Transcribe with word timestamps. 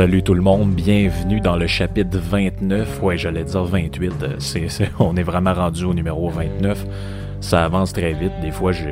Salut 0.00 0.22
tout 0.22 0.32
le 0.32 0.40
monde, 0.40 0.72
bienvenue 0.72 1.42
dans 1.42 1.56
le 1.56 1.66
chapitre 1.66 2.16
29. 2.16 3.02
Ouais, 3.02 3.18
j'allais 3.18 3.44
dire 3.44 3.64
28. 3.64 4.12
euh, 4.22 4.86
on 4.98 5.14
est 5.14 5.22
vraiment 5.22 5.52
rendu 5.52 5.84
au 5.84 5.92
numéro 5.92 6.30
29. 6.30 6.86
Ça 7.42 7.66
avance 7.66 7.92
très 7.92 8.14
vite. 8.14 8.32
Des 8.40 8.50
fois, 8.50 8.72
je, 8.72 8.86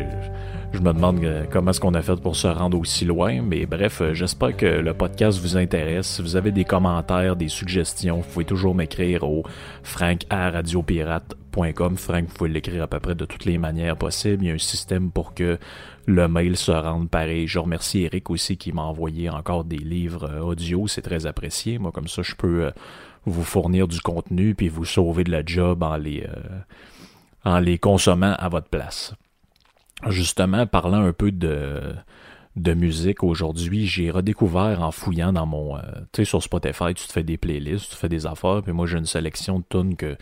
me 0.74 0.92
demande 0.92 1.24
euh, 1.24 1.44
comment 1.50 1.70
est-ce 1.70 1.80
qu'on 1.80 1.94
a 1.94 2.02
fait 2.02 2.20
pour 2.20 2.36
se 2.36 2.46
rendre 2.46 2.78
aussi 2.78 3.06
loin. 3.06 3.40
Mais 3.40 3.64
bref, 3.64 4.02
euh, 4.02 4.12
j'espère 4.12 4.54
que 4.54 4.66
le 4.66 4.92
podcast 4.92 5.40
vous 5.40 5.56
intéresse. 5.56 6.09
Si 6.09 6.20
vous 6.20 6.37
avez 6.37 6.52
des 6.52 6.65
commentaires, 6.65 7.37
des 7.37 7.48
suggestions, 7.48 8.18
vous 8.18 8.30
pouvez 8.30 8.45
toujours 8.45 8.74
m'écrire 8.74 9.22
au 9.22 9.45
frank@radiopirate.com. 11.59 11.96
Frank, 11.96 12.28
vous 12.28 12.34
pouvez 12.34 12.51
l'écrire 12.51 12.82
à 12.82 12.87
peu 12.87 13.01
près 13.01 13.14
de 13.14 13.24
toutes 13.24 13.45
les 13.45 13.59
manières 13.59 13.96
possibles. 13.96 14.45
Il 14.45 14.48
y 14.48 14.51
a 14.51 14.54
un 14.54 14.59
système 14.59 15.10
pour 15.10 15.34
que 15.34 15.59
le 16.06 16.28
mail 16.28 16.56
se 16.56 16.73
rende 16.73 17.10
pareil. 17.10 17.46
Je 17.46 17.59
remercie 17.59 18.02
Eric 18.02 18.30
aussi 18.30 18.56
qui 18.56 18.73
m'a 18.73 18.82
envoyé 18.82 19.28
encore 19.30 19.65
des 19.65 19.78
livres 19.78 20.30
euh, 20.30 20.40
audio. 20.40 20.87
C'est 20.87 21.02
très 21.02 21.26
apprécié. 21.26 21.78
Moi, 21.78 21.92
comme 21.92 22.09
ça, 22.09 22.23
je 22.23 22.34
peux 22.34 22.65
euh, 22.65 22.70
vous 23.26 23.45
fournir 23.45 23.88
du 23.88 24.00
contenu 24.00 24.54
puis 24.54 24.68
vous 24.68 24.84
sauver 24.84 25.24
de 25.24 25.30
la 25.30 25.45
job 25.45 25.82
en 25.82 25.96
les, 25.96 26.23
euh, 26.23 26.60
en 27.45 27.59
les 27.59 27.78
consommant 27.78 28.34
à 28.38 28.48
votre 28.48 28.68
place. 28.68 29.15
Justement, 30.09 30.66
parlant 30.66 31.02
un 31.02 31.12
peu 31.12 31.32
de, 31.32 31.95
de 32.57 32.74
musique 32.74 33.23
aujourd'hui, 33.23 33.87
j'ai 33.87 34.10
redécouvert 34.10 34.82
en 34.82 34.91
fouillant 34.91 35.32
dans 35.32 35.46
mon... 35.46 35.77
euh, 35.77 35.80
tu 36.13 36.23
sais, 36.23 36.24
sur 36.24 36.43
Spotify, 36.43 36.95
tu 36.95 37.07
te 37.07 37.13
fais 37.13 37.23
des 37.23 37.37
playlists, 37.37 37.90
tu 37.90 37.96
fais 37.96 38.09
des 38.09 38.27
affaires, 38.27 38.63
puis 38.63 38.73
moi 38.73 38.87
j'ai 38.87 38.99
une 38.99 39.07
sélection 39.07 39.60
de 39.60 39.65
tunes 39.68 39.96
que, 39.96 40.16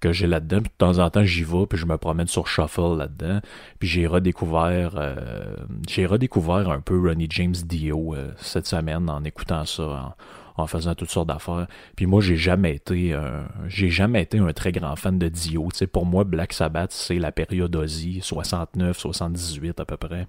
que 0.00 0.12
j'ai 0.12 0.26
là-dedans, 0.26 0.60
puis 0.60 0.70
de 0.70 0.76
temps 0.78 0.98
en 0.98 1.10
temps 1.10 1.24
j'y 1.24 1.44
vais, 1.44 1.66
puis 1.66 1.78
je 1.78 1.86
me 1.86 1.98
promène 1.98 2.28
sur 2.28 2.46
Shuffle 2.48 2.96
là-dedans, 2.96 3.40
puis 3.78 3.88
j'ai 3.88 4.06
redécouvert 4.06 4.92
euh, 4.96 5.56
j'ai 5.88 6.06
redécouvert 6.06 6.70
un 6.70 6.80
peu 6.80 6.98
Ronnie 6.98 7.28
James 7.30 7.52
Dio 7.52 8.14
euh, 8.14 8.32
cette 8.38 8.66
semaine 8.66 9.10
en 9.10 9.22
écoutant 9.24 9.64
ça, 9.66 10.14
en, 10.56 10.62
en 10.62 10.66
faisant 10.66 10.94
toutes 10.94 11.10
sortes 11.10 11.28
d'affaires. 11.28 11.66
Puis 11.96 12.06
moi, 12.06 12.20
j'ai 12.20 12.36
jamais 12.36 12.74
été 12.74 13.18
j'ai 13.68 13.88
jamais 13.88 14.22
été 14.22 14.38
un 14.38 14.52
très 14.52 14.72
grand 14.72 14.96
fan 14.96 15.18
de 15.18 15.28
Dio. 15.28 15.68
Tu 15.74 15.86
pour 15.86 16.04
moi, 16.06 16.24
Black 16.24 16.52
Sabbath, 16.52 16.92
c'est 16.92 17.18
la 17.18 17.32
période 17.32 17.74
Ozzy, 17.74 18.20
69, 18.20 18.98
78 18.98 19.80
à 19.80 19.84
peu 19.84 19.96
près. 19.96 20.26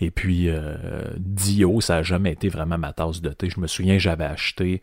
Et 0.00 0.10
puis, 0.10 0.48
euh, 0.48 1.04
Dio, 1.16 1.80
ça 1.80 1.96
a 1.96 2.02
jamais 2.02 2.32
été 2.32 2.48
vraiment 2.48 2.78
ma 2.78 2.92
tasse 2.92 3.22
de 3.22 3.30
thé. 3.30 3.48
Je 3.48 3.60
me 3.60 3.66
souviens, 3.66 3.98
j'avais 3.98 4.24
acheté 4.24 4.82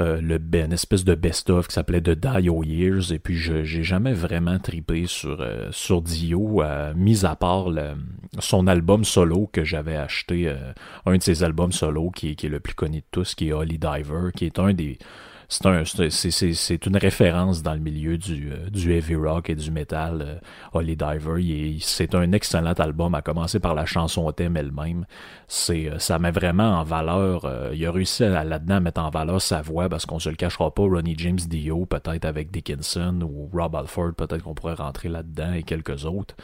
euh, 0.00 0.20
le, 0.20 0.38
ben- 0.38 0.66
une 0.66 0.72
espèce 0.72 1.04
de 1.04 1.14
best-of 1.14 1.68
qui 1.68 1.74
s'appelait 1.74 2.00
The 2.00 2.18
Dio 2.18 2.64
Years, 2.64 3.12
et 3.12 3.18
puis 3.18 3.36
je 3.36 3.62
j'ai 3.62 3.84
jamais 3.84 4.12
vraiment 4.12 4.58
tripé 4.58 5.06
sur, 5.06 5.40
euh, 5.40 5.68
sur 5.70 6.02
Dio, 6.02 6.62
euh, 6.62 6.92
mis 6.96 7.24
à 7.24 7.36
part 7.36 7.68
son 8.40 8.66
album 8.66 9.04
solo 9.04 9.48
que 9.52 9.62
j'avais 9.62 9.96
acheté, 9.96 10.52
un 11.06 11.16
de 11.16 11.22
ses 11.22 11.44
albums 11.44 11.70
solo 11.72 12.10
qui, 12.10 12.34
qui 12.34 12.46
est 12.46 12.50
le 12.50 12.60
plus 12.60 12.74
connu 12.74 12.98
de 12.98 13.06
tous, 13.10 13.34
qui 13.34 13.48
est 13.48 13.52
Holy 13.52 13.78
Diver, 13.78 14.30
qui 14.34 14.46
est 14.46 14.58
un 14.58 14.72
des... 14.72 14.98
C'est 15.48 15.66
un, 15.66 15.84
c'est- 15.84 16.10
c'est- 16.10 16.30
c'est- 16.30 16.54
c'est 16.54 16.86
une 16.86 16.96
référence 16.96 17.62
dans 17.62 17.74
le 17.74 17.80
milieu 17.80 18.16
du, 18.18 18.50
euh, 18.52 18.90
heavy 18.90 19.14
rock 19.14 19.50
et 19.50 19.54
du 19.54 19.70
metal, 19.70 20.22
euh, 20.22 20.34
Holy 20.72 20.96
Diver. 20.96 21.76
C'est 21.80 22.14
un 22.14 22.32
excellent 22.32 22.72
album, 22.72 23.14
à 23.14 23.22
commencer 23.22 23.60
par 23.60 23.74
la 23.74 23.84
chanson 23.86 24.30
thème 24.32 24.56
elle-même. 24.56 25.06
C'est, 25.46 25.88
euh, 25.90 25.98
ça 25.98 26.18
met 26.18 26.30
vraiment 26.30 26.78
en 26.80 26.84
valeur, 26.84 27.46
il 27.72 27.86
a 27.86 27.92
réussi 27.92 28.22
là-dedans 28.22 28.76
à 28.76 28.80
mettre 28.80 29.00
en 29.02 29.10
valeur 29.10 29.40
sa 29.40 29.60
voix, 29.62 29.88
parce 29.88 30.06
qu'on 30.06 30.18
se 30.18 30.28
le 30.28 30.36
cachera 30.36 30.72
pas, 30.74 30.82
Ronnie 30.82 31.14
James 31.18 31.36
Dio, 31.38 31.86
peut-être 31.86 32.24
avec 32.24 32.50
Dickinson 32.50 33.20
ou 33.22 33.50
Rob 33.52 33.76
Alford, 33.76 34.14
peut-être 34.16 34.42
qu'on 34.42 34.54
pourrait 34.54 34.74
rentrer 34.74 35.08
là-dedans 35.08 35.52
et 35.52 35.62
quelques 35.62 36.04
autres. 36.04 36.34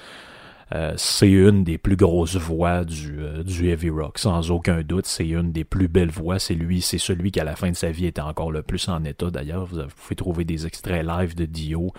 Euh, 0.72 0.92
c'est 0.96 1.30
une 1.30 1.64
des 1.64 1.78
plus 1.78 1.96
grosses 1.96 2.36
voix 2.36 2.84
du, 2.84 3.20
euh, 3.20 3.42
du 3.42 3.68
heavy 3.70 3.90
rock, 3.90 4.18
sans 4.18 4.50
aucun 4.50 4.82
doute. 4.82 5.06
C'est 5.06 5.26
une 5.26 5.52
des 5.52 5.64
plus 5.64 5.88
belles 5.88 6.10
voix. 6.10 6.38
C'est 6.38 6.54
lui, 6.54 6.80
c'est 6.80 6.98
celui 6.98 7.32
qui 7.32 7.40
à 7.40 7.44
la 7.44 7.56
fin 7.56 7.70
de 7.70 7.76
sa 7.76 7.90
vie 7.90 8.06
était 8.06 8.20
encore 8.20 8.52
le 8.52 8.62
plus 8.62 8.88
en 8.88 9.04
état. 9.04 9.30
D'ailleurs, 9.30 9.66
vous, 9.66 9.82
pouvez 9.96 10.16
trouver 10.16 10.44
des 10.44 10.66
extraits 10.66 11.04
live 11.04 11.34
de 11.34 11.44
Dio, 11.44 11.92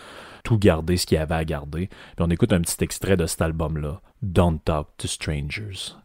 tout 0.44 0.58
garder 0.58 0.98
ce 0.98 1.06
qu'il 1.06 1.18
avait 1.18 1.36
à 1.36 1.46
garder. 1.46 1.88
Puis 1.88 2.26
on 2.26 2.30
écoute 2.30 2.54
un 2.54 2.62
petit 2.62 2.84
extrait 2.84 3.18
de 3.18 3.26
cet 3.26 3.42
album-là, 3.42 4.02
Don't 4.22 4.60
Talk 4.64 4.88
to 4.98 5.08
Strangers. 5.08 6.01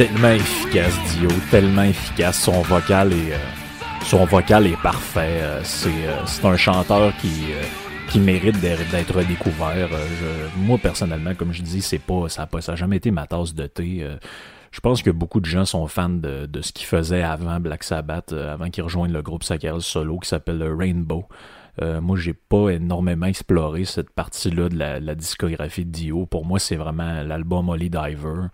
Tellement 0.00 0.30
efficace, 0.30 0.98
Dio, 1.18 1.28
tellement 1.50 1.82
efficace. 1.82 2.40
Son 2.40 2.62
vocal 2.62 3.12
est, 3.12 3.34
euh, 3.34 3.38
son 4.02 4.24
vocal 4.24 4.66
est 4.66 4.80
parfait. 4.82 5.40
Euh, 5.42 5.60
c'est, 5.62 5.88
euh, 5.90 6.24
c'est 6.24 6.46
un 6.46 6.56
chanteur 6.56 7.14
qui, 7.18 7.52
euh, 7.52 7.62
qui 8.08 8.18
mérite 8.18 8.58
d'être. 8.60 8.80
Euh, 8.80 9.22
je- 9.92 10.58
moi, 10.58 10.78
personnellement, 10.78 11.34
comme 11.34 11.52
je 11.52 11.60
dis, 11.60 11.82
c'est 11.82 11.98
pas, 11.98 12.30
ça 12.30 12.48
n'a 12.50 12.76
jamais 12.76 12.96
été 12.96 13.10
ma 13.10 13.26
tasse 13.26 13.54
de 13.54 13.66
thé. 13.66 14.06
Je 14.70 14.80
pense 14.80 15.02
que 15.02 15.10
beaucoup 15.10 15.38
de 15.38 15.44
gens 15.44 15.66
sont 15.66 15.86
fans 15.86 16.08
de, 16.08 16.46
de 16.46 16.62
ce 16.62 16.72
qu'il 16.72 16.86
faisait 16.86 17.22
avant 17.22 17.60
Black 17.60 17.84
Sabbath, 17.84 18.32
avant 18.32 18.70
qu'il 18.70 18.82
rejoigne 18.84 19.12
le 19.12 19.20
groupe 19.20 19.44
sacral 19.44 19.82
solo 19.82 20.18
qui 20.20 20.30
s'appelle 20.30 20.62
Rainbow. 20.62 21.26
Euh, 21.82 22.00
moi, 22.00 22.18
j'ai 22.18 22.34
pas 22.34 22.68
énormément 22.70 23.26
exploré 23.26 23.86
cette 23.86 24.10
partie-là 24.10 24.68
de 24.68 24.76
la, 24.76 25.14
discographie 25.14 25.86
de 25.86 25.90
Dio. 25.90 26.26
Pour 26.26 26.44
moi, 26.44 26.58
c'est 26.58 26.76
vraiment 26.76 27.22
l'album 27.22 27.70
Holy 27.70 27.88
Diver, 27.88 28.48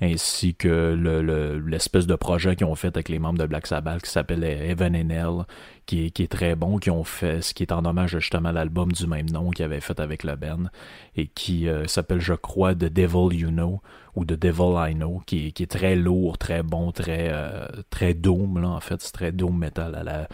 ainsi 0.00 0.54
que 0.54 0.94
le- 0.98 1.20
le- 1.20 1.58
l'espèce 1.58 2.06
de 2.06 2.14
projet 2.14 2.56
qu'ils 2.56 2.66
ont 2.66 2.74
fait 2.74 2.88
avec 2.88 3.08
les 3.10 3.18
membres 3.18 3.38
de 3.38 3.46
Black 3.46 3.66
Sabbath 3.66 4.02
qui 4.02 4.10
s'appelle 4.10 4.42
Heaven 4.44 4.96
and 4.96 5.10
Hell, 5.10 5.44
qui 5.84 6.06
est, 6.06 6.30
très 6.30 6.54
bon, 6.54 6.78
qui 6.78 6.90
ont 6.90 7.04
fait 7.04 7.42
ce 7.42 7.52
qui 7.52 7.64
est 7.64 7.72
en 7.72 7.84
hommage 7.84 8.12
justement 8.12 8.50
à 8.50 8.52
l'album 8.52 8.92
du 8.92 9.06
même 9.06 9.28
nom 9.28 9.50
qu'ils 9.50 9.64
avaient 9.64 9.80
fait 9.80 10.00
avec 10.00 10.24
le 10.24 10.36
Ben, 10.36 10.70
et 11.16 11.26
qui 11.26 11.68
euh, 11.68 11.86
s'appelle, 11.86 12.20
je 12.20 12.34
crois, 12.34 12.74
The 12.74 12.84
Devil 12.84 13.34
You 13.36 13.50
Know, 13.50 13.82
ou 14.14 14.24
The 14.24 14.34
Devil 14.34 14.90
I 14.90 14.94
Know, 14.94 15.20
qui 15.26 15.48
est, 15.48 15.50
qui 15.52 15.64
est 15.64 15.70
très 15.70 15.96
lourd, 15.96 16.38
très 16.38 16.62
bon, 16.62 16.92
très, 16.92 17.28
euh, 17.32 17.66
très 17.90 18.14
doom, 18.14 18.60
là, 18.60 18.68
en 18.68 18.80
fait, 18.80 19.02
c'est 19.02 19.12
très 19.12 19.32
doom 19.32 19.58
metal 19.58 19.94
à 19.96 20.02
la 20.02 20.28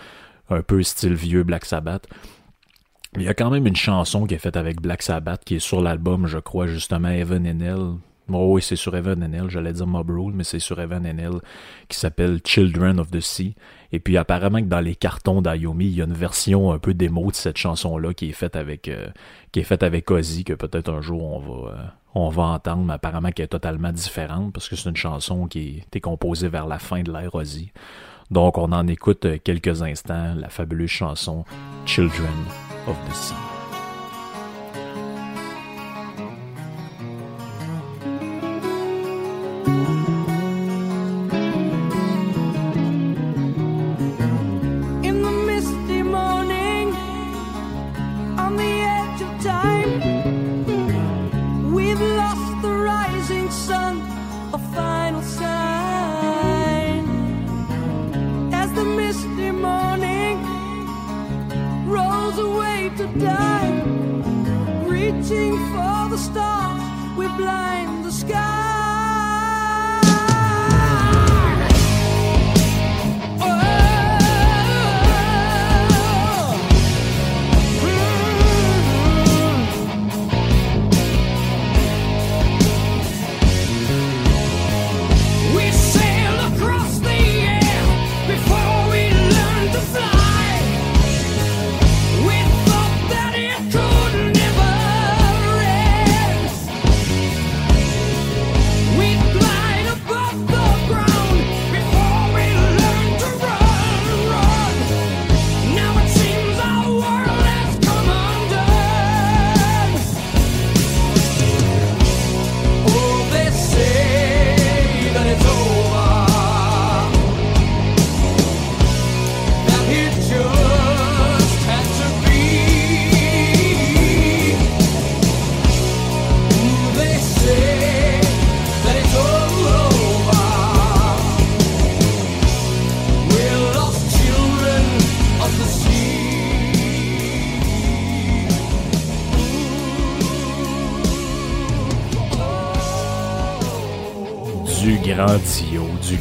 un 0.49 0.63
peu 0.63 0.83
style 0.83 1.15
vieux 1.15 1.43
Black 1.43 1.65
Sabbath. 1.65 2.07
Il 3.17 3.23
y 3.23 3.29
a 3.29 3.35
quand 3.35 3.51
même 3.51 3.67
une 3.67 3.77
chanson 3.77 4.27
qui 4.27 4.35
est 4.35 4.39
faite 4.39 4.57
avec 4.57 4.81
Black 4.81 5.03
Sabbath 5.03 5.43
qui 5.45 5.57
est 5.57 5.61
sur 5.61 5.81
l'album, 5.81 6.27
je 6.27 6.39
crois, 6.39 6.67
justement, 6.67 7.09
Heaven 7.09 7.47
and 7.47 7.61
Hell. 7.65 7.99
Oh 8.33 8.55
oui, 8.55 8.63
c'est 8.63 8.77
sur 8.77 8.97
Heaven 8.97 9.23
and 9.23 9.49
j'allais 9.49 9.73
dire 9.73 9.87
Mob 9.87 10.11
Rule, 10.11 10.33
mais 10.35 10.43
c'est 10.43 10.59
sur 10.59 10.81
Heaven 10.81 11.07
and 11.07 11.39
qui 11.89 11.99
s'appelle 11.99 12.41
Children 12.45 12.99
of 12.99 13.11
the 13.11 13.21
Sea. 13.21 13.55
Et 13.93 14.01
puis 14.01 14.17
apparemment 14.17 14.59
que 14.59 14.67
dans 14.67 14.81
les 14.81 14.97
cartons 14.97 15.41
d'Ayomi, 15.41 15.87
il 15.87 15.95
y 15.95 16.03
a 16.03 16.07
une 16.07 16.13
version 16.13 16.73
un 16.73 16.79
peu 16.81 16.93
démo 16.93 17.31
de 17.31 17.37
cette 17.37 17.57
chanson-là 17.57 18.13
qui 18.15 18.31
est 18.31 18.33
faite 18.33 18.57
avec 18.57 18.89
euh, 18.89 19.07
qui 19.53 19.61
est 19.61 19.65
faite 19.65 19.85
avec 19.85 20.11
Ozzy, 20.11 20.43
que 20.43 20.55
peut-être 20.55 20.93
un 20.93 21.01
jour 21.01 21.23
on 21.23 21.39
va 21.39 21.71
euh, 21.71 21.77
on 22.15 22.29
va 22.31 22.43
entendre, 22.45 22.83
mais 22.83 22.95
apparemment 22.95 23.31
qu'elle 23.31 23.45
est 23.45 23.49
totalement 23.49 23.93
différente, 23.93 24.53
parce 24.53 24.69
que 24.69 24.75
c'est 24.75 24.89
une 24.89 24.97
chanson 24.97 25.47
qui 25.47 25.85
est 25.93 26.01
composée 26.01 26.49
vers 26.49 26.67
la 26.67 26.81
fin 26.81 27.03
de 27.03 27.13
l'ère 27.13 27.35
Ozzy. 27.35 27.71
Donc 28.33 28.59
on 28.59 28.73
en 28.73 28.89
écoute 28.89 29.25
euh, 29.25 29.39
quelques 29.43 29.83
instants, 29.83 30.35
la 30.35 30.49
fabuleuse 30.49 30.91
chanson 30.91 31.45
Children 31.85 32.66
of 32.87 32.97
the 33.09 33.15
Sea. 33.15 33.35
In 39.67 40.16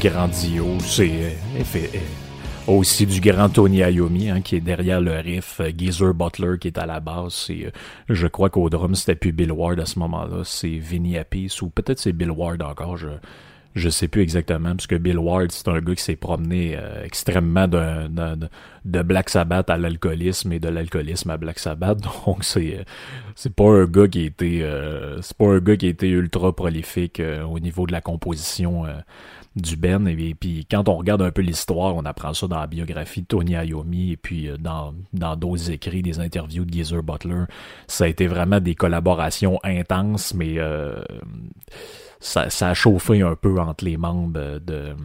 Dio, 0.06 0.12
du 0.12 0.16
grand 0.16 0.28
Dio, 0.28 0.66
c'est 0.82 1.10
euh, 1.10 1.30
euh, 1.76 2.72
aussi 2.72 3.08
du 3.08 3.20
grand 3.22 3.50
Tony 3.50 3.78
Iommi 3.78 4.30
hein, 4.30 4.42
qui 4.42 4.56
est 4.56 4.62
derrière 4.62 5.02
le 5.02 5.14
riff, 5.14 5.60
euh, 5.62 5.72
Geezer 5.76 6.14
Butler 6.14 6.60
qui 6.60 6.68
est 6.68 6.78
à 6.78 6.86
la 6.86 7.02
c'est, 7.30 7.66
euh, 7.66 7.72
je 8.10 8.28
crois 8.28 8.52
qu'au 8.52 8.70
drum 8.70 8.94
c'était 8.94 9.16
plus 9.16 9.32
Bill 9.32 9.52
Ward 9.52 9.80
à 9.80 9.88
ce 9.88 9.98
moment-là, 9.98 10.44
c'est 10.44 10.78
Vinny 10.78 11.18
Appice 11.18 11.60
ou 11.64 11.72
peut-être 11.72 11.98
c'est 11.98 12.14
Bill 12.14 12.30
Ward 12.30 12.62
encore, 12.62 12.98
je 12.98 13.08
je 13.76 13.90
sais 13.90 14.08
plus 14.08 14.22
exactement, 14.22 14.72
parce 14.72 14.88
que 14.88 14.96
Bill 14.96 15.20
Ward, 15.20 15.52
c'est 15.52 15.68
un 15.68 15.80
gars 15.82 15.96
qui 15.96 16.04
s'est 16.04 16.16
promené 16.16 16.78
euh, 16.78 17.04
extrêmement 17.04 17.68
d'un- 17.68 18.08
de 18.86 19.02
Black 19.02 19.30
Sabbath 19.30 19.70
à 19.70 19.78
l'alcoolisme 19.78 20.54
et 20.54 20.60
de 20.60 20.70
l'alcoolisme 20.70 21.30
à 21.32 21.38
Black 21.38 21.60
Sabbath. 21.60 22.00
Donc 22.26 22.44
c'est 22.44 22.80
euh, 22.80 22.84
c'est 23.36 23.54
pas 23.54 23.66
un 23.70 23.86
gars 23.86 24.08
qui 24.08 24.20
a 24.20 24.26
été 24.26 24.64
euh, 24.64 25.22
c'est 25.22 25.36
pas 25.36 25.48
un 25.48 25.60
gars 25.60 25.76
qui 25.76 25.88
a 25.88 25.90
été 25.90 26.08
ultra 26.10 26.56
prolifique 26.56 27.20
euh, 27.20 27.44
au 27.44 27.60
niveau 27.60 27.86
de 27.86 27.92
la 27.92 28.00
composition 28.02 28.86
euh, 28.86 28.94
du 29.56 29.76
Ben. 29.76 30.08
Et, 30.08 30.36
puis 30.36 30.66
quand 30.70 30.88
on 30.88 30.96
regarde 30.98 31.22
un 31.22 31.32
peu 31.32 31.42
l'histoire, 31.42 31.96
on 31.96 32.06
apprend 32.06 32.34
ça 32.34 32.48
dans 32.48 32.60
la 32.60 32.68
biographie 32.68 33.22
de 33.22 33.28
Tony 33.28 33.54
Iommi 33.54 34.12
et 34.12 34.18
puis 34.18 34.48
euh, 34.50 34.58
dans 34.58 34.94
dans 35.14 35.36
d'autres 35.36 35.72
écrits, 35.72 36.02
des 36.02 36.20
interviews 36.20 36.64
de 36.64 36.72
Geezer 36.74 37.04
Butler. 37.04 37.44
Ça 37.88 38.06
a 38.06 38.08
été 38.08 38.28
vraiment 38.28 38.60
des 38.62 38.76
collaborations 38.76 39.60
intenses, 39.64 40.34
mais 40.34 40.60
euh, 40.60 41.04
ça, 42.26 42.50
ça 42.50 42.70
a 42.70 42.74
chauffé 42.74 43.22
un 43.22 43.36
peu 43.36 43.60
entre 43.60 43.86
les 43.86 43.98
membres 43.98 44.60
de, 44.60 44.96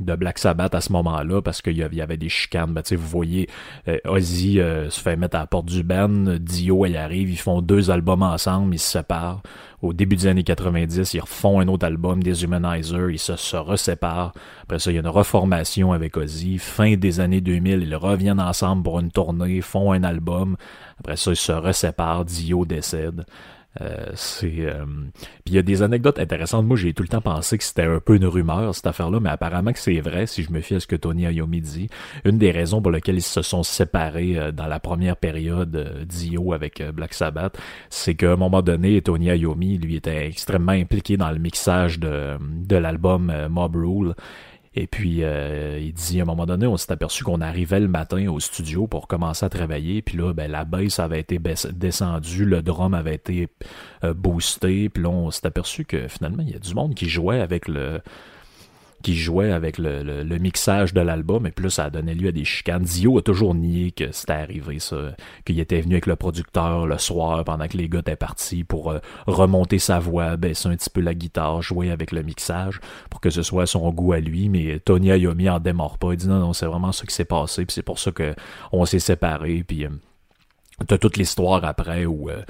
de 0.00 0.14
Black 0.14 0.38
Sabbath 0.38 0.74
à 0.74 0.80
ce 0.80 0.92
moment-là 0.92 1.42
parce 1.42 1.60
qu'il 1.62 1.76
y 1.76 1.82
avait- 1.82 2.16
des 2.16 2.28
chicanes. 2.28 2.72
Ben, 2.72 2.82
vous 2.92 3.08
voyez, 3.08 3.48
euh, 3.88 3.98
Ozzy 4.06 4.60
euh, 4.60 4.90
se 4.90 5.00
fait 5.00 5.16
mettre 5.16 5.36
à 5.36 5.40
la 5.40 5.46
porte 5.46 5.66
du 5.66 5.82
band, 5.82 6.36
Dio, 6.40 6.86
il 6.86 6.96
arrive, 6.96 7.30
ils 7.30 7.38
font 7.38 7.62
deux 7.62 7.90
albums 7.90 8.22
ensemble, 8.22 8.74
ils 8.74 8.78
se 8.78 8.90
séparent. 8.90 9.42
Au 9.80 9.92
début 9.92 10.16
des 10.16 10.26
années 10.26 10.42
90, 10.42 11.14
ils 11.14 11.20
refont 11.20 11.60
un 11.60 11.68
autre 11.68 11.86
album, 11.86 12.20
Deshumanizer, 12.22 13.10
ils 13.10 13.18
se, 13.18 13.36
se 13.36 13.56
reséparent. 13.56 14.32
Après 14.62 14.78
ça, 14.80 14.90
il 14.90 14.94
y 14.94 14.96
a 14.98 15.00
une 15.00 15.06
reformation 15.08 15.92
avec 15.92 16.16
Ozzy. 16.16 16.58
Fin 16.58 16.96
des 16.96 17.20
années 17.20 17.40
2000, 17.40 17.82
ils 17.82 17.94
reviennent 17.96 18.40
ensemble 18.40 18.82
pour 18.82 18.98
une 19.00 19.10
tournée, 19.12 19.60
font 19.60 19.92
un 19.92 20.02
album. 20.02 20.56
Après 20.98 21.16
ça, 21.16 21.30
ils 21.30 21.36
se 21.36 21.52
reséparent, 21.52 22.24
Dio 22.24 22.64
décède. 22.64 23.24
Euh, 23.80 24.10
c'est 24.14 24.60
euh, 24.60 24.84
il 25.46 25.54
y 25.54 25.58
a 25.58 25.62
des 25.62 25.82
anecdotes 25.82 26.18
intéressantes. 26.18 26.66
Moi, 26.66 26.76
j'ai 26.76 26.92
tout 26.92 27.02
le 27.02 27.08
temps 27.08 27.20
pensé 27.20 27.58
que 27.58 27.64
c'était 27.64 27.84
un 27.84 28.00
peu 28.00 28.16
une 28.16 28.26
rumeur 28.26 28.74
cette 28.74 28.86
affaire-là, 28.86 29.20
mais 29.20 29.30
apparemment 29.30 29.72
que 29.72 29.78
c'est 29.78 30.00
vrai 30.00 30.26
si 30.26 30.42
je 30.42 30.52
me 30.52 30.60
fie 30.60 30.74
à 30.74 30.80
ce 30.80 30.86
que 30.86 30.96
Tony 30.96 31.22
Iommi 31.22 31.60
dit. 31.60 31.88
Une 32.24 32.38
des 32.38 32.50
raisons 32.50 32.82
pour 32.82 32.90
lesquelles 32.90 33.16
ils 33.16 33.22
se 33.22 33.42
sont 33.42 33.62
séparés 33.62 34.38
euh, 34.38 34.52
dans 34.52 34.66
la 34.66 34.80
première 34.80 35.16
période 35.16 36.04
d'Io 36.06 36.52
avec 36.52 36.82
Black 36.92 37.14
Sabbath, 37.14 37.58
c'est 37.90 38.14
qu'à 38.14 38.32
un 38.32 38.36
moment 38.36 38.62
donné, 38.62 39.00
Tony 39.02 39.26
Iommi 39.26 39.78
lui 39.78 39.96
était 39.96 40.26
extrêmement 40.26 40.72
impliqué 40.72 41.16
dans 41.16 41.30
le 41.30 41.38
mixage 41.38 41.98
de, 41.98 42.38
l'album 42.70 43.32
Mob 43.48 43.76
Rule. 43.76 44.14
Et 44.80 44.86
puis, 44.86 45.24
euh, 45.24 45.80
il 45.80 45.92
dit, 45.92 46.20
à 46.20 46.22
un 46.22 46.24
moment 46.24 46.46
donné, 46.46 46.64
on 46.68 46.76
s'est 46.76 46.92
aperçu 46.92 47.24
qu'on 47.24 47.40
arrivait 47.40 47.80
le 47.80 47.88
matin 47.88 48.28
au 48.28 48.38
studio 48.38 48.86
pour 48.86 49.08
commencer 49.08 49.44
à 49.44 49.48
travailler. 49.48 50.02
Puis 50.02 50.16
là, 50.16 50.32
ben, 50.32 50.48
la 50.48 50.64
basse 50.64 51.00
avait 51.00 51.18
été 51.18 51.40
baisse- 51.40 51.66
descendue, 51.66 52.44
le 52.44 52.62
drum 52.62 52.94
avait 52.94 53.16
été 53.16 53.48
euh, 54.04 54.14
boosté. 54.14 54.88
Puis 54.88 55.02
là, 55.02 55.08
on 55.08 55.32
s'est 55.32 55.48
aperçu 55.48 55.84
que 55.84 56.06
finalement, 56.06 56.44
il 56.46 56.50
y 56.50 56.54
a 56.54 56.60
du 56.60 56.74
monde 56.74 56.94
qui 56.94 57.08
jouait 57.08 57.40
avec 57.40 57.66
le 57.66 58.00
qui 59.02 59.14
jouait 59.14 59.52
avec 59.52 59.78
le, 59.78 60.24
mixage 60.38 60.92
de 60.92 61.00
l'album, 61.00 61.46
et 61.46 61.52
là, 61.60 61.70
ça 61.70 61.90
donné 61.90 62.14
lieu 62.14 62.28
à 62.28 62.32
des 62.32 62.44
chicanes. 62.44 62.82
Dio 62.82 63.18
a 63.18 63.22
toujours 63.22 63.54
nié 63.54 63.92
que 63.92 64.10
c'était 64.12 64.32
arrivé, 64.32 64.78
ça, 64.78 65.14
qu'il 65.44 65.60
était 65.60 65.80
venu 65.80 65.94
avec 65.94 66.06
le 66.06 66.16
producteur 66.16 66.86
le 66.86 66.98
soir 66.98 67.44
pendant 67.44 67.68
que 67.68 67.76
les 67.76 67.88
gars 67.88 68.00
étaient 68.00 68.16
partis 68.16 68.64
pour 68.64 68.90
euh, 68.90 68.98
remonter 69.26 69.78
sa 69.78 69.98
voix, 69.98 70.36
baisser 70.36 70.68
un 70.68 70.76
petit 70.76 70.90
peu 70.90 71.00
la 71.00 71.14
guitare, 71.14 71.62
jouer 71.62 71.90
avec 71.90 72.12
le 72.12 72.22
mixage, 72.22 72.80
pour 73.10 73.20
que 73.20 73.30
ce 73.30 73.42
soit 73.42 73.66
son 73.66 73.90
goût 73.90 74.12
à 74.12 74.20
lui, 74.20 74.48
mais 74.48 74.80
Tony 74.80 75.08
Iommi 75.08 75.48
en 75.48 75.60
démord 75.60 75.98
pas. 75.98 76.12
Il 76.12 76.16
dit 76.16 76.28
non, 76.28 76.38
non, 76.38 76.52
c'est 76.52 76.66
vraiment 76.66 76.92
ça 76.92 77.04
qui 77.06 77.14
s'est 77.14 77.24
passé, 77.24 77.64
puis 77.64 77.74
c'est 77.74 77.82
pour 77.82 77.98
ça 77.98 78.10
que 78.10 78.34
on 78.72 78.84
s'est 78.84 78.98
séparés, 78.98 79.64
puis 79.66 79.84
euh, 79.84 79.90
t'as 80.86 80.98
toute 80.98 81.16
l'histoire 81.16 81.64
après 81.64 82.06
où 82.06 82.30
euh, 82.30 82.42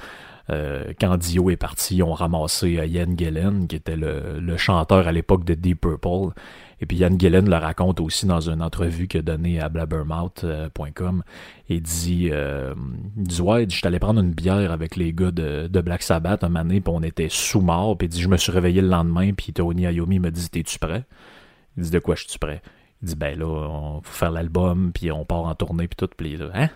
euh, 0.49 0.93
quand 0.99 1.17
Dio 1.17 1.49
est 1.49 1.57
parti, 1.57 1.97
ils 1.97 2.03
ont 2.03 2.13
ramassé 2.13 2.79
euh, 2.79 2.85
Ian 2.85 3.15
Gillen, 3.15 3.67
qui 3.67 3.75
était 3.75 3.95
le, 3.95 4.57
chanteur 4.57 5.07
à 5.07 5.11
l'époque 5.11 5.45
de 5.45 5.53
Deep 5.53 5.81
Purple. 5.81 6.33
Et 6.81 6.85
puis 6.85 6.97
Ian 6.97 7.17
Gillen 7.19 7.49
le 7.49 7.55
raconte 7.55 7.99
aussi 7.99 8.25
dans 8.25 8.49
une 8.49 8.61
entrevue 8.61 9.07
qu'il 9.07 9.19
a 9.19 9.23
donnée 9.23 9.59
à 9.59 9.69
blabbermouth.com. 9.69 11.23
Il 11.67 11.81
dit, 11.81 12.29
euh, 12.31 12.73
il 13.17 13.23
dit 13.23 13.41
ouais, 13.41 13.67
je 13.69 13.85
allé 13.85 13.99
prendre 13.99 14.21
une 14.21 14.31
bière 14.31 14.71
avec 14.71 14.95
les 14.95 15.13
gars 15.13 15.31
de, 15.31 15.81
Black 15.81 16.01
Sabbath 16.01 16.43
un 16.43 16.49
donné, 16.49 16.81
puis 16.81 16.93
on 16.95 17.03
était 17.03 17.29
sous 17.29 17.61
mort. 17.61 17.97
Puis 17.97 18.07
il 18.07 18.09
dit, 18.09 18.21
je 18.21 18.27
me 18.27 18.37
suis 18.37 18.51
réveillé 18.51 18.81
le 18.81 18.87
lendemain, 18.87 19.31
puis 19.33 19.53
Tony 19.53 19.83
Iommi 19.83 20.19
me 20.19 20.31
dit, 20.31 20.49
t'es-tu 20.49 20.79
prêt? 20.79 21.03
Il 21.77 21.83
dit, 21.83 21.91
de 21.91 21.99
quoi 21.99 22.15
je 22.15 22.27
suis 22.27 22.39
prêt? 22.39 22.61
Il 23.01 23.09
dit, 23.09 23.15
ben 23.15 23.37
là, 23.37 23.45
on 23.45 24.01
faut 24.01 24.13
faire 24.13 24.31
l'album, 24.31 24.91
puis 24.93 25.11
on 25.11 25.25
part 25.25 25.43
en 25.43 25.55
tournée, 25.55 25.87
puis 25.87 25.95
tout. 25.95 26.09
Puis 26.17 26.37
hein? 26.53 26.69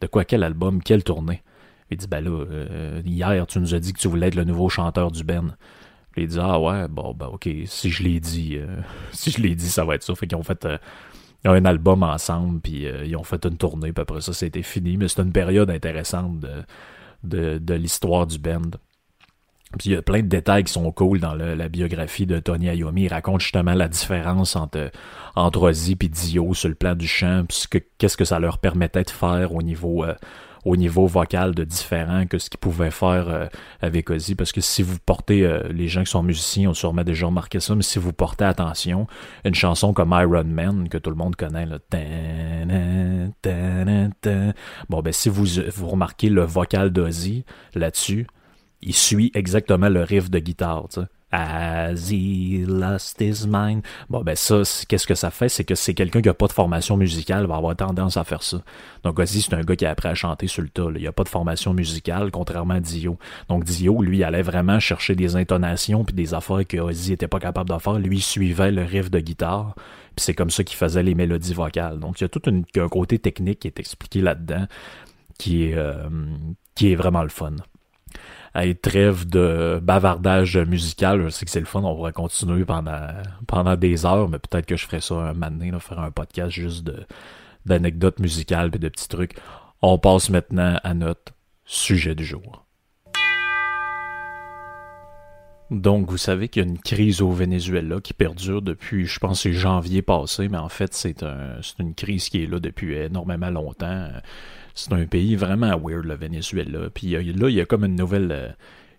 De 0.00 0.06
quoi, 0.06 0.24
quel 0.24 0.42
album, 0.44 0.82
quelle 0.82 1.02
tournée? 1.02 1.42
Il 1.90 1.96
dit, 1.96 2.06
ben 2.06 2.22
là, 2.22 2.30
euh, 2.30 3.02
hier, 3.04 3.46
tu 3.46 3.58
nous 3.58 3.74
as 3.74 3.78
dit 3.80 3.92
que 3.92 3.98
tu 3.98 4.08
voulais 4.08 4.28
être 4.28 4.34
le 4.36 4.44
nouveau 4.44 4.68
chanteur 4.68 5.10
du 5.10 5.24
Ben. 5.24 5.56
Il 6.16 6.26
dit, 6.28 6.38
ah 6.40 6.60
ouais, 6.60 6.88
bon, 6.88 7.14
ben 7.14 7.26
ok, 7.26 7.48
si 7.66 7.90
je 7.90 8.02
l'ai 8.02 8.20
dit, 8.20 8.56
euh, 8.56 8.66
si 9.12 9.30
je 9.30 9.40
l'ai 9.40 9.54
dit, 9.54 9.68
ça 9.68 9.84
va 9.84 9.94
être 9.96 10.02
ça. 10.02 10.14
Fait 10.14 10.26
qu'ils 10.26 10.36
ont 10.38 10.42
fait 10.42 10.64
euh, 10.64 10.78
un 11.44 11.64
album 11.64 12.02
ensemble, 12.02 12.60
puis 12.60 12.86
euh, 12.86 13.04
ils 13.04 13.16
ont 13.16 13.24
fait 13.24 13.44
une 13.44 13.56
tournée, 13.56 13.92
puis 13.92 14.02
après 14.02 14.20
ça, 14.20 14.32
c'était 14.32 14.62
fini. 14.62 14.96
Mais 14.96 15.08
c'est 15.08 15.22
une 15.22 15.32
période 15.32 15.70
intéressante 15.70 16.38
de, 16.40 16.50
de, 17.24 17.58
de 17.58 17.74
l'histoire 17.74 18.26
du 18.26 18.38
band. 18.38 18.60
Puis 19.78 19.90
il 19.90 19.92
y 19.92 19.96
a 19.96 20.02
plein 20.02 20.20
de 20.20 20.26
détails 20.26 20.64
qui 20.64 20.72
sont 20.72 20.90
cool 20.90 21.20
dans 21.20 21.34
la 21.34 21.68
biographie 21.68 22.26
de 22.26 22.40
Tony 22.40 22.66
Iommi. 22.66 23.02
Il 23.02 23.08
raconte 23.08 23.40
justement 23.40 23.74
la 23.74 23.86
différence 23.86 24.56
entre, 24.56 24.90
entre 25.36 25.62
Ozzy 25.62 25.96
et 26.00 26.08
Dio 26.08 26.54
sur 26.54 26.68
le 26.68 26.74
plan 26.74 26.96
du 26.96 27.06
chant, 27.06 27.44
puis 27.48 27.56
ce 27.56 27.68
que- 27.68 27.78
qu'est-ce 27.98 28.16
que 28.16 28.24
ça 28.24 28.40
leur 28.40 28.58
permettait 28.58 29.04
de 29.04 29.10
faire 29.10 29.54
au 29.54 29.62
niveau, 29.62 30.02
euh, 30.04 30.14
au 30.64 30.76
niveau 30.76 31.06
vocal 31.06 31.54
de 31.54 31.64
différent 31.64 32.26
que 32.26 32.38
ce 32.38 32.50
qu'il 32.50 32.60
pouvait 32.60 32.90
faire 32.90 33.28
euh, 33.28 33.46
avec 33.80 34.10
Ozzy. 34.10 34.34
Parce 34.34 34.52
que 34.52 34.60
si 34.60 34.82
vous 34.82 34.98
portez, 35.04 35.44
euh, 35.44 35.62
les 35.70 35.88
gens 35.88 36.04
qui 36.04 36.10
sont 36.10 36.22
musiciens 36.22 36.70
ont 36.70 36.74
sûrement 36.74 37.04
déjà 37.04 37.26
remarqué 37.26 37.60
ça, 37.60 37.74
mais 37.74 37.82
si 37.82 37.98
vous 37.98 38.12
portez 38.12 38.44
attention, 38.44 39.06
une 39.44 39.54
chanson 39.54 39.92
comme 39.92 40.10
Iron 40.12 40.44
Man, 40.44 40.88
que 40.88 40.98
tout 40.98 41.10
le 41.10 41.16
monde 41.16 41.36
connaît, 41.36 41.66
là, 41.66 41.78
bon 44.88 45.02
ben 45.02 45.12
si 45.12 45.28
vous, 45.28 45.46
vous 45.74 45.88
remarquez 45.88 46.28
le 46.28 46.42
vocal 46.42 46.90
d'Ozzy 46.90 47.44
là-dessus, 47.74 48.26
il 48.82 48.94
suit 48.94 49.30
exactement 49.34 49.88
le 49.88 50.02
riff 50.02 50.30
de 50.30 50.38
guitare, 50.38 50.88
tu 50.88 51.00
sais. 51.00 51.06
As 51.32 52.10
he 52.10 52.64
lost. 52.66 53.22
Bon, 54.08 54.22
ben 54.22 54.34
ça, 54.34 54.62
qu'est-ce 54.88 55.06
que 55.06 55.14
ça 55.14 55.30
fait? 55.30 55.48
C'est 55.48 55.64
que 55.64 55.74
c'est 55.76 55.94
quelqu'un 55.94 56.20
qui 56.20 56.28
a 56.28 56.34
pas 56.34 56.48
de 56.48 56.52
formation 56.52 56.96
musicale 56.96 57.46
va 57.46 57.56
avoir 57.56 57.76
tendance 57.76 58.16
à 58.16 58.24
faire 58.24 58.42
ça. 58.42 58.62
Donc 59.04 59.18
Ozzy, 59.18 59.42
c'est 59.42 59.54
un 59.54 59.60
gars 59.60 59.76
qui 59.76 59.86
a 59.86 59.90
appris 59.90 60.08
à 60.08 60.14
chanter 60.14 60.48
sur 60.48 60.62
le 60.62 60.68
tas. 60.68 60.90
là. 60.90 60.98
Il 60.98 61.06
a 61.06 61.12
pas 61.12 61.22
de 61.24 61.28
formation 61.28 61.72
musicale, 61.72 62.30
contrairement 62.32 62.74
à 62.74 62.80
Dio. 62.80 63.16
Donc 63.48 63.64
Dio, 63.64 64.02
lui, 64.02 64.24
allait 64.24 64.42
vraiment 64.42 64.80
chercher 64.80 65.14
des 65.14 65.36
intonations 65.36 66.04
puis 66.04 66.14
des 66.14 66.34
affaires 66.34 66.66
que 66.66 66.78
Ozzy 66.78 67.12
était 67.12 67.28
pas 67.28 67.38
capable 67.38 67.70
de 67.70 67.78
faire. 67.78 67.98
Lui, 67.98 68.16
il 68.16 68.22
suivait 68.22 68.72
le 68.72 68.82
riff 68.82 69.10
de 69.10 69.20
guitare. 69.20 69.74
Puis 70.16 70.24
c'est 70.24 70.34
comme 70.34 70.50
ça 70.50 70.64
qu'il 70.64 70.76
faisait 70.76 71.02
les 71.04 71.14
mélodies 71.14 71.54
vocales. 71.54 72.00
Donc 72.00 72.20
il 72.20 72.24
y 72.24 72.26
a 72.26 72.28
tout 72.28 72.42
une- 72.48 72.64
un 72.76 72.88
côté 72.88 73.18
technique 73.20 73.60
qui 73.60 73.68
est 73.68 73.78
expliqué 73.78 74.20
là-dedans 74.20 74.66
qui 75.38 75.64
est, 75.64 75.74
euh, 75.74 76.08
qui 76.74 76.92
est 76.92 76.96
vraiment 76.96 77.22
le 77.22 77.28
fun. 77.30 77.54
Hey, 78.52 78.74
trêve 78.74 79.28
de 79.28 79.78
bavardage 79.80 80.58
musical, 80.58 81.22
je 81.22 81.28
sais 81.28 81.44
que 81.44 81.52
c'est 81.52 81.60
le 81.60 81.66
fun, 81.66 81.84
on 81.84 81.94
pourrait 81.94 82.12
continuer 82.12 82.64
pendant, 82.64 83.06
pendant 83.46 83.76
des 83.76 84.04
heures, 84.04 84.28
mais 84.28 84.40
peut-être 84.40 84.66
que 84.66 84.76
je 84.76 84.86
ferai 84.86 85.00
ça 85.00 85.14
un 85.14 85.34
donné, 85.34 85.70
là, 85.70 85.78
faire 85.78 86.00
un 86.00 86.10
podcast 86.10 86.50
juste 86.50 86.82
de, 86.82 87.06
d'anecdotes 87.64 88.18
musicales 88.18 88.72
et 88.74 88.78
de 88.78 88.88
petits 88.88 89.06
trucs. 89.06 89.36
On 89.82 89.98
passe 89.98 90.30
maintenant 90.30 90.80
à 90.82 90.94
notre 90.94 91.32
sujet 91.64 92.16
du 92.16 92.24
jour. 92.24 92.66
Donc, 95.70 96.10
vous 96.10 96.18
savez 96.18 96.48
qu'il 96.48 96.64
y 96.64 96.66
a 96.66 96.68
une 96.68 96.80
crise 96.80 97.22
au 97.22 97.30
Venezuela 97.30 98.00
qui 98.00 98.14
perdure 98.14 98.62
depuis, 98.62 99.06
je 99.06 99.20
pense, 99.20 99.42
c'est 99.42 99.52
janvier 99.52 100.02
passé, 100.02 100.48
mais 100.48 100.58
en 100.58 100.68
fait, 100.68 100.92
c'est 100.92 101.22
un, 101.22 101.58
c'est 101.62 101.78
une 101.78 101.94
crise 101.94 102.28
qui 102.28 102.42
est 102.42 102.46
là 102.46 102.58
depuis 102.58 102.96
énormément 102.96 103.50
longtemps. 103.50 104.08
C'est 104.74 104.92
un 104.92 105.06
pays 105.06 105.36
vraiment 105.36 105.76
weird, 105.78 106.04
le 106.04 106.14
Venezuela. 106.14 106.90
Puis 106.92 107.16
a- 107.16 107.22
là, 107.22 107.48
il 107.48 107.54
y 107.54 107.60
a 107.60 107.64
comme 107.66 107.84
une 107.84 107.96
nouvelle, 107.96 108.30
euh, 108.32 108.48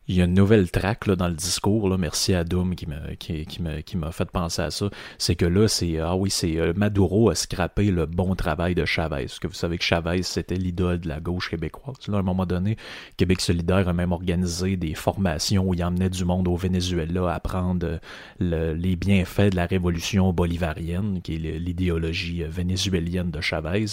il 0.07 0.15
y 0.15 0.21
a 0.21 0.25
une 0.25 0.33
nouvelle 0.33 0.69
track 0.69 1.05
là, 1.07 1.15
dans 1.15 1.27
le 1.29 1.35
discours. 1.35 1.87
Là, 1.87 1.97
merci 1.97 2.33
à 2.33 2.43
Doom 2.43 2.75
qui 2.75 2.85
m'a 2.87 3.15
qui, 3.17 3.45
qui 3.45 3.59
fait 4.11 4.29
penser 4.29 4.61
à 4.63 4.71
ça. 4.71 4.89
C'est 5.17 5.35
que 5.35 5.45
là, 5.45 5.67
c'est 5.67 5.99
ah 5.99 6.15
oui, 6.15 6.29
c'est 6.29 6.57
euh, 6.59 6.73
Maduro 6.75 7.29
a 7.29 7.35
scrappé 7.35 7.91
le 7.91 8.07
bon 8.07 8.35
travail 8.35 8.75
de 8.75 8.83
Chavez. 8.83 9.25
Parce 9.25 9.39
que 9.39 9.47
vous 9.47 9.53
savez 9.53 9.77
que 9.77 9.83
Chavez 9.85 10.23
c'était 10.23 10.55
l'idole 10.55 10.99
de 10.99 11.07
la 11.07 11.19
gauche 11.21 11.49
québécoise. 11.49 11.95
Là, 12.09 12.17
à 12.17 12.19
un 12.19 12.23
moment 12.23 12.45
donné, 12.47 12.75
Québec 13.15 13.39
solidaire 13.39 13.87
a 13.87 13.93
même 13.93 14.11
organisé 14.11 14.75
des 14.75 14.95
formations 14.95 15.65
où 15.69 15.73
il 15.75 15.83
emmenait 15.83 16.09
du 16.09 16.25
monde 16.25 16.47
au 16.47 16.57
Venezuela 16.57 17.31
à 17.31 17.35
apprendre 17.35 17.85
euh, 17.85 17.97
le- 18.39 18.73
les 18.73 18.95
bienfaits 18.97 19.51
de 19.51 19.55
la 19.55 19.67
révolution 19.67 20.33
bolivarienne, 20.33 21.21
qui 21.21 21.35
est 21.35 21.59
l'idéologie 21.59 22.43
euh, 22.43 22.47
vénézuélienne 22.49 23.31
de 23.31 23.39
Chavez. 23.39 23.85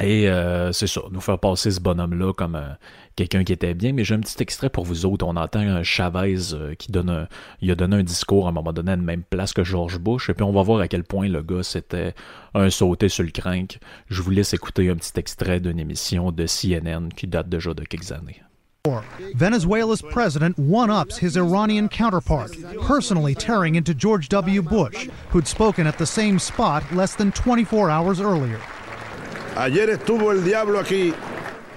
Et 0.00 0.28
euh, 0.28 0.72
c'est 0.72 0.86
ça, 0.86 1.00
nous 1.10 1.20
faire 1.20 1.38
passer 1.38 1.70
ce 1.70 1.80
bonhomme-là 1.80 2.32
comme 2.32 2.54
euh, 2.54 2.68
quelqu'un 3.16 3.42
qui 3.42 3.52
était 3.52 3.74
bien. 3.74 3.92
Mais 3.92 4.04
j'ai 4.04 4.14
un 4.14 4.20
petit 4.20 4.40
extrait 4.42 4.70
pour 4.70 4.84
vous 4.84 5.06
autres. 5.06 5.26
On 5.26 5.36
entend 5.36 5.82
Chavez 5.82 6.52
euh, 6.52 6.74
qui 6.74 6.92
donne 6.92 7.10
un, 7.10 7.28
il 7.60 7.70
a 7.70 7.74
donné 7.74 7.96
un 7.96 8.02
discours 8.02 8.46
à 8.46 8.50
un 8.50 8.52
moment 8.52 8.72
donné 8.72 8.92
à 8.92 8.96
la 8.96 9.02
même 9.02 9.22
place 9.22 9.52
que 9.52 9.64
George 9.64 9.98
Bush. 9.98 10.30
Et 10.30 10.34
puis 10.34 10.44
on 10.44 10.52
va 10.52 10.62
voir 10.62 10.80
à 10.80 10.88
quel 10.88 11.04
point 11.04 11.28
le 11.28 11.42
gars 11.42 11.62
c'était 11.62 12.14
un 12.54 12.70
sauté 12.70 13.08
sur 13.08 13.24
le 13.24 13.30
crank. 13.30 13.78
Je 14.08 14.22
vous 14.22 14.30
laisse 14.30 14.54
écouter 14.54 14.88
un 14.88 14.96
petit 14.96 15.18
extrait 15.18 15.60
d'une 15.60 15.78
émission 15.78 16.30
de 16.30 16.46
CNN 16.46 17.08
qui 17.14 17.26
date 17.26 17.48
déjà 17.48 17.74
de 17.74 17.84
quelques 17.84 18.12
années. 18.12 18.42
Venezuela's 19.34 20.00
president 20.00 20.58
one 20.58 20.90
ups 20.90 21.18
his 21.18 21.36
Iranian 21.36 21.88
counterpart, 21.88 22.52
personally 22.80 23.34
tearing 23.34 23.74
into 23.74 23.92
George 23.92 24.30
W. 24.30 24.62
Bush, 24.62 25.10
who'd 25.28 25.46
spoken 25.46 25.86
at 25.86 25.98
the 25.98 26.06
same 26.06 26.38
spot 26.38 26.82
less 26.94 27.14
than 27.14 27.30
24 27.32 27.90
hours 27.90 28.18
earlier. 28.18 28.58
Ayer 29.56 29.88
estuvo 29.90 30.30
el 30.30 30.42
diablo 30.44 30.80
aquí. 30.80 31.14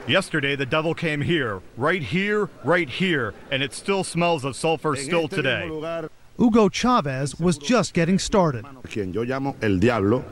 Yesterday, 0.08 0.56
the 0.56 0.66
devil 0.66 0.94
came 0.94 1.22
here, 1.22 1.62
right 1.78 2.01
here, 2.01 2.50
right 2.63 2.90
here, 2.90 3.34
and 3.51 3.62
it 3.63 3.74
still 3.74 4.04
smells 4.04 4.44
of 4.44 4.56
sulfur 4.56 4.96
still 4.96 5.28
today. 5.28 5.68
mismo 5.70 6.10
Hugo 6.38 6.70
Chavez 6.70 7.40
was 7.40 7.58
just 7.58 7.94
getting 7.94 8.18
started. 8.18 8.66
quien 8.90 9.13
yo 9.13 9.24
llamo 9.24 9.56
el 9.62 9.78
diablo, 9.78 10.24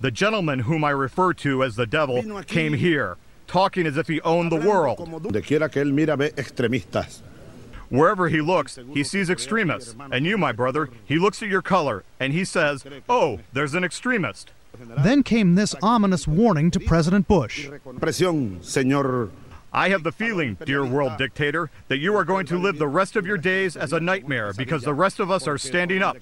The 0.00 0.10
gentleman 0.10 0.60
whom 0.60 0.82
I 0.84 0.90
refer 0.90 1.32
to 1.34 1.62
as 1.62 1.76
the 1.76 1.86
devil 1.86 2.22
came 2.46 2.74
here, 2.74 3.16
talking 3.46 3.86
as 3.86 3.96
if 3.96 4.08
he 4.08 4.20
owned 4.22 4.50
the 4.50 4.56
world. 4.56 4.98
como 4.98 5.20
donde 5.20 5.42
quiera 5.44 5.68
que 5.68 5.82
él 5.82 5.92
mira 5.92 6.16
ve 6.16 6.30
extremistas. 6.30 7.20
Wherever 7.90 8.28
he 8.28 8.40
looks, 8.40 8.78
he 8.94 9.04
sees 9.04 9.28
extremists. 9.30 9.94
And 10.10 10.24
you, 10.26 10.36
my 10.38 10.50
brother, 10.50 10.88
he 11.04 11.18
looks 11.18 11.42
at 11.42 11.48
your 11.48 11.62
color 11.62 12.04
and 12.18 12.32
he 12.32 12.44
says, 12.44 12.84
Oh, 13.08 13.38
there's 13.52 13.74
an 13.74 13.84
extremist. 13.84 14.50
Then 14.98 15.22
came 15.22 15.54
this 15.54 15.74
ominous 15.82 16.26
warning 16.26 16.70
to 16.70 16.80
President 16.80 17.28
Bush. 17.28 17.68
I 19.74 19.88
have 19.88 20.02
the 20.02 20.12
feeling, 20.12 20.58
dear 20.66 20.84
world 20.84 21.16
dictator, 21.16 21.70
that 21.88 21.96
you 21.96 22.14
are 22.14 22.24
going 22.24 22.44
to 22.46 22.58
live 22.58 22.76
the 22.76 22.88
rest 22.88 23.16
of 23.16 23.26
your 23.26 23.38
days 23.38 23.74
as 23.74 23.94
a 23.94 24.00
nightmare 24.00 24.52
because 24.52 24.82
the 24.82 24.92
rest 24.92 25.18
of 25.18 25.30
us 25.30 25.48
are 25.48 25.56
standing 25.56 26.02
up. 26.02 26.18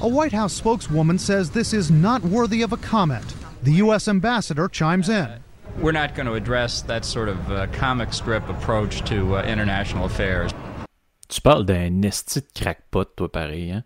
A 0.00 0.08
White 0.08 0.32
House 0.32 0.54
spokeswoman 0.54 1.18
says 1.18 1.50
this 1.50 1.74
is 1.74 1.90
not 1.90 2.22
worthy 2.22 2.62
of 2.62 2.72
a 2.72 2.78
comment. 2.78 3.34
The 3.62 3.72
U.S. 3.84 4.08
ambassador 4.08 4.66
chimes 4.68 5.10
in. 5.10 5.28
We're 5.78 5.92
not 5.92 6.14
going 6.14 6.26
to 6.26 6.32
address 6.34 6.80
that 6.82 7.04
sort 7.04 7.28
of 7.28 7.52
uh, 7.52 7.66
comic 7.72 8.14
strip 8.14 8.48
approach 8.48 9.04
to 9.10 9.36
uh, 9.36 9.42
international 9.42 10.06
affairs. 10.06 10.52
Tu 11.28 11.40
parles 11.42 11.66
d'un 11.66 12.02
esti 12.04 12.40
de 12.40 12.46
crackpot, 12.54 13.16
toi, 13.16 13.28
pareil, 13.28 13.72
hein? 13.72 13.84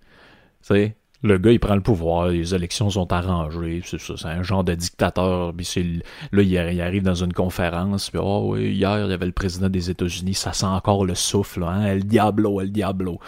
Tu 0.62 0.74
sais, 0.74 0.94
le 1.22 1.38
gars, 1.38 1.52
il 1.52 1.60
prend 1.60 1.74
le 1.74 1.82
pouvoir, 1.82 2.28
les 2.28 2.54
élections 2.54 2.88
sont 2.90 3.12
arrangées, 3.12 3.82
c'est 3.84 4.00
ça, 4.00 4.14
c'est 4.16 4.28
un 4.28 4.42
genre 4.42 4.64
de 4.64 4.74
dictateur, 4.74 5.52
puis 5.54 5.66
c'est, 5.66 5.82
là, 5.82 6.42
il, 6.42 6.54
arri- 6.56 6.74
il 6.74 6.80
arrive 6.80 7.02
dans 7.02 7.14
une 7.14 7.32
conférence, 7.32 8.10
puis 8.10 8.20
oh 8.22 8.52
oui, 8.54 8.72
hier, 8.72 9.04
il 9.04 9.10
y 9.10 9.12
avait 9.12 9.26
le 9.26 9.32
président 9.32 9.68
des 9.68 9.90
États-Unis, 9.90 10.34
ça 10.34 10.52
sent 10.52 10.66
encore 10.66 11.04
le 11.04 11.14
souffle, 11.14 11.62
hein, 11.62 11.82
El 11.84 12.04
Diablo, 12.04 12.60
El 12.60 12.72
Diablo. 12.72 13.18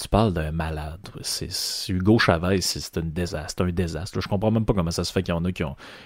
Tu 0.00 0.08
parles 0.08 0.32
d'un 0.32 0.50
malade. 0.50 1.08
C'est, 1.20 1.50
Hugo 1.88 2.18
Chavez, 2.18 2.60
c'est, 2.62 2.98
un 2.98 3.02
désastre. 3.02 3.62
un 3.64 3.70
désastre. 3.70 4.20
Je 4.20 4.26
comprends 4.26 4.50
même 4.50 4.64
pas 4.64 4.74
comment 4.74 4.90
ça 4.90 5.04
se 5.04 5.12
fait 5.12 5.22
qu'il 5.22 5.32
y 5.32 5.36
en 5.36 5.44
a 5.44 5.52
qui, 5.52 5.62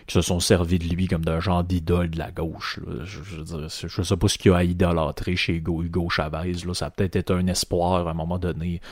se 0.08 0.20
sont 0.20 0.40
servis 0.40 0.78
de 0.78 0.84
lui 0.84 1.06
comme 1.06 1.24
d'un 1.24 1.40
genre 1.40 1.64
d'idole 1.64 2.10
de 2.10 2.18
la 2.18 2.30
gauche. 2.30 2.80
là. 2.86 3.04
Je, 3.04 3.20
je, 3.22 3.88
je 3.88 4.02
sais 4.02 4.16
pas 4.18 4.28
ce 4.28 4.36
qu'il 4.36 4.50
y 4.50 4.54
a 4.54 4.58
à 4.58 4.64
idolâtrer 4.64 5.36
chez 5.36 5.54
Hugo, 5.54 5.82
Hugo 5.82 6.10
Chavez. 6.10 6.52
Là. 6.66 6.74
Ça 6.74 6.86
a 6.86 6.90
peut-être 6.90 7.16
été 7.16 7.32
un 7.32 7.46
espoir 7.46 8.06
à 8.06 8.10
un 8.10 8.14
moment 8.14 8.38
donné 8.38 8.82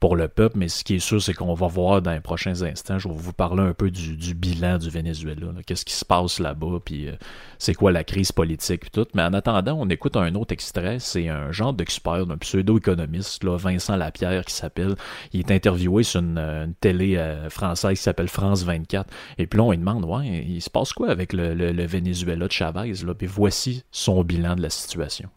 pour 0.00 0.16
le 0.16 0.28
peuple, 0.28 0.56
mais 0.58 0.68
ce 0.68 0.82
qui 0.82 0.94
est 0.94 0.98
sûr, 0.98 1.20
c'est 1.22 1.34
qu'on 1.34 1.52
va 1.52 1.66
voir 1.66 2.00
dans 2.00 2.12
les 2.12 2.20
prochains 2.20 2.62
instants, 2.62 2.98
je 2.98 3.06
vais 3.06 3.14
vous 3.14 3.32
parler 3.34 3.62
un 3.62 3.74
peu 3.74 3.90
du, 3.90 4.34
bilan 4.34 4.78
du 4.78 4.88
Venezuela. 4.88 5.46
Qu'est-ce 5.66 5.84
qui 5.84 5.92
se 5.92 6.04
passe 6.06 6.38
là-bas, 6.38 6.78
puis 6.84 7.08
euh, 7.08 7.12
c'est 7.58 7.74
quoi 7.74 7.92
la 7.92 8.02
crise 8.02 8.32
politique, 8.32 8.80
puis 8.80 8.90
tout. 8.90 9.06
Mais 9.14 9.22
en 9.22 9.34
attendant, 9.34 9.76
on 9.78 9.88
écoute 9.90 10.16
un 10.16 10.34
autre 10.36 10.52
extrait. 10.54 10.98
C'est 11.00 11.28
un 11.28 11.52
genre 11.52 11.74
d'expert, 11.74 12.24
un 12.30 12.38
pseudo-économiste, 12.38 13.44
Vincent 13.44 13.96
Lapierre, 13.96 14.44
qui 14.46 14.54
s'appelle. 14.54 14.94
Il 15.34 15.40
est 15.40 15.50
interviewé 15.50 16.02
sur 16.02 16.20
une, 16.20 16.38
une 16.38 16.74
télé 16.80 17.16
euh, 17.16 17.50
française 17.50 17.98
qui 17.98 18.02
s'appelle 18.02 18.28
France 18.28 18.64
24. 18.64 19.12
Et 19.36 19.46
puis 19.46 19.58
là, 19.58 19.64
on 19.64 19.70
lui 19.70 19.78
demande, 19.78 20.04
ouais, 20.06 20.44
il 20.48 20.62
se 20.62 20.70
passe 20.70 20.94
quoi 20.94 21.10
avec 21.10 21.32
le, 21.34 21.52
le- 21.54 21.72
le 21.72 21.86
Venezuela 21.86 22.46
de 22.46 22.52
Chavez, 22.52 22.92
là? 23.04 23.14
Puis 23.14 23.26
voici 23.26 23.84
son 23.90 24.24
bilan 24.24 24.56
de 24.56 24.62
la 24.62 24.70
situation. 24.70 25.28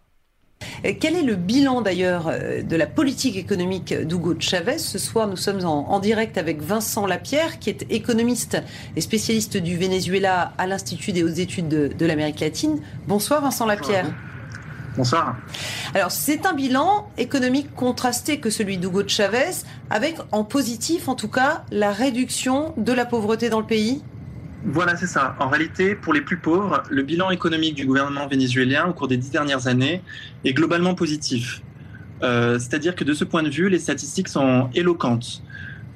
Euh, 0.86 0.94
Quel 1.00 1.16
est 1.16 1.24
le 1.24 1.36
bilan 1.36 1.82
d'ailleurs 1.82 2.28
euh, 2.28 2.62
de 2.62 2.76
la 2.76 2.88
politique 2.88 3.38
économique 3.38 3.94
d'Hugo 3.94 4.36
Chavez 4.40 4.78
Ce 4.78 4.98
soir, 4.98 5.28
nous 5.28 5.38
sommes 5.38 5.66
en, 5.66 5.90
en 5.92 6.00
direct 6.00 6.38
avec 6.38 6.62
Vincent 6.62 7.06
Lapierre, 7.06 7.60
qui 7.60 7.70
est 7.70 7.86
économiste 7.90 8.58
et 8.96 9.02
spécialiste 9.02 9.58
du 9.58 9.78
Venezuela 9.78 10.54
à 10.58 10.68
l'Institut 10.68 11.12
des 11.12 11.24
hautes 11.24 11.40
études 11.40 11.68
de, 11.68 11.88
de 11.88 12.06
l'Amérique 12.06 12.40
latine. 12.40 12.80
Bonsoir 13.08 13.42
Vincent 13.42 13.66
Lapierre. 13.66 14.06
Bonsoir. 14.96 15.38
Alors, 15.96 16.12
c'est 16.12 16.46
un 16.46 16.54
bilan 16.54 17.08
économique 17.18 17.74
contrasté 17.76 18.40
que 18.40 18.52
celui 18.52 18.78
d'Hugo 18.78 19.08
Chavez, 19.08 19.64
avec 19.90 20.18
en 20.32 20.44
positif 20.44 21.08
en 21.08 21.16
tout 21.16 21.30
cas 21.30 21.64
la 21.72 21.92
réduction 21.92 22.74
de 22.78 22.94
la 22.94 23.06
pauvreté 23.06 23.50
dans 23.50 23.60
le 23.60 23.66
pays. 23.66 24.04
Voilà, 24.66 24.96
c'est 24.96 25.08
ça. 25.08 25.36
En 25.40 25.50
réalité, 25.50 25.94
pour 25.94 26.14
les 26.14 26.22
plus 26.22 26.38
pauvres, 26.38 26.84
le 26.90 27.04
bilan 27.04 27.32
économique 27.32 27.76
du 27.76 27.86
gouvernement 27.86 28.28
vénézuélien 28.28 28.88
au 28.88 28.94
cours 28.94 29.10
des 29.10 29.18
dix 29.18 29.30
dernières 29.30 29.68
années 29.68 30.02
est 30.46 30.54
globalement 30.54 30.96
positif. 30.96 31.62
Euh, 32.24 32.58
C'est-à-dire 32.60 32.96
que 32.96 33.04
de 33.04 33.14
ce 33.14 33.26
point 33.26 33.44
de 33.44 33.50
vue, 33.50 33.68
les 33.68 33.80
statistiques 33.80 34.30
sont 34.30 34.70
éloquentes. 34.74 35.44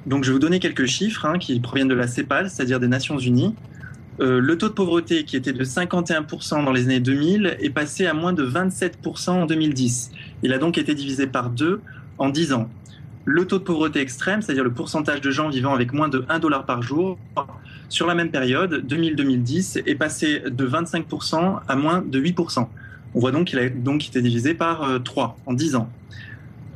Donc, 0.04 0.24
je 0.24 0.28
vais 0.28 0.34
vous 0.34 0.38
donner 0.38 0.60
quelques 0.60 0.84
chiffres 0.84 1.24
hein, 1.24 1.38
qui 1.38 1.58
proviennent 1.60 1.88
de 1.88 1.94
la 1.94 2.06
CEPAL, 2.06 2.50
c'est-à-dire 2.50 2.78
des 2.78 2.88
Nations 2.88 3.18
Unies. 3.18 3.54
Euh, 4.20 4.38
le 4.38 4.58
taux 4.58 4.68
de 4.68 4.74
pauvreté, 4.74 5.24
qui 5.24 5.36
était 5.36 5.54
de 5.54 5.64
51% 5.64 6.62
dans 6.62 6.72
les 6.72 6.84
années 6.84 7.00
2000, 7.00 7.56
est 7.60 7.70
passé 7.70 8.06
à 8.06 8.12
moins 8.12 8.34
de 8.34 8.44
27% 8.44 9.30
en 9.30 9.46
2010. 9.46 10.10
Il 10.42 10.52
a 10.52 10.58
donc 10.58 10.76
été 10.76 10.94
divisé 10.94 11.26
par 11.26 11.48
deux 11.48 11.80
en 12.18 12.28
10 12.28 12.52
ans. 12.52 12.68
Le 13.30 13.44
taux 13.44 13.58
de 13.58 13.64
pauvreté 13.64 14.00
extrême, 14.00 14.40
c'est-à-dire 14.40 14.64
le 14.64 14.72
pourcentage 14.72 15.20
de 15.20 15.30
gens 15.30 15.50
vivant 15.50 15.74
avec 15.74 15.92
moins 15.92 16.08
de 16.08 16.24
1 16.30 16.38
dollar 16.38 16.64
par 16.64 16.80
jour, 16.80 17.18
sur 17.90 18.06
la 18.06 18.14
même 18.14 18.30
période, 18.30 18.86
2000-2010, 18.88 19.82
est 19.84 19.94
passé 19.96 20.40
de 20.46 20.66
25% 20.66 21.60
à 21.68 21.76
moins 21.76 22.00
de 22.00 22.18
8%. 22.18 22.66
On 23.14 23.20
voit 23.20 23.30
donc 23.30 23.48
qu'il 23.48 23.58
a 23.58 23.68
donc 23.68 24.08
été 24.08 24.22
divisé 24.22 24.54
par 24.54 24.82
euh, 24.82 24.98
3 24.98 25.36
en 25.44 25.52
10 25.52 25.76
ans. 25.76 25.92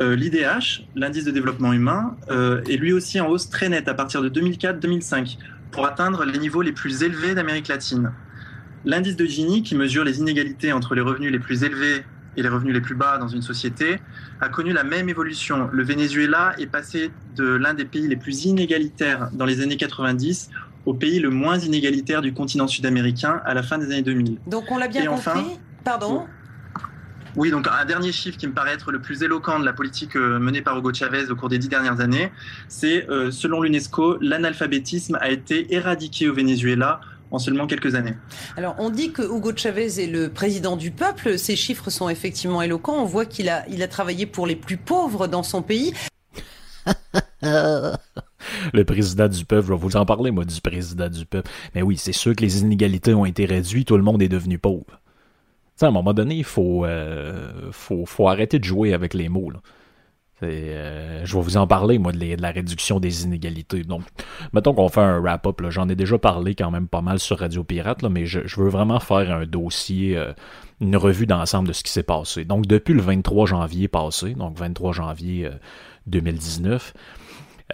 Euh, 0.00 0.14
L'IDH, 0.14 0.84
l'indice 0.94 1.24
de 1.24 1.30
développement 1.30 1.72
humain, 1.72 2.18
euh, 2.30 2.62
est 2.68 2.76
lui 2.76 2.92
aussi 2.92 3.18
en 3.18 3.28
hausse 3.28 3.48
très 3.48 3.70
nette 3.70 3.88
à 3.88 3.94
partir 3.94 4.20
de 4.20 4.28
2004-2005 4.28 5.38
pour 5.70 5.86
atteindre 5.86 6.26
les 6.26 6.38
niveaux 6.38 6.60
les 6.60 6.72
plus 6.72 7.02
élevés 7.02 7.34
d'Amérique 7.34 7.68
latine. 7.68 8.12
L'indice 8.84 9.16
de 9.16 9.24
Gini, 9.24 9.62
qui 9.62 9.74
mesure 9.74 10.04
les 10.04 10.18
inégalités 10.18 10.74
entre 10.74 10.94
les 10.94 11.00
revenus 11.00 11.32
les 11.32 11.38
plus 11.38 11.64
élevés 11.64 12.04
et 12.36 12.42
les 12.42 12.48
revenus 12.48 12.74
les 12.74 12.80
plus 12.80 12.94
bas 12.94 13.18
dans 13.18 13.28
une 13.28 13.42
société, 13.42 14.00
a 14.40 14.48
connu 14.48 14.72
la 14.72 14.84
même 14.84 15.08
évolution. 15.08 15.68
Le 15.72 15.82
Venezuela 15.84 16.54
est 16.58 16.66
passé 16.66 17.10
de 17.36 17.44
l'un 17.44 17.74
des 17.74 17.84
pays 17.84 18.08
les 18.08 18.16
plus 18.16 18.44
inégalitaires 18.46 19.30
dans 19.32 19.44
les 19.44 19.60
années 19.60 19.76
90 19.76 20.50
au 20.86 20.94
pays 20.94 21.20
le 21.20 21.30
moins 21.30 21.58
inégalitaire 21.58 22.22
du 22.22 22.32
continent 22.32 22.66
sud-américain 22.66 23.40
à 23.44 23.54
la 23.54 23.62
fin 23.62 23.78
des 23.78 23.86
années 23.86 24.02
2000. 24.02 24.38
Donc 24.46 24.64
on 24.70 24.78
l'a 24.78 24.88
bien 24.88 25.02
Et 25.02 25.06
compris. 25.06 25.28
enfin- 25.30 25.44
Pardon? 25.84 26.26
Oui, 27.34 27.50
donc 27.50 27.66
un 27.66 27.84
dernier 27.86 28.12
chiffre 28.12 28.36
qui 28.36 28.46
me 28.46 28.52
paraît 28.52 28.74
être 28.74 28.92
le 28.92 29.00
plus 29.00 29.22
éloquent 29.22 29.58
de 29.58 29.64
la 29.64 29.72
politique 29.72 30.16
euh, 30.16 30.38
menée 30.38 30.60
par 30.60 30.76
Hugo 30.78 30.92
Chavez 30.92 31.30
au 31.30 31.36
cours 31.36 31.48
des 31.48 31.58
dix 31.58 31.68
dernières 31.68 32.00
années, 32.00 32.30
c'est 32.68 33.08
euh, 33.08 33.30
selon 33.30 33.62
l'UNESCO, 33.62 34.18
l'analphabétisme 34.20 35.16
a 35.20 35.30
été 35.30 35.72
éradiqué 35.74 36.28
au 36.28 36.34
Venezuela 36.34 37.00
en 37.32 37.38
seulement 37.38 37.66
quelques 37.66 37.94
années. 37.94 38.14
Alors, 38.56 38.76
on 38.78 38.90
dit 38.90 39.10
que 39.10 39.22
Hugo 39.22 39.52
Chavez 39.56 40.00
est 40.00 40.06
le 40.06 40.28
président 40.28 40.76
du 40.76 40.90
peuple. 40.90 41.38
Ces 41.38 41.56
chiffres 41.56 41.90
sont 41.90 42.08
effectivement 42.08 42.62
éloquents. 42.62 43.02
On 43.02 43.06
voit 43.06 43.24
qu'il 43.24 43.48
a, 43.48 43.66
il 43.68 43.82
a 43.82 43.88
travaillé 43.88 44.26
pour 44.26 44.46
les 44.46 44.54
plus 44.54 44.76
pauvres 44.76 45.26
dans 45.26 45.42
son 45.42 45.62
pays. 45.62 45.94
le 47.42 48.82
président 48.84 49.28
du 49.28 49.44
peuple, 49.46 49.68
je 49.68 49.72
vais 49.72 49.78
vous 49.78 49.96
en 49.96 50.04
parler, 50.04 50.30
moi, 50.30 50.44
du 50.44 50.60
président 50.60 51.08
du 51.08 51.24
peuple. 51.24 51.50
Mais 51.74 51.80
oui, 51.80 51.96
c'est 51.96 52.12
sûr 52.12 52.36
que 52.36 52.42
les 52.42 52.60
inégalités 52.60 53.14
ont 53.14 53.24
été 53.24 53.46
réduites, 53.46 53.88
tout 53.88 53.96
le 53.96 54.02
monde 54.02 54.20
est 54.22 54.28
devenu 54.28 54.58
pauvre. 54.58 54.84
Tu 54.86 54.92
sais, 55.76 55.86
à 55.86 55.88
un 55.88 55.92
moment 55.92 56.12
donné, 56.12 56.34
il 56.34 56.44
faut, 56.44 56.84
euh, 56.84 57.70
faut, 57.72 58.04
faut 58.04 58.28
arrêter 58.28 58.58
de 58.58 58.64
jouer 58.64 58.92
avec 58.92 59.14
les 59.14 59.30
mots. 59.30 59.50
Là. 59.50 59.60
Euh, 60.42 61.22
je 61.24 61.36
vais 61.36 61.42
vous 61.42 61.56
en 61.56 61.66
parler, 61.66 61.98
moi, 61.98 62.12
de, 62.12 62.40
la 62.40 62.50
réduction 62.50 63.00
des 63.00 63.24
inégalités. 63.24 63.82
Donc, 63.82 64.02
mettons 64.52 64.74
qu'on 64.74 64.88
fait 64.88 65.00
un 65.00 65.20
wrap-up. 65.20 65.60
J'en 65.68 65.88
ai 65.88 65.94
déjà 65.94 66.18
parlé 66.18 66.54
quand 66.54 66.70
même 66.70 66.88
pas 66.88 67.00
mal 67.00 67.18
sur 67.18 67.38
Radio 67.38 67.64
Pirate, 67.64 68.02
mais 68.04 68.26
je, 68.26 68.40
veux 68.60 68.68
vraiment 68.68 69.00
faire 69.00 69.30
un 69.30 69.46
dossier, 69.46 70.16
euh, 70.16 70.32
une 70.80 70.96
revue 70.96 71.26
d'ensemble 71.26 71.68
de 71.68 71.72
ce 71.72 71.82
qui 71.82 71.92
s'est 71.92 72.02
passé. 72.02 72.44
Donc, 72.44 72.66
depuis 72.66 72.94
le 72.94 73.02
23 73.02 73.46
janvier 73.46 73.88
passé, 73.88 74.34
donc 74.34 74.58
23 74.58 74.92
janvier 74.92 75.46
euh, 75.46 75.50
2019, 76.06 76.94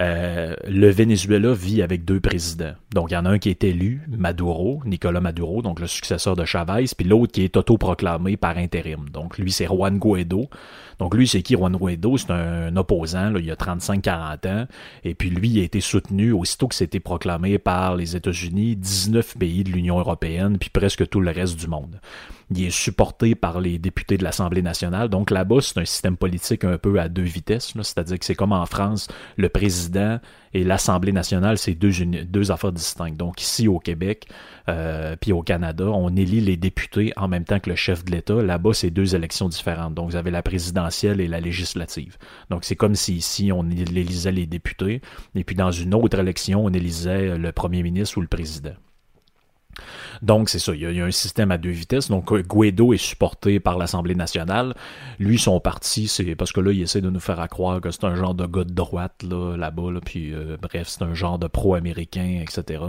euh, 0.01 0.55
le 0.69 0.91
Venezuela 0.91 1.53
vit 1.53 1.83
avec 1.83 2.05
deux 2.05 2.21
présidents. 2.21 2.75
Donc, 2.95 3.11
il 3.11 3.15
y 3.15 3.17
en 3.17 3.25
a 3.25 3.31
un 3.31 3.39
qui 3.39 3.51
est 3.51 3.65
élu, 3.65 4.03
Maduro, 4.09 4.81
Nicolas 4.85 5.21
Maduro, 5.21 5.61
donc 5.61 5.81
le 5.81 5.89
successeur 5.89 6.37
de 6.37 6.45
Chavez, 6.45 6.85
puis 6.97 7.07
l'autre 7.07 7.33
qui 7.33 7.43
est 7.43 7.57
autoproclamé 7.57 8.37
par 8.37 8.59
intérim. 8.59 9.09
Donc, 9.11 9.39
lui, 9.39 9.51
c'est 9.51 9.67
Juan 9.67 9.99
Guaido. 9.99 10.49
Donc, 11.01 11.15
lui, 11.15 11.27
c'est 11.27 11.43
qui 11.43 11.55
Juan 11.55 11.77
Guaido? 11.77 12.17
C'est 12.17 12.31
un, 12.31 12.77
opposant, 12.77 13.31
là, 13.31 13.41
il 13.41 13.51
a 13.51 13.57
35-40 13.57 14.49
ans. 14.49 14.67
Et 15.03 15.15
puis, 15.15 15.31
lui, 15.31 15.49
il 15.49 15.61
a 15.61 15.65
été 15.65 15.81
soutenu 15.81 16.33
aussitôt 16.33 16.69
que 16.69 16.77
c'était 16.77 17.01
proclamé 17.01 17.59
par 17.59 17.97
les 17.97 18.15
États-Unis, 18.15 18.77
19 18.77 19.37
pays 19.37 19.65
de 19.65 19.71
l'Union 19.71 19.99
européenne, 19.99 20.59
puis 20.59 20.71
presque 20.71 21.09
tout 21.09 21.21
le 21.21 21.33
reste 21.33 21.59
du 21.59 21.67
monde. 21.67 22.01
Il 22.51 22.65
est 22.65 22.71
supporté 22.71 23.35
par 23.35 23.61
les 23.61 23.79
députés 23.79 24.17
de 24.17 24.25
l'Assemblée 24.25 24.63
nationale. 24.63 25.09
Donc 25.09 25.31
là-bas, 25.31 25.61
c'est 25.61 25.79
un 25.79 25.85
système 25.85 26.17
politique 26.17 26.65
un 26.65 26.79
peu 26.79 26.99
à 26.99 27.09
deux 27.09 27.23
vitesses. 27.23 27.75
C'est-à-dire 27.75 28.19
que 28.19 28.25
c'est 28.25 28.35
comme 28.35 28.53
en 28.53 28.65
France, 28.65 29.09
le 29.37 29.49
président 29.49 30.19
et 30.55 30.65
l'Assemblée 30.65 31.13
nationale, 31.13 31.59
c'est 31.59 31.75
deux 31.75 32.51
affaires 32.51 32.73
distinctes. 32.73 33.19
Donc 33.19 33.43
ici 33.43 33.69
au 33.69 33.79
Québec, 33.79 34.29
euh, 34.69 35.15
puis 35.21 35.33
au 35.33 35.43
Canada, 35.43 35.85
on 35.87 36.15
élit 36.17 36.41
les 36.41 36.57
députés 36.57 37.13
en 37.17 37.29
même 37.29 37.45
temps 37.45 37.61
que 37.61 37.69
le 37.69 37.77
chef 37.77 38.05
de 38.05 38.13
l'État. 38.13 38.43
Là-bas, 38.43 38.73
c'est 38.73 38.91
deux 38.91 39.15
élections 39.15 39.49
différentes. 39.49 39.95
Donc 39.95 40.11
vous 40.11 40.17
avez 40.17 40.31
la 40.31 40.43
présidentielle 40.43 41.21
et 41.21 41.29
la 41.29 41.41
législative. 41.41 42.17
Donc 42.51 42.65
c'est 42.65 42.77
comme 42.77 42.95
si 42.95 43.17
ici, 43.17 43.53
on 43.53 43.69
élisait 43.71 44.33
les 44.33 44.47
députés, 44.47 45.03
et 45.35 45.45
puis 45.45 45.57
dans 45.57 45.71
une 45.71 45.95
autre 45.95 46.19
élection, 46.19 46.65
on 46.65 46.71
élisait 46.71 47.37
le 47.37 47.53
premier 47.53 47.83
ministre 47.83 48.19
ou 48.19 48.21
le 48.23 48.27
président. 48.27 48.75
Donc, 50.23 50.49
c'est 50.49 50.59
ça. 50.59 50.75
Il 50.75 50.81
y, 50.81 51.01
a, 51.01 51.05
un 51.05 51.11
système 51.11 51.51
à 51.51 51.59
deux 51.59 51.71
vitesses. 51.71 52.09
Donc, 52.09 52.33
Guaido 52.33 52.93
est 52.93 52.99
supporté 52.99 53.61
par 53.61 53.79
l'Assemblée 53.79 54.15
nationale. 54.15 54.75
Lui, 55.19 55.39
son 55.39 55.61
parti, 55.61 56.09
c'est 56.09 56.35
parce 56.35 56.53
que 56.53 56.61
là, 56.61 56.73
il 56.73 56.83
essaie 56.83 57.01
de 57.01 57.11
nous 57.11 57.21
faire 57.21 57.41
à 57.41 57.49
croire 57.49 57.81
que 57.81 57.91
c'est 57.91 58.05
un 58.05 58.15
genre 58.15 58.35
de 58.35 58.47
gars 58.47 58.65
de 58.65 58.73
droite, 58.73 59.23
là, 59.23 59.57
là-bas. 59.57 59.93
Là, 59.93 60.01
puis, 60.05 60.35
euh, 60.35 60.57
bref, 60.61 60.89
c'est 60.89 61.03
un 61.03 61.15
genre 61.15 61.39
de 61.39 61.47
pro-américain, 61.47 62.43
etc. 62.43 62.83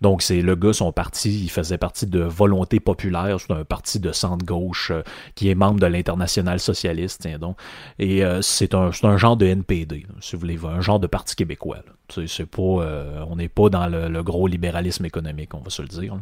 Donc, 0.00 0.22
c'est 0.22 0.42
le 0.42 0.56
gars, 0.56 0.72
son 0.72 0.92
parti, 0.92 1.44
il 1.44 1.50
faisait 1.50 1.78
partie 1.78 2.06
de 2.06 2.20
Volonté 2.20 2.80
populaire. 2.80 3.38
C'est 3.40 3.52
un 3.52 3.64
parti 3.64 4.00
de 4.00 4.12
centre-gauche 4.12 4.90
euh, 4.90 5.02
qui 5.34 5.48
est 5.48 5.54
membre 5.54 5.80
de 5.80 5.86
l'International 5.86 6.60
socialiste, 6.60 7.22
tiens 7.22 7.38
donc. 7.38 7.58
Et 7.98 8.24
euh, 8.24 8.42
c'est 8.42 8.74
un, 8.74 8.92
c'est 8.92 9.06
un 9.06 9.16
genre 9.16 9.36
de 9.36 9.46
NPD, 9.46 10.06
si 10.20 10.36
vous 10.36 10.40
voulez, 10.40 10.58
un 10.64 10.80
genre 10.80 11.00
de 11.00 11.06
parti 11.06 11.36
québécois. 11.36 11.78
Euh, 12.18 13.24
on 13.28 13.36
n'est 13.36 13.48
pas 13.48 13.68
dans 13.68 13.86
le, 13.86 14.22
gros 14.22 14.46
libéralisme 14.46 15.04
économique, 15.04 15.54
on 15.54 15.60
va 15.60 15.70
se 15.70 15.82
le 15.82 15.88
dire. 15.88 16.16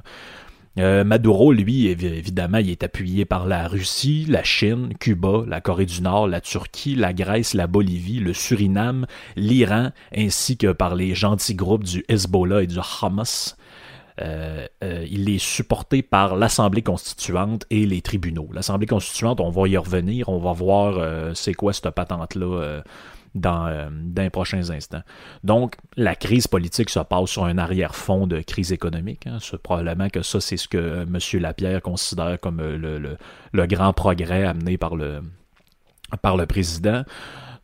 Euh, 0.79 1.05
Maduro, 1.05 1.53
lui, 1.53 1.87
évi- 1.87 2.07
évidemment, 2.07 2.59
il 2.59 2.71
est 2.71 2.83
appuyé 2.83 3.27
par 3.27 3.47
la 3.47 3.69
Russie, 3.69 4.25
la 4.27 4.43
Chine, 4.43 4.95
Cuba, 4.99 5.45
la 5.47 5.61
Corée 5.61 5.85
du 5.85 6.01
Nord, 6.01 6.29
la 6.29 6.41
Turquie, 6.41 6.95
la 6.95 7.13
Grèce, 7.13 7.53
la 7.53 7.67
Bolivie, 7.67 8.21
le 8.21 8.33
Suriname, 8.33 9.07
l'Iran, 9.37 9.91
ainsi 10.17 10.57
que 10.57 10.73
par 10.73 10.95
les 10.95 11.15
gentils 11.15 11.55
groupes 11.55 11.85
du 11.85 12.05
Hezbollah 12.09 12.63
et 12.63 12.67
du 12.67 12.79
Hamas. 13.03 13.57
Euh, 14.21 14.67
il 14.83 15.29
est 15.31 15.43
supporté 15.43 16.03
par 16.03 16.37
l'Assemblée 16.37 16.83
constituante 16.83 17.65
et 17.71 17.85
les 17.87 18.03
tribunaux. 18.03 18.49
L'Assemblée 18.53 18.87
constituante, 18.87 19.41
on 19.41 19.51
va 19.51 19.69
y 19.69 19.77
revenir, 19.77 20.29
on 20.29 20.39
va 20.39 20.53
voir 20.53 21.35
c'est 21.35 21.55
quoi 21.55 21.73
cette 21.73 21.91
patente-là 21.91 22.83
dans, 23.35 23.67
euh, 23.67 23.89
les 24.17 24.31
prochains 24.31 24.71
instants. 24.71 25.03
Donc, 25.43 25.77
la 25.97 26.15
crise 26.15 26.47
politique 26.47 26.91
se 26.91 27.01
passe 27.01 27.31
sur 27.31 27.45
un 27.45 27.59
arrière-fond 27.59 28.27
de 28.27 28.41
crise 28.41 28.73
économique. 28.73 29.27
hein. 29.27 29.39
C'est 29.41 29.61
probablement 29.63 30.09
que 30.11 30.23
ça, 30.23 30.41
c'est 30.41 30.57
ce 30.57 30.69
que 30.69 30.77
euh, 30.79 31.03
M. 31.05 31.41
Lapierre 31.41 31.81
considère 31.83 32.39
comme 32.41 32.61
euh, 32.61 32.77
le, 32.77 32.99
le- 32.99 33.17
le 33.53 33.67
grand 33.67 33.93
progrès 33.93 34.45
amené 34.45 34.77
par 34.79 34.97
le, 34.97 35.23
par 36.21 36.37
le 36.37 36.47
président. 36.47 37.05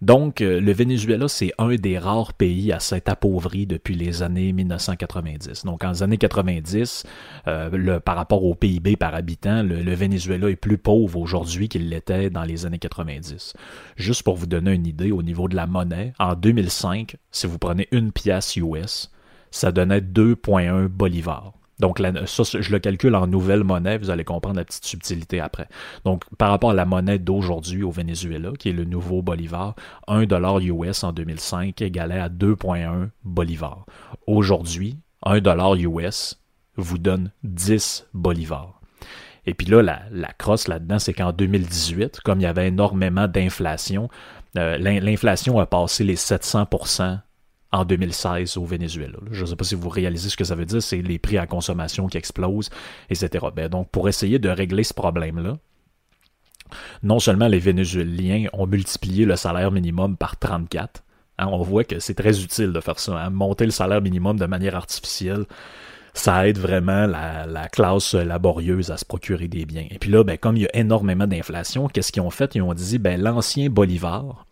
Donc, 0.00 0.40
euh, 0.40 0.61
le 0.61 0.72
Venezuela, 0.72 1.26
c'est 1.26 1.52
un 1.58 1.74
des 1.74 1.98
rares 1.98 2.32
pays 2.32 2.72
à 2.72 2.78
s'être 2.78 3.08
appauvri 3.08 3.66
depuis 3.66 3.94
les 3.94 4.22
années 4.22 4.52
1990. 4.52 5.64
Donc, 5.64 5.82
en 5.82 6.02
années 6.02 6.18
90, 6.18 7.04
euh, 7.48 8.00
par 8.00 8.16
rapport 8.16 8.44
au 8.44 8.54
PIB 8.54 8.96
par 8.96 9.14
habitant, 9.14 9.62
le, 9.64 9.82
le 9.82 9.94
Venezuela 9.94 10.50
est 10.50 10.56
plus 10.56 10.78
pauvre 10.78 11.18
aujourd'hui 11.18 11.68
qu'il 11.68 11.88
l'était 11.88 12.30
dans 12.30 12.44
les 12.44 12.64
années 12.64 12.78
90. 12.78 13.54
Juste 13.96 14.22
pour 14.22 14.37
vous 14.37 14.46
donner 14.46 14.72
une 14.72 14.87
idée 14.87 15.11
au 15.11 15.22
niveau 15.22 15.48
de 15.48 15.56
la 15.56 15.66
monnaie, 15.66 16.12
en 16.20 16.34
2005, 16.34 17.16
si 17.32 17.46
vous 17.48 17.58
prenez 17.58 17.88
une 17.90 18.12
pièce 18.12 18.54
US, 18.56 19.11
ça 19.50 19.72
donnait 19.72 20.00
2,1 20.00 20.87
bolivars. 20.87 21.58
Donc, 21.80 21.98
la- 22.00 22.26
ça, 22.26 22.42
je 22.44 22.72
le 22.72 22.78
calcule 22.80 23.14
en 23.14 23.26
nouvelle 23.26 23.62
monnaie, 23.64 23.98
vous 23.98 24.10
allez 24.10 24.24
comprendre 24.24 24.56
la 24.56 24.64
petite 24.64 24.84
subtilité 24.84 25.40
après. 25.40 25.68
Donc, 26.04 26.24
par 26.36 26.50
rapport 26.50 26.70
à 26.70 26.74
la 26.74 26.84
monnaie 26.84 27.18
d'aujourd'hui 27.18 27.82
au 27.84 27.90
Venezuela, 27.90 28.50
qui 28.58 28.70
est 28.70 28.72
le 28.72 28.84
nouveau 28.84 29.22
bolivar, 29.22 29.74
1 30.08 30.24
dollar 30.26 30.58
US 30.58 31.04
en 31.04 31.12
2005 31.12 31.80
égalait 31.82 32.18
à 32.18 32.28
2,1 32.28 33.10
bolivars. 33.24 33.86
Aujourd'hui, 34.26 34.98
1 35.24 35.40
dollar 35.40 35.74
US 35.76 36.40
vous 36.76 36.98
donne 36.98 37.30
10 37.44 38.06
bolivars. 38.14 38.80
Et 39.46 39.54
puis 39.54 39.66
là, 39.66 39.82
la, 39.82 40.02
la 40.10 40.32
crosse 40.32 40.68
là-dedans, 40.68 40.98
c'est 40.98 41.14
qu'en 41.14 41.32
2018, 41.32 42.20
comme 42.20 42.40
il 42.40 42.42
y 42.42 42.46
avait 42.46 42.68
énormément 42.68 43.28
d'inflation, 43.28 44.08
euh, 44.56 44.76
l'in- 44.78 45.00
l'inflation 45.00 45.58
a 45.58 45.66
passé 45.66 46.04
les 46.04 46.16
700 46.16 46.66
en 47.72 47.85
2016 47.85 48.57
au 48.57 48.64
Venezuela. 48.64 49.18
Je 49.31 49.42
ne 49.42 49.46
sais 49.46 49.57
pas 49.57 49.64
si 49.64 49.74
vous 49.74 49.88
réalisez 49.88 50.31
ce 50.31 50.37
que 50.37 50.44
ça 50.44 50.54
veut 50.54 50.64
dire, 50.64 50.83
c'est 50.83 51.02
les 51.02 51.18
prix 51.18 51.38
à 51.38 51.46
consommation 51.46 52.07
qui 52.07 52.16
explosent, 52.16 52.70
etc. 53.11 53.46
Ben, 53.54 53.68
donc, 53.68 53.90
pour 53.90 54.09
essayer 54.09 54.38
de 54.38 54.48
régler 54.48 54.85
ce 54.85 54.94
problème-là, 54.94 55.59
non 57.02 57.18
seulement 57.18 57.48
les 57.48 57.59
Vénézuéliens 57.59 58.46
ont 58.52 58.66
multiplié 58.66 59.24
le 59.24 59.37
salaire 59.37 59.70
minimum 59.70 60.16
par 60.16 60.38
34, 60.38 61.02
hein, 61.38 61.46
on 61.50 61.62
voit 61.62 61.85
que 61.85 61.98
c'est 61.98 62.14
très 62.14 62.42
utile 62.42 62.72
de 62.72 62.81
faire 62.81 62.98
ça, 62.98 63.18
hein, 63.18 63.31
monter 63.31 63.64
le 63.64 63.70
salaire 63.70 64.00
minimum 64.00 64.38
de 64.38 64.46
manière 64.46 64.74
artificielle, 64.76 65.44
ça 66.14 66.48
aide 66.48 66.59
vraiment 66.59 67.07
la, 67.07 67.46
la 67.46 67.68
classe 67.68 68.14
laborieuse 68.14 68.90
à 68.90 68.96
se 68.96 69.04
procurer 69.04 69.46
des 69.46 69.66
biens. 69.66 69.87
Et 69.90 69.98
puis 69.98 70.11
là, 70.11 70.24
ben, 70.24 70.37
comme 70.37 70.57
il 70.57 70.62
y 70.62 70.66
a 70.66 70.76
énormément 70.76 71.26
d'inflation, 71.26 71.88
qu'est-ce 71.88 72.12
qu'ils 72.12 72.22
ont 72.22 72.31
fait? 72.31 72.54
Ils 72.54 72.62
ont 72.62 72.74
dit, 72.74 72.98
ben, 72.98 73.20
l'ancien 73.20 73.68
bolivar, 73.68 74.46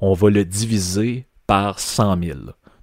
on 0.00 0.12
va 0.12 0.30
le 0.30 0.44
diviser 0.44 1.26
par 1.50 1.80
100 1.80 2.22
000. 2.22 2.38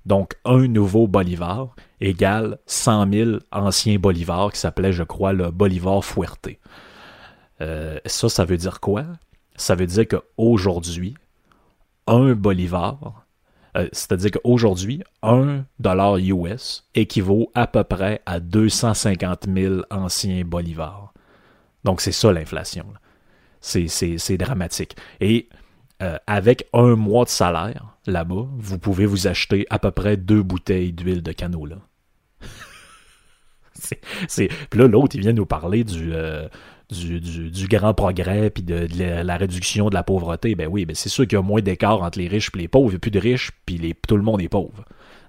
Donc, 0.06 0.34
un 0.44 0.68
nouveau 0.68 1.08
bolivar 1.08 1.74
égale 2.02 2.60
100 2.66 3.14
000 3.14 3.32
anciens 3.50 3.98
bolivars 3.98 4.52
qui 4.52 4.60
s'appelait, 4.60 4.92
je 4.92 5.04
crois, 5.04 5.32
le 5.32 5.52
bolivar 5.52 6.04
Fuerte. 6.04 6.50
Euh, 7.62 7.98
ça, 8.06 8.28
ça 8.28 8.44
veut 8.44 8.58
dire 8.58 8.82
quoi? 8.82 9.06
Ça 9.56 9.76
veut 9.76 9.86
dire 9.86 10.06
qu'aujourd'hui, 10.06 11.14
un 12.08 12.34
bolivar 12.34 13.24
Euh, 13.78 13.88
C'est-à-dire 13.94 14.32
qu'aujourd'hui, 14.32 15.02
1 15.24 15.64
dollar 15.80 16.18
US 16.18 16.84
équivaut 16.94 17.50
à 17.56 17.68
peu 17.68 17.86
près 17.86 18.22
à 18.26 18.42
250 18.42 19.46
000 19.48 19.84
anciens 19.92 20.44
bolivars. 20.44 21.14
Donc 21.86 22.02
c'est 22.02 22.12
ça 22.12 22.34
l'inflation. 22.34 22.88
c'est 23.62 24.38
dramatique. 24.38 24.98
Et 25.22 25.48
euh, 26.02 26.18
avec 26.28 26.68
un 26.74 26.96
mois 26.96 27.26
de 27.26 27.30
salaire 27.30 27.98
là-bas, 28.06 28.48
vous 28.58 28.78
pouvez 28.80 29.06
vous 29.06 29.28
acheter 29.28 29.66
à 29.70 29.80
peu 29.80 29.92
près 29.92 30.16
deux 30.18 30.44
bouteilles 30.44 30.94
d'huile 30.94 31.24
de 31.24 31.32
canola. 31.32 31.78
C'est- 34.28 34.50
Puis 34.70 34.80
là, 34.80 34.88
l'autre, 34.88 35.16
il 35.16 35.22
vient 35.22 35.34
nous 35.34 35.46
parler 35.46 35.84
du, 35.84 36.12
euh, 36.14 36.48
du, 36.90 37.20
du- 37.20 37.68
grand 37.68 37.94
progrès 37.94 38.50
puis 38.50 38.64
de, 38.64 38.88
la, 39.24 39.38
réduction 39.38 39.90
de 39.90 39.94
la 39.94 40.04
pauvreté. 40.04 40.56
Ben 40.56 40.68
oui, 40.68 40.86
ben 40.86 40.96
c'est 40.96 41.10
sûr 41.10 41.26
qu'il 41.28 41.36
y 41.38 41.40
a 41.40 41.44
moins 41.44 41.62
d'écart 41.62 42.02
entre 42.02 42.18
les 42.20 42.28
riches 42.28 42.50
et 42.56 42.58
les 42.60 42.68
pauvres. 42.68 42.88
Il 42.88 42.94
n'y 42.94 42.96
a 42.98 43.00
plus 43.00 43.12
de 43.12 43.20
riches, 43.20 43.52
puis 43.66 43.94
tout 44.08 44.18
le 44.18 44.24
monde 44.24 44.42
est 44.42 44.50
pauvre. 44.50 44.84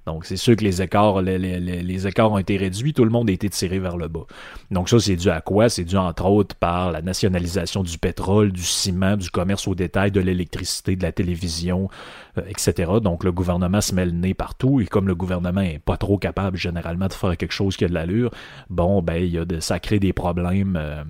Donc, 0.09 0.25
c'est 0.25 0.39
sûr 0.39 0.57
que 0.57 0.65
les 0.65 0.81
écarts, 0.81 1.17
ont 1.17 2.39
été 2.39 2.57
réduits, 2.57 2.95
tout 2.95 3.05
le 3.05 3.11
monde 3.11 3.29
a 3.29 3.33
été 3.33 3.51
tiré 3.51 3.79
vers 3.79 3.99
le 3.99 4.09
bas. 4.09 4.25
Donc, 4.71 4.89
ça, 4.89 4.99
c'est 4.99 5.17
dû 5.17 5.29
à 5.29 5.43
quoi? 5.43 5.69
C'est 5.69 5.85
dû, 5.85 5.97
entre 5.97 6.25
autres, 6.25 6.57
par 6.57 6.93
la 6.93 7.03
nationalisation 7.03 7.83
du 7.83 7.99
pétrole, 7.99 8.51
du 8.51 8.63
ciment, 8.63 9.19
du 9.19 9.29
commerce 9.29 9.69
au 9.69 9.75
détail, 9.75 10.11
de 10.11 10.21
l'électricité, 10.21 10.97
de 10.97 11.03
la 11.03 11.13
télévision, 11.13 11.91
euh, 12.39 12.43
etc. 12.49 12.91
Donc, 13.03 13.23
le 13.23 13.33
gouvernement 13.33 13.83
se 13.83 13.95
met 13.95 14.07
le 14.07 14.13
nez 14.13 14.33
partout, 14.33 14.81
et 14.81 14.87
comme 14.87 15.09
le 15.09 15.15
gouvernement 15.15 15.61
est 15.61 15.79
pas 15.79 15.99
trop 15.99 16.17
capable, 16.17 16.57
généralement, 16.57 17.09
de 17.09 17.13
faire 17.13 17.37
quelque 17.37 17.53
chose 17.53 17.77
qui 17.77 17.85
a 17.85 17.89
de 17.89 17.95
l'allure, 17.95 18.31
bon, 18.71 19.03
ben, 19.03 19.31
de, 19.31 19.61
ça 19.61 19.79
crée 19.79 19.99
des 19.99 20.15
problèmes. 20.15 20.79
euh, 20.81 21.05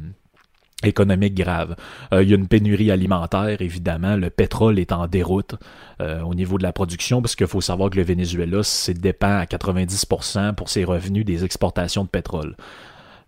économiques 0.85 1.35
graves. 1.35 1.75
Euh, 2.13 2.23
il 2.23 2.31
y 2.31 2.33
a 2.33 2.37
une 2.37 2.49
pénurie 2.49 2.91
alimentaire, 2.91 3.61
évidemment. 3.61 4.17
Le 4.17 4.31
pétrole 4.31 4.79
est 4.79 4.93
en 4.93 5.07
déroute 5.07 5.55
euh, 6.01 6.21
au 6.23 6.35
niveau 6.35 6.59
de 6.59 6.63
la 6.63 6.73
production, 6.73 7.21
parce 7.21 7.35
qu'il 7.35 7.47
faut 7.47 7.61
savoir 7.61 7.91
que 7.91 7.97
le 7.97 8.05
Venezuela 8.05 8.61
dépend 8.91 9.39
à 9.39 9.45
90% 9.45 10.55
pour 10.55 10.69
ses 10.69 10.85
revenus 10.85 11.25
des 11.25 11.45
exportations 11.45 12.05
de 12.05 12.09
pétrole. 12.09 12.57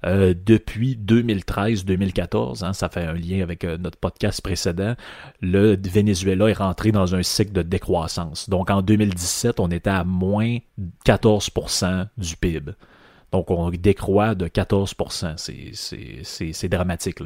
Euh, 0.06 0.32
depuis 0.46 0.96
2013-2014, 0.96 2.64
hein, 2.64 2.72
ça 2.72 2.88
fait 2.88 3.04
un 3.04 3.12
lien 3.12 3.42
avec 3.42 3.64
notre 3.64 3.98
podcast 3.98 4.40
précédent, 4.40 4.94
le 5.42 5.76
Venezuela 5.76 6.48
est 6.48 6.54
rentré 6.54 6.90
dans 6.90 7.14
un 7.14 7.22
cycle 7.22 7.52
de 7.52 7.62
décroissance. 7.62 8.48
Donc 8.48 8.70
en 8.70 8.80
2017, 8.80 9.60
on 9.60 9.70
était 9.70 9.90
à 9.90 10.04
moins 10.04 10.56
14% 11.04 12.06
du 12.16 12.36
PIB. 12.36 12.72
Donc, 13.32 13.50
on 13.50 13.70
décroît 13.70 14.34
de 14.34 14.48
14 14.48 14.94
C'est- 15.36 16.68
dramatique. 16.68 17.18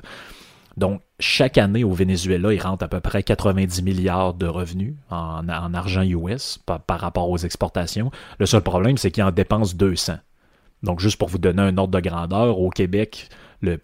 Donc, 0.76 1.02
chaque 1.20 1.56
année 1.56 1.84
au 1.84 1.92
Venezuela, 1.92 2.52
il 2.52 2.60
rentre 2.60 2.84
à 2.84 2.88
peu 2.88 3.00
près 3.00 3.22
90 3.22 3.82
milliards 3.82 4.34
de 4.34 4.46
revenus 4.46 4.94
en, 5.10 5.48
en 5.48 5.74
argent 5.74 6.02
US 6.02 6.58
par, 6.66 7.00
rapport 7.00 7.30
aux 7.30 7.38
exportations. 7.38 8.10
Le 8.38 8.46
seul 8.46 8.62
problème, 8.62 8.96
c'est 8.96 9.10
qu'il 9.12 9.22
en 9.22 9.30
dépense 9.30 9.76
200. 9.76 10.16
Donc, 10.82 11.00
juste 11.00 11.16
pour 11.16 11.28
vous 11.28 11.38
donner 11.38 11.62
un 11.62 11.78
ordre 11.78 11.98
de 11.98 12.06
grandeur, 12.06 12.58
au 12.58 12.70
Québec, 12.70 13.28
le 13.62 13.76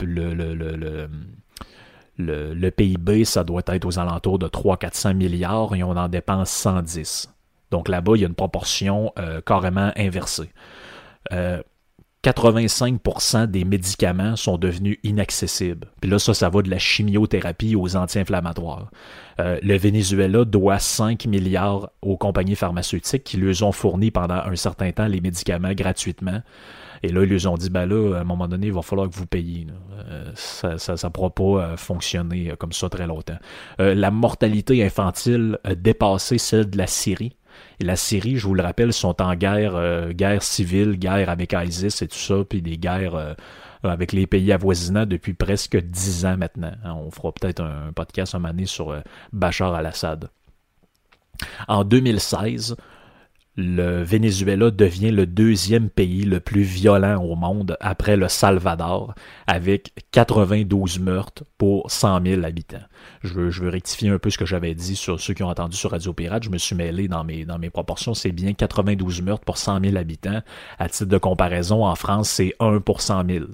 PIB, 2.71 3.25
ça 3.25 3.45
doit 3.45 3.63
être 3.69 3.85
aux 3.87 3.99
alentours 3.99 4.39
de 4.39 4.49
300-400 4.49 5.15
milliards 5.15 5.75
et 5.75 5.83
on 5.83 5.97
en 5.97 6.09
dépense 6.09 6.51
110. 6.51 7.33
Donc 7.71 7.89
là-bas, 7.89 8.13
il 8.17 8.23
y 8.23 8.25
a 8.25 8.29
une 8.29 8.35
proportion 8.35 9.13
euh, 9.19 9.41
carrément 9.41 9.93
inversée. 9.97 10.51
Euh, 11.33 11.63
85% 12.23 13.47
des 13.47 13.65
médicaments 13.65 14.37
sont 14.37 14.59
devenus 14.59 14.99
inaccessibles. 15.03 15.89
Puis 16.03 16.11
là, 16.11 16.19
ça, 16.19 16.35
ça 16.35 16.51
va 16.51 16.61
de 16.61 16.69
la 16.69 16.79
chimiothérapie 16.79 17.77
aux 17.77 17.97
anti-inflammatoires. 17.97 18.91
Euh, 19.41 19.59
le 19.63 19.79
Venezuela 19.79 20.45
doit 20.45 20.79
5 20.79 21.25
milliards 21.25 21.91
aux 22.03 22.19
compagnies 22.19 22.57
pharmaceutiques 22.57 23.25
qui 23.25 23.39
lui 23.39 23.63
ont 23.63 23.73
fourni 23.73 24.11
pendant 24.11 24.35
un 24.35 24.57
certain 24.57 24.93
temps 24.93 25.07
les 25.07 25.23
médicaments 25.23 25.73
gratuitement. 25.73 26.43
Et 27.03 27.09
là, 27.09 27.23
ils 27.23 27.31
lui 27.31 27.47
ont 27.47 27.57
dit, 27.57 27.71
ben 27.71 27.87
là, 27.87 28.17
à 28.17 28.21
un 28.21 28.25
moment 28.25 28.49
donné, 28.49 28.67
il 28.67 28.75
va 28.75 28.83
falloir 28.83 29.09
que 29.09 29.15
vous 29.15 29.25
payiez. 29.25 29.69
Euh, 30.11 30.31
ça 30.35 30.77
ça, 30.77 30.99
ça 30.99 31.09
pourra 31.09 31.31
pas 31.31 31.43
euh, 31.43 31.77
fonctionner 31.79 32.53
comme 32.59 32.73
ça 32.73 32.91
très 32.91 33.07
longtemps. 33.07 33.39
La 33.79 34.11
mortalité 34.11 34.85
infantile 34.85 35.59
a 35.65 35.75
dépassé 35.75 36.37
celle 36.37 36.69
de 36.69 36.77
la 36.77 36.87
Syrie. 36.87 37.35
Et 37.79 37.85
la 37.85 37.97
Syrie, 37.97 38.37
je 38.37 38.47
vous 38.47 38.55
le 38.55 38.63
rappelle, 38.63 38.93
sont 38.93 39.21
en 39.23 39.35
guerre, 39.35 39.75
euh, 39.75 40.13
guerre 40.13 40.43
civile, 40.43 40.99
guerre 40.99 41.29
avec 41.29 41.53
ISIS 41.53 42.03
et 42.03 42.09
tout 42.09 42.19
ça, 42.19 42.37
puis 42.49 42.63
des 42.63 42.79
guerres 42.79 43.15
euh, 43.15 43.35
avec 43.83 44.13
les 44.13 44.27
pays 44.27 44.53
avoisinants 44.53 45.07
depuis 45.07 45.35
presque 45.35 45.77
dix 45.77 46.27
ans 46.27 46.37
maintenant. 46.37 46.73
Hein, 46.85 46.95
On 46.95 47.11
fera 47.11 47.33
peut-être 47.33 47.63
un 47.63 47.93
podcast 47.95 48.35
un 48.35 48.39
moment 48.39 48.53
donné 48.53 48.67
sur 48.67 48.91
euh, 48.91 49.01
Bachar 49.33 49.75
al-Assad. 49.75 50.29
En 51.69 51.85
2016, 51.85 52.77
le 53.61 54.03
Venezuela 54.03 54.71
devient 54.71 55.11
le 55.11 55.27
deuxième 55.27 55.91
pays 55.91 56.23
le 56.23 56.41
plus 56.41 56.63
violent 56.63 57.23
au 57.23 57.37
monde 57.37 57.77
après 57.81 58.17
le 58.17 58.29
Salvador, 58.29 59.15
avec 59.47 59.93
92 60.13 60.99
meurtres 60.99 61.45
pour 61.59 61.91
100 61.91 62.25
000 62.25 62.45
habitants. 62.45 62.83
Je 63.23 63.35
veux, 63.35 63.69
rectifier 63.69 64.09
un 64.09 64.19
peu 64.19 64.31
ce 64.31 64.39
que 64.39 64.47
j'avais 64.47 64.75
dit 64.75 64.97
sur 64.97 65.21
ceux 65.21 65.35
qui 65.35 65.43
ont 65.43 65.49
entendu 65.49 65.77
sur 65.77 65.91
Radio 65.91 66.13
Pirate. 66.13 66.45
Je 66.45 66.51
me 66.51 66.59
suis 66.59 66.75
mêlé 66.75 67.07
dans 67.07 67.25
mes, 67.25 67.71
proportions. 67.71 68.15
C'est 68.15 68.33
bien 68.33 68.55
92 68.55 69.23
meurtres 69.23 69.45
pour 69.45 69.59
100 69.59 69.81
000 69.85 69.97
habitants. 69.97 70.41
À 70.79 70.89
titre 70.89 71.11
de 71.11 71.19
comparaison, 71.19 71.85
en 71.85 71.95
France, 71.95 72.31
c'est 72.31 72.55
1 72.61 72.81
pour 72.81 73.03
100 73.03 73.27
000. 73.29 73.45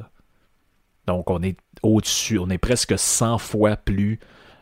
Donc, 1.06 1.30
on 1.30 1.42
est 1.42 1.56
au-dessus, 1.82 2.38
on 2.38 2.48
est 2.48 2.58
presque 2.58 2.98
100 2.98 3.38
fois 3.38 3.76
plus 3.76 4.18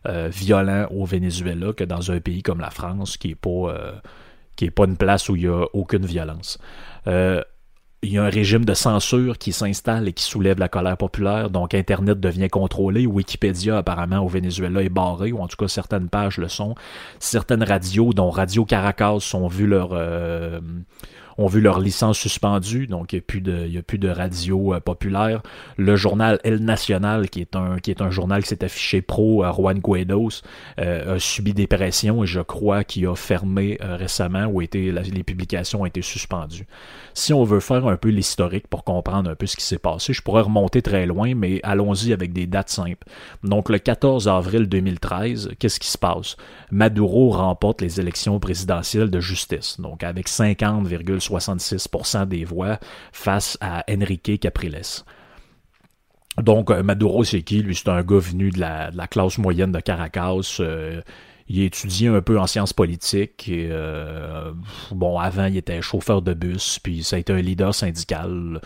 euh, 0.07 0.29
violent 0.29 0.87
au 0.91 1.05
Venezuela 1.05 1.73
que 1.73 1.85
dans 1.85 2.11
un 2.11 2.21
pays 2.21 2.43
comme 2.43 2.61
la 2.61 2.71
France, 2.71 3.17
qui 3.17 3.31
est 3.31 3.35
pas, 3.35 3.51
euh, 3.51 3.93
qui 4.57 4.67
est 4.67 4.71
pas 4.71 4.85
une 4.85 4.97
place 4.97 5.29
où 5.29 5.37
il 5.37 5.43
y 5.43 5.49
a 5.49 5.65
aucune 5.73 6.07
violence. 6.07 6.59
Euh, 7.07 7.43
il 8.05 8.13
y 8.13 8.19
a 8.19 8.25
un 8.25 8.29
régime 8.29 8.67
de 8.67 8.75
censure 8.75 9.39
qui 9.39 9.53
s'installe 9.53 10.09
et 10.09 10.13
qui 10.13 10.25
soulève 10.25 10.59
la 10.59 10.69
colère 10.69 10.97
populaire, 10.97 11.49
donc 11.49 11.75
Internet 11.75 12.21
devient 12.21 12.49
contrôlé. 12.49 13.07
Wikipédia, 13.07 13.79
apparemment, 13.79 14.19
au 14.19 14.29
Venezuela 14.29 14.83
est 14.83 14.91
barré, 14.91 15.33
ou 15.33 15.41
en 15.41 15.49
tout 15.49 15.57
cas 15.57 15.69
certaines 15.69 16.11
pages 16.11 16.37
le 16.37 16.49
sont. 16.49 16.75
Certaines 17.19 17.63
radios, 17.63 18.13
dont 18.13 18.29
Radio 18.29 18.67
Caracas, 18.67 19.31
ont 19.33 19.49
vu 19.49 19.67
leur, 19.67 19.91
euh, 19.93 20.61
ont 21.39 21.47
vu 21.47 21.61
leur 21.61 21.81
licence 21.81 22.19
suspendue, 22.19 22.87
donc 22.87 23.13
il 23.13 23.17
n'y 23.17 23.79
a 23.79 23.83
plus 23.83 23.99
de, 23.99 24.09
radio 24.09 24.75
euh, 24.75 24.81
populaire. 24.81 25.43
Le 25.77 25.97
journal 25.97 26.39
El 26.45 26.59
Nacional, 26.59 27.29
qui 27.31 27.41
est 27.41 27.57
un, 27.57 27.79
qui 27.79 27.91
est 27.91 28.01
un 28.01 28.11
journal 28.11 28.43
qui 28.43 28.49
s'est 28.49 28.65
affiché 28.65 29.03
pro 29.03 29.43
à 29.43 29.53
Juan 29.53 29.79
Guaidos, 29.79 30.43
euh, 30.79 31.17
a 31.17 31.19
subi 31.19 31.55
des 31.55 31.67
pressions 31.67 32.23
et 32.23 32.27
je 32.27 32.41
crois 32.41 32.85
qu'il 32.85 33.07
a 33.07 33.15
fermé 33.15 33.79
euh, 33.83 33.97
récemment 33.97 34.47
ou 34.47 34.61
les 34.61 35.23
publications 35.25 35.83
ont 35.83 35.87
été 35.87 36.03
suspendues. 36.03 36.67
Si 37.15 37.33
on 37.33 37.45
veut 37.45 37.61
faire 37.61 37.87
un 37.87 37.97
peu 37.97 38.09
l'historique 38.09 38.67
pour 38.69 38.85
comprendre 38.85 39.31
un 39.31 39.35
peu 39.35 39.47
ce 39.47 39.57
qui 39.57 39.65
s'est 39.65 39.79
passé, 39.79 40.13
je 40.13 40.23
pourrais 40.23 40.43
remonter 40.43 40.83
très 40.83 41.07
loin, 41.07 41.35
mais 41.35 41.61
allons-y 41.63 42.13
avec 42.13 42.33
des 42.33 42.47
dates 42.47 42.71
simples. 42.71 43.07
Donc 43.43 43.69
le 43.69 43.79
14 43.79 44.29
avril 44.29 44.69
2013, 44.69 45.51
qu'est-ce 45.59 45.81
qui 45.81 45.89
se 45.89 45.99
passe? 45.99 46.37
Maduro 46.71 47.31
remporte 47.31 47.81
les 47.81 48.01
élections 48.01 48.39
présidentielles 48.41 49.11
de 49.11 49.21
justice, 49.21 49.81
donc 49.81 50.03
avec 50.03 50.29
50,66% 51.29 52.27
des 52.27 52.45
voix 52.45 52.79
face 53.13 53.59
à 53.61 53.85
Enrique 53.91 54.41
Capriles. 54.41 54.83
Donc, 56.43 56.71
euh, 56.71 56.83
Maduro, 56.83 57.25
c'est 57.25 57.43
qui? 57.43 57.63
Lui, 57.63 57.75
c'est 57.75 57.89
un 57.89 58.03
gars 58.03 58.19
venu 58.19 58.51
de 58.51 58.61
la, 58.61 59.07
classe 59.09 59.39
moyenne 59.39 59.73
de 59.73 59.81
Caracas. 59.81 60.57
euh, 60.61 61.01
il 61.49 61.61
a 61.61 61.65
étudié 61.65 62.09
un 62.09 62.23
peu 62.23 62.41
en 62.41 62.47
sciences 62.47 62.73
politiques. 62.73 63.51
Euh, 63.53 64.53
bon, 64.91 65.19
avant, 65.19 65.47
il 65.47 65.57
était 65.57 65.83
chauffeur 65.83 66.23
de 66.23 66.33
bus, 66.33 66.79
puis 66.83 67.05
ça 67.05 67.17
a 67.17 67.19
été 67.19 67.33
un 67.33 67.41
leader 67.41 67.75
syndical. 67.75 68.61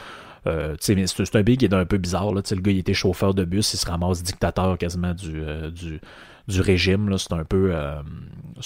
C'est 0.81 1.37
un 1.37 1.43
pays 1.43 1.59
qui 1.59 1.67
est 1.67 1.75
un 1.75 1.85
peu 1.85 1.99
bizarre. 1.99 2.33
Là. 2.33 2.41
Le 2.51 2.61
gars, 2.61 2.73
il 2.73 2.79
était 2.79 2.95
chauffeur 2.95 3.35
de 3.35 3.45
bus, 3.45 3.75
il 3.75 3.77
se 3.77 3.85
ramasse 3.85 4.23
dictateur 4.23 4.79
quasiment 4.79 5.13
du, 5.13 5.43
du, 5.73 6.01
du 6.49 6.61
régime. 6.61 7.17
C'est 7.19 7.33
un 7.33 7.45
peu 7.45 7.71
euh, 7.73 8.01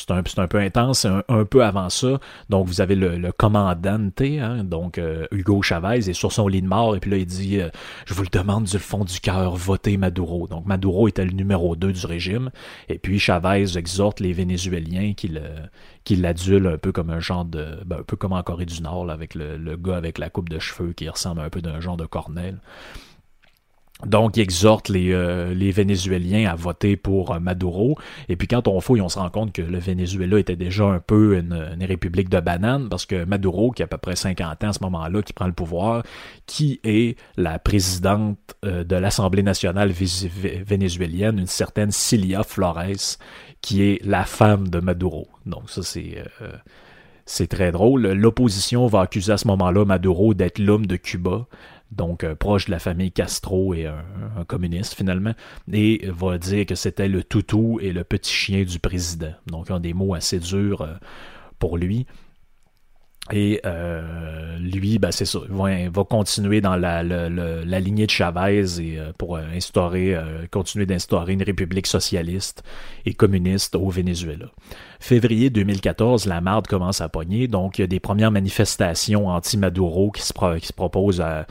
un, 0.09 0.47
peu 0.47 0.59
intense. 0.59 1.05
Un, 1.05 1.23
un 1.29 1.45
peu 1.45 1.65
avant 1.65 1.91
ça. 1.91 2.21
Donc, 2.49 2.67
vous 2.67 2.81
avez 2.81 2.95
le, 2.95 3.19
le 3.19 3.33
commandante, 3.33 4.21
hein, 4.21 4.65
donc 4.65 4.99
euh, 4.99 5.27
Hugo 5.33 5.61
Chavez, 5.63 6.09
est 6.09 6.13
sur 6.13 6.33
son 6.33 6.49
lit 6.49 6.63
de 6.63 6.67
mort, 6.67 6.97
et 6.97 7.01
puis 7.01 7.11
là, 7.11 7.17
il 7.19 7.27
dit 7.27 7.61
euh, 7.61 7.69
Je 8.07 8.15
vous 8.15 8.23
le 8.23 8.29
demande 8.29 8.65
du 8.65 8.79
fond 8.79 9.05
du 9.05 9.21
cœur, 9.21 9.57
votez 9.57 9.97
Maduro. 9.97 10.47
Donc, 10.47 10.67
Maduro 10.67 11.09
était 11.09 11.25
le 11.25 11.33
numéro 11.33 11.77
2 11.77 11.93
du 11.93 12.07
régime, 12.07 12.51
et 12.89 12.99
puis 12.99 13.19
Chavez 13.19 13.77
exhorte 13.77 14.21
les 14.21 14.33
Vénézuéliens 14.33 15.13
qui 15.15 15.33
qui 16.05 16.17
l'adulent 16.17 16.67
un 16.67 16.79
peu 16.79 16.93
comme 16.93 17.11
un 17.11 17.21
genre 17.21 17.45
de. 17.45 17.79
ben, 17.87 17.99
un 18.01 18.03
peu 18.03 18.17
comme 18.17 18.33
en 18.33 18.43
Corée 18.43 18.67
du 18.67 18.83
Nord, 18.83 19.11
avec 19.11 19.35
le, 19.35 19.57
le 19.57 19.77
gars 19.77 19.97
avec 19.97 20.19
la 20.19 20.31
coupe 20.31 20.49
de 20.49 20.59
cheveux 20.59 20.93
qui 20.93 21.09
ressemble 21.09 21.41
un 21.41 21.51
peu 21.51 21.63
d'un 21.63 21.81
genre 21.81 21.97
de 21.97 22.07
cornel. 22.07 22.59
Donc, 24.07 24.37
il 24.37 24.41
exhorte 24.41 24.89
les, 24.89 25.13
euh, 25.13 25.55
les 25.55 25.71
Vénézuéliens 25.71 26.51
à 26.51 26.55
voter 26.55 26.97
pour 26.97 27.33
euh, 27.33 27.39
Maduro. 27.39 27.97
Et 28.29 28.37
puis, 28.37 28.49
quand 28.49 28.67
on 28.67 28.81
fouille, 28.81 29.01
on 29.01 29.09
se 29.09 29.19
rend 29.19 29.31
compte 29.31 29.53
que 29.53 29.63
le 29.63 29.79
Venezuela 29.79 30.39
était 30.39 30.57
déjà 30.57 30.85
un 30.85 30.99
peu 30.99 31.39
une, 31.39 31.85
république 31.85 32.29
de 32.29 32.41
bananes, 32.41 32.89
parce 32.89 33.07
que 33.07 33.25
Maduro, 33.25 33.71
qui 33.71 33.83
a 33.83 33.85
à 33.85 33.89
peu 33.89 33.99
près 33.99 34.17
50 34.17 34.65
ans 34.65 34.69
à 34.69 34.73
ce 34.73 34.83
moment-là, 34.83 35.23
qui 35.23 35.33
prend 35.33 35.47
le 35.47 35.53
pouvoir, 35.53 36.03
qui 36.47 36.81
est 36.85 37.17
la 37.37 37.59
présidente 37.59 38.39
euh, 38.65 38.83
de 38.85 38.97
l'Assemblée 38.97 39.43
nationale 39.43 39.93
vénézuélienne, 39.93 41.39
une 41.39 41.47
certaine 41.47 41.91
Cilia 41.91 42.43
Flores, 42.43 43.19
qui 43.61 43.83
est 43.83 44.05
la 44.05 44.25
femme 44.25 44.69
de 44.69 44.81
Maduro. 44.81 45.29
Donc, 45.47 45.71
ça, 45.71 45.83
c'est... 45.83 46.25
C'est 47.25 47.47
très 47.47 47.71
drôle. 47.71 48.09
L'opposition 48.09 48.89
va 48.89 49.03
accuser 49.03 49.33
à 49.33 49.39
ce 49.39 49.47
moment-là 49.47 49.85
Maduro 49.85 50.35
d'être 50.35 50.59
l'homme 50.59 50.87
de 50.87 50.97
Cuba, 50.97 51.47
donc 51.93 52.25
euh, 52.25 52.35
proche 52.35 52.67
de 52.67 52.71
la 52.71 52.79
famille 52.79 53.13
Castro 53.13 53.75
et 53.75 53.87
un, 53.87 54.03
un 54.39 54.45
communiste 54.45 54.95
finalement, 54.95 55.35
et 55.73 56.09
va 56.11 56.39
dire 56.39 56.67
que 56.67 56.75
c'était 56.75 57.09
le 57.09 57.23
toutou 57.23 57.79
et 57.81 57.93
le 57.93 58.03
petit 58.05 58.33
chien 58.33 58.65
du 58.65 58.79
président. 58.79 59.33
Donc, 59.47 59.71
ont 59.71 59.79
des 59.79 59.95
mots 59.95 60.15
assez 60.15 60.39
durs 60.39 60.83
euh, 60.83 60.95
pour 61.59 61.77
lui. 61.77 62.07
Et 63.31 63.61
euh, 63.65 64.59
lui, 64.59 64.99
ben, 64.99 65.13
c'est 65.13 65.27
ça, 65.27 65.39
va, 65.49 66.05
continuer 66.05 66.61
dans 66.61 66.75
la, 66.75 67.05
la, 67.05 67.81
lignée 67.81 68.07
de 68.07 68.11
Chavez 68.11 68.81
et, 68.81 68.99
pour 69.17 69.37
instaurer, 69.37 70.19
continuer 70.51 70.87
d'instaurer 70.87 71.35
une 71.35 71.43
république 71.45 71.87
socialiste 71.87 72.65
et 73.07 73.15
communiste 73.15 73.77
au 73.77 73.91
Venezuela. 73.91 74.47
Février 74.99 75.51
2014, 75.51 76.27
la 76.27 76.41
marde 76.41 76.67
commence 76.67 77.01
à 77.01 77.09
pogner, 77.09 77.47
donc 77.47 77.79
il 77.79 77.83
y 77.83 77.85
a 77.85 77.87
des 77.87 78.01
premières 78.01 78.33
manifestations 78.33 79.29
anti-Maduro 79.29 80.11
qui 80.11 80.23
qui 80.23 80.67
se 80.67 80.73
proposent 80.73 81.21
à, 81.21 81.47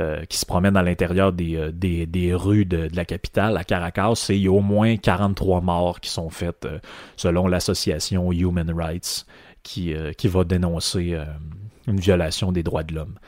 euh, 0.00 0.24
qui 0.24 0.38
se 0.38 0.46
promènent 0.46 0.76
à 0.76 0.82
l'intérieur 0.82 1.32
des, 1.32 1.56
euh, 1.56 2.36
rues 2.36 2.64
de, 2.64 2.88
la 2.94 3.04
capitale, 3.04 3.56
à 3.56 3.64
Caracas, 3.64 4.26
et 4.30 4.34
il 4.34 4.42
y 4.42 4.48
a 4.48 4.52
au 4.52 4.60
moins 4.60 4.96
43 4.96 5.60
morts 5.60 6.00
qui 6.00 6.10
sont 6.10 6.30
faites 6.30 6.64
euh, 6.64 6.78
selon 7.16 7.46
l'association 7.48 8.32
Human 8.32 8.72
Rights 8.72 9.26
qui, 9.62 9.94
qui 10.16 10.28
va 10.28 10.44
dénoncer 10.44 11.18
une 11.86 12.00
violation 12.00 12.50
des 12.50 12.62
droits 12.62 12.82
de 12.82 12.94
l'homme. 12.94 13.18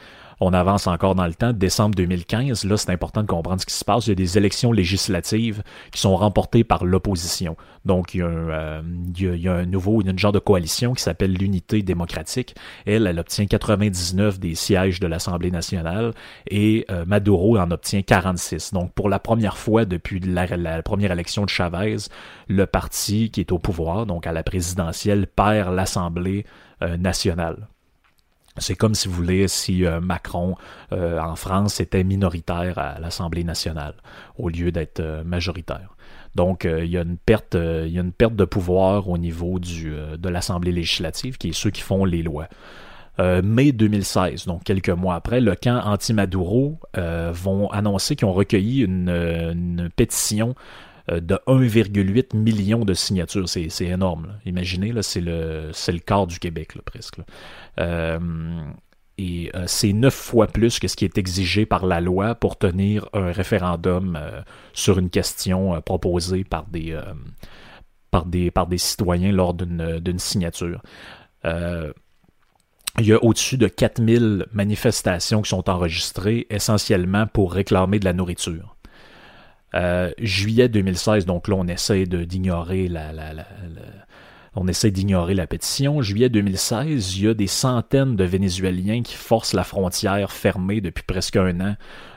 On 0.44 0.52
avance 0.54 0.88
encore 0.88 1.14
dans 1.14 1.26
le 1.26 1.34
temps. 1.34 1.52
Décembre 1.52 1.94
2015, 1.94 2.64
là, 2.64 2.76
c'est 2.76 2.90
important 2.90 3.22
de 3.22 3.28
comprendre 3.28 3.60
ce 3.60 3.66
qui 3.66 3.74
se 3.74 3.84
passe. 3.84 4.08
Il 4.08 4.08
y 4.08 4.12
a 4.12 4.16
des 4.16 4.38
élections 4.38 4.72
législatives 4.72 5.62
qui 5.92 6.00
sont 6.00 6.16
remportées 6.16 6.64
par 6.64 6.84
l'opposition. 6.84 7.56
Donc, 7.84 8.12
il 8.12 8.18
y, 8.18 8.22
a 8.22 8.26
un, 8.26 8.48
euh, 8.48 8.82
il, 9.16 9.36
y 9.36 9.46
a, 9.46 9.54
un 9.54 9.66
nouveau, 9.66 10.00
une 10.00 10.18
genre 10.18 10.32
de 10.32 10.40
coalition 10.40 10.94
qui 10.94 11.02
s'appelle 11.04 11.32
l'Unité 11.32 11.84
démocratique. 11.84 12.56
Elle, 12.86 13.06
elle 13.06 13.20
obtient 13.20 13.46
99 13.46 14.40
des 14.40 14.56
sièges 14.56 14.98
de 14.98 15.06
l'Assemblée 15.06 15.52
nationale 15.52 16.12
et 16.50 16.86
euh, 16.90 17.04
Maduro 17.06 17.56
en 17.56 17.70
obtient 17.70 18.02
46. 18.02 18.72
Donc, 18.72 18.92
pour 18.94 19.08
la 19.08 19.20
première 19.20 19.56
fois 19.56 19.84
depuis 19.84 20.18
la, 20.18 20.46
la 20.56 20.82
première 20.82 21.12
élection 21.12 21.44
de 21.44 21.50
Chavez, 21.50 21.98
le 22.48 22.66
parti 22.66 23.30
qui 23.30 23.38
est 23.38 23.52
au 23.52 23.60
pouvoir, 23.60 24.06
donc 24.06 24.26
à 24.26 24.32
la 24.32 24.42
présidentielle, 24.42 25.28
perd 25.28 25.72
l'Assemblée 25.72 26.46
euh, 26.82 26.96
nationale. 26.96 27.68
C'est 28.58 28.74
comme 28.74 28.94
si 28.94 29.08
vous 29.08 29.14
voulez 29.14 29.48
si 29.48 29.86
euh, 29.86 30.00
Macron 30.00 30.56
euh, 30.92 31.18
en 31.18 31.36
France 31.36 31.80
était 31.80 32.04
minoritaire 32.04 32.78
à 32.78 33.00
l'Assemblée 33.00 33.44
nationale 33.44 33.94
au 34.36 34.50
lieu 34.50 34.70
d'être 34.70 35.00
euh, 35.00 35.24
majoritaire. 35.24 35.96
Donc 36.34 36.64
il 36.64 36.86
y 36.86 36.96
a 36.96 37.02
une 37.02 37.18
perte, 37.18 37.56
de 37.56 38.44
pouvoir 38.46 39.08
au 39.10 39.18
niveau 39.18 39.58
de 39.58 40.28
l'Assemblée 40.30 40.72
législative, 40.72 41.36
qui 41.36 41.50
est 41.50 41.52
ceux 41.52 41.68
qui 41.68 41.82
font 41.82 42.06
les 42.06 42.22
lois. 42.22 42.48
Mai 43.18 43.72
2016, 43.72 44.46
donc 44.46 44.64
quelques 44.64 44.88
mois 44.88 45.14
après, 45.14 45.42
le 45.42 45.54
camp 45.54 45.82
anti-Maduro 45.84 46.80
vont 46.94 47.68
annoncer 47.68 48.16
qu'ils 48.16 48.28
ont 48.28 48.32
recueilli 48.32 48.80
une, 48.80 49.90
pétition 49.94 50.54
de 51.08 51.34
1,8 51.46 52.36
million 52.36 52.84
de 52.84 52.94
signatures. 52.94 53.48
C'est, 53.48 53.68
énorme. 53.80 54.38
Imaginez, 54.46 54.92
c'est, 55.02 55.20
le, 55.20 55.72
quart 56.04 56.26
du 56.26 56.38
Québec, 56.38 56.74
presque. 56.84 57.18
Euh, 57.80 58.18
et 59.18 59.50
euh, 59.54 59.64
c'est 59.66 59.92
neuf 59.92 60.14
fois 60.14 60.46
plus 60.46 60.78
que 60.78 60.88
ce 60.88 60.96
qui 60.96 61.04
est 61.04 61.18
exigé 61.18 61.66
par 61.66 61.86
la 61.86 62.00
loi 62.00 62.34
pour 62.34 62.58
tenir 62.58 63.08
un 63.12 63.30
référendum 63.30 64.18
euh, 64.20 64.40
sur 64.72 64.98
une 64.98 65.10
question 65.10 65.74
euh, 65.74 65.80
proposée 65.80 66.44
par 66.44 66.66
des, 66.66 66.92
euh, 66.92 67.02
par 68.10 68.66
des, 68.66 68.78
citoyens 68.78 69.32
lors 69.32 69.54
d'une, 69.54 70.18
signature. 70.18 70.82
Euh, 71.44 71.92
il 72.98 73.06
y 73.06 73.12
a 73.12 73.24
au-dessus 73.24 73.56
de 73.56 73.68
4000 73.68 74.46
manifestations 74.52 75.40
qui 75.40 75.48
sont 75.48 75.70
enregistrées 75.70 76.46
essentiellement 76.50 77.26
pour 77.26 77.52
réclamer 77.52 77.98
de 77.98 78.04
la 78.04 78.12
nourriture. 78.12 78.76
Euh, 79.74 80.10
juillet 80.18 80.68
2016, 80.68 81.26
donc 81.26 81.48
là 81.48 81.56
on 81.56 81.66
essaie 81.66 82.04
d'ignorer 82.04 82.88
la, 82.88 83.12
on 84.54 84.68
essaie 84.68 84.90
d'ignorer 84.90 85.34
la 85.34 85.46
pétition. 85.46 86.02
Juillet 86.02 86.28
2016, 86.28 87.16
il 87.16 87.24
y 87.24 87.28
a 87.28 87.34
des 87.34 87.46
centaines 87.46 88.16
de 88.16 88.24
Vénézuéliens 88.24 89.02
qui 89.02 89.14
forcent 89.14 89.54
la 89.54 89.64
frontière 89.64 90.30
fermée 90.30 90.80
depuis 90.80 91.04
presque 91.04 91.36
un 91.36 91.60
an 91.60 91.76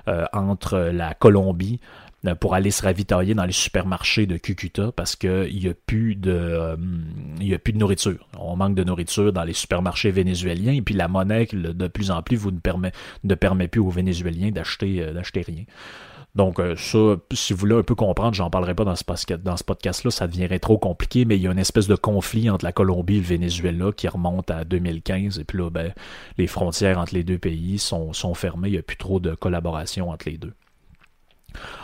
euh, 0.10 0.26
entre 0.34 0.78
la 0.78 1.14
Colombie 1.14 1.80
euh, 2.26 2.36
pour 2.36 2.56
aller 2.56 2.72
se 2.72 2.84
ravitailler 2.84 3.36
dans 3.36 3.46
les 3.46 3.54
supermarchés 3.54 4.26
de 4.26 4.36
Cucuta 4.36 4.92
parce 4.92 5.16
qu'il 5.16 5.56
n'y 5.56 5.70
a 5.70 5.74
plus 5.86 6.16
de 6.16 6.78
y 7.40 7.54
a 7.54 7.60
plus 7.60 7.72
de 7.72 7.78
nourriture. 7.78 8.28
On 8.38 8.58
manque 8.58 8.76
de 8.76 8.84
nourriture 8.84 9.32
dans 9.32 9.46
les 9.46 9.54
supermarchés 9.54 10.12
vénézuéliens 10.12 10.74
et 10.74 10.82
puis 10.82 10.94
la 10.94 11.08
monnaie 11.08 11.48
de 11.54 11.88
plus 11.88 12.12
en 12.12 12.22
plus 12.22 12.36
vous 12.36 12.52
ne 12.52 12.60
permet 12.60 12.92
ne 13.24 13.36
permet 13.36 13.70
plus 13.70 13.80
aux 13.80 13.90
Vénézuéliens 13.90 14.52
d'acheter 14.52 15.14
d'acheter 15.14 15.42
rien. 15.42 15.64
Donc 16.36 16.60
euh, 16.60 16.76
ça, 16.76 17.16
si 17.34 17.54
vous 17.54 17.60
voulez 17.60 17.76
un 17.76 17.84
peu 17.84 17.96
comprendre, 17.96 18.34
j'en 18.34 18.50
parlerai 18.50 18.76
pas 18.76 18.84
dans 18.84 18.96
ce, 18.96 19.34
dans 19.36 19.58
ce 19.58 19.64
podcast-là, 19.64 20.12
ça 20.12 20.28
deviendrait 20.28 20.60
trop 20.60 20.78
compliqué, 20.78 21.24
mais 21.24 21.38
il 21.38 21.42
y 21.42 21.48
a 21.48 21.52
une 21.52 21.60
espèce 21.60 21.88
de 21.88 21.96
conflit 21.96 22.50
entre 22.50 22.66
la 22.66 22.74
Colombie 22.74 23.16
et 23.18 23.20
le 23.20 23.26
Venezuela 23.26 23.92
qui 23.96 24.08
remonte 24.08 24.52
à 24.52 24.66
2015, 24.66 25.40
et 25.40 25.46
puis 25.46 25.58
là, 25.58 25.70
ben, 25.70 25.94
les 26.38 26.48
frontières 26.48 27.00
entre 27.00 27.14
les 27.14 27.24
deux 27.24 27.38
pays 27.38 27.80
sont, 27.80 28.12
sont 28.12 28.34
fermées, 28.34 28.68
il 28.68 28.74
n'y 28.74 28.78
a 28.78 28.84
plus 28.84 28.98
trop 28.98 29.20
de 29.20 29.34
collaboration 29.34 30.10
entre 30.10 30.30
les 30.30 30.38
deux. 30.38 30.54